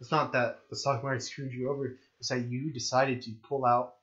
It's 0.00 0.10
not 0.10 0.32
that 0.32 0.60
the 0.68 0.76
stock 0.76 1.02
market 1.02 1.22
screwed 1.22 1.52
you 1.52 1.70
over. 1.70 1.96
It's 2.20 2.28
that 2.28 2.40
you 2.40 2.72
decided 2.72 3.22
to 3.22 3.32
pull 3.48 3.64
out, 3.64 3.94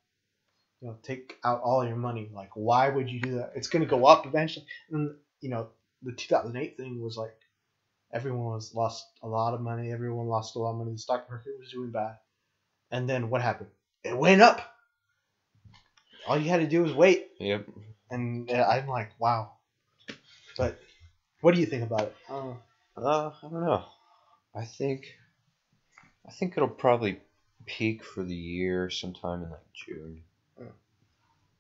you 0.82 0.88
know, 0.88 0.98
take 1.04 1.38
out 1.44 1.62
all 1.62 1.86
your 1.86 1.98
money. 1.98 2.30
Like, 2.34 2.52
why 2.56 2.90
would 2.90 3.10
you 3.10 3.22
do 3.22 3.36
that? 3.36 3.54
It's 3.56 3.68
gonna 3.68 3.86
go 3.86 4.06
up 4.06 4.26
eventually. 4.26 4.66
And 4.92 5.16
you 5.42 5.50
know, 5.50 5.70
the 6.04 6.14
2008 6.14 6.78
thing 6.78 7.02
was 7.02 7.18
like, 7.18 7.36
everyone 8.14 8.54
was 8.54 8.74
lost 8.74 9.06
a 9.24 9.28
lot 9.28 9.54
of 9.54 9.62
money. 9.62 9.92
Everyone 9.92 10.28
lost 10.28 10.56
a 10.56 10.60
lot 10.60 10.72
of 10.72 10.78
money. 10.78 10.94
The 10.94 11.00
stock 11.00 11.30
market 11.30 11.54
was 11.60 11.72
doing 11.72 11.92
bad. 11.92 12.18
And 12.92 13.10
then 13.10 13.30
what 13.30 13.42
happened? 13.42 13.70
It 14.04 14.18
went 14.18 14.42
up 14.42 14.62
all 16.28 16.38
you 16.38 16.50
had 16.50 16.60
to 16.60 16.68
do 16.68 16.82
was 16.82 16.94
wait. 16.94 17.28
Yep. 17.40 17.68
And 18.12 18.50
uh, 18.50 18.66
I'm 18.70 18.88
like, 18.88 19.12
wow. 19.20 19.52
But 20.58 20.80
what 21.42 21.54
do 21.54 21.62
you 21.62 21.66
think 21.68 21.84
about 21.84 22.02
it? 22.02 22.16
Uh, 22.30 22.54
Uh, 22.98 23.32
I 23.44 23.50
don't 23.50 23.62
know. 23.66 23.86
I 24.54 24.66
think 24.66 25.16
I 26.28 26.32
think 26.32 26.54
it'll 26.58 26.68
probably 26.68 27.20
peak 27.66 28.04
for 28.04 28.24
the 28.24 28.36
year 28.36 28.90
sometime 28.90 29.44
in 29.44 29.50
like 29.50 29.74
June. 29.74 30.22
Mm. 30.60 30.72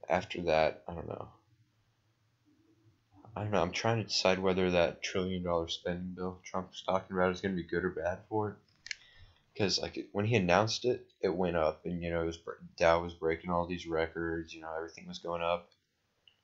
After 0.09 0.41
that, 0.43 0.83
I 0.87 0.93
don't 0.93 1.07
know. 1.07 1.29
I 3.35 3.43
don't 3.43 3.51
know. 3.51 3.61
I'm 3.61 3.71
trying 3.71 3.97
to 3.97 4.03
decide 4.03 4.39
whether 4.39 4.71
that 4.71 5.01
trillion 5.01 5.43
dollar 5.43 5.69
spending 5.69 6.13
bill 6.15 6.39
Trump's 6.43 6.83
talking 6.85 7.15
about 7.15 7.31
is 7.31 7.41
going 7.41 7.55
to 7.55 7.61
be 7.61 7.67
good 7.67 7.85
or 7.85 7.91
bad 7.91 8.19
for 8.27 8.49
it. 8.49 8.55
Because 9.59 9.77
like 9.77 10.07
when 10.13 10.23
he 10.23 10.37
announced 10.37 10.85
it, 10.85 11.05
it 11.19 11.35
went 11.35 11.57
up, 11.57 11.81
and 11.83 12.01
you 12.01 12.09
know 12.09 12.21
it 12.21 12.27
was 12.27 12.39
Dow 12.77 13.03
was 13.03 13.13
breaking 13.13 13.49
all 13.49 13.67
these 13.67 13.85
records. 13.85 14.53
You 14.53 14.61
know 14.61 14.73
everything 14.73 15.05
was 15.05 15.19
going 15.19 15.41
up, 15.41 15.67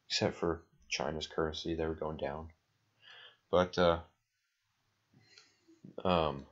except 0.09 0.35
for 0.35 0.63
China's 0.89 1.25
currency; 1.25 1.75
they 1.75 1.85
were 1.85 1.95
going 1.95 2.17
down. 2.17 2.49
But 3.49 3.77
uh, 3.77 3.99
um, 6.03 6.45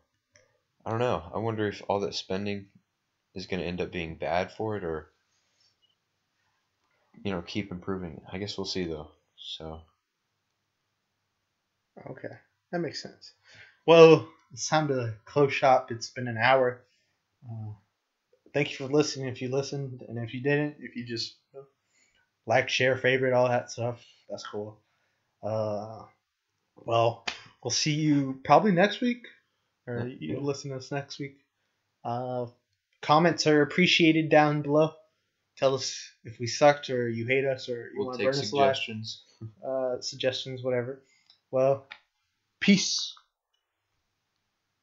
I 0.85 0.91
don't 0.91 0.99
know. 0.99 1.29
I 1.35 1.39
wonder 1.39 1.67
if 1.67 1.81
all 1.89 1.99
that 1.99 2.15
spending 2.15 2.67
is 3.35 3.45
going 3.45 3.59
to 3.59 3.67
end 3.67 3.81
up 3.81 3.91
being 3.91 4.15
bad 4.15 4.49
for 4.49 4.77
it, 4.77 4.85
or 4.85 5.11
you 7.25 7.31
know, 7.31 7.41
keep 7.41 7.73
improving. 7.73 8.21
I 8.31 8.37
guess 8.37 8.57
we'll 8.57 8.63
see 8.63 8.85
though. 8.85 9.09
So 9.35 9.81
okay, 12.09 12.35
that 12.71 12.79
makes 12.79 13.03
sense. 13.03 13.33
Well, 13.85 14.29
it's 14.53 14.67
time 14.67 14.87
to 14.87 15.15
close 15.25 15.51
shop. 15.51 15.91
It's 15.91 16.09
been 16.09 16.27
an 16.27 16.37
hour. 16.37 16.81
Uh, 17.45 17.73
thank 18.53 18.71
you 18.71 18.77
for 18.87 18.93
listening. 18.93 19.27
If 19.27 19.41
you 19.41 19.49
listened, 19.49 20.03
and 20.07 20.17
if 20.19 20.33
you 20.33 20.41
didn't, 20.41 20.75
if 20.79 20.95
you 20.95 21.05
just 21.05 21.35
like, 22.45 22.69
share, 22.69 22.97
favorite, 22.97 23.33
all 23.33 23.47
that 23.47 23.71
stuff, 23.71 24.05
that's 24.29 24.45
cool. 24.45 24.79
Uh, 25.41 26.03
well, 26.75 27.25
we'll 27.63 27.71
see 27.71 27.93
you 27.93 28.39
probably 28.43 28.71
next 28.71 29.01
week, 29.01 29.25
or 29.87 30.07
you 30.07 30.39
listen 30.39 30.71
to 30.71 30.77
us 30.77 30.91
next 30.91 31.19
week. 31.19 31.37
Uh, 32.03 32.47
comments 33.01 33.47
are 33.47 33.61
appreciated 33.61 34.29
down 34.29 34.61
below. 34.61 34.93
Tell 35.57 35.75
us 35.75 35.97
if 36.23 36.39
we 36.39 36.47
sucked, 36.47 36.89
or 36.89 37.07
you 37.09 37.25
hate 37.25 37.45
us, 37.45 37.69
or 37.69 37.91
you 37.93 37.99
we'll 37.99 38.07
want 38.07 38.19
to 38.19 38.25
burn 38.25 38.35
us 38.35 38.51
alive. 38.51 38.75
suggestions. 38.75 39.23
Uh, 39.65 40.01
suggestions, 40.01 40.63
whatever. 40.63 41.01
Well, 41.51 41.85
peace. 42.59 43.13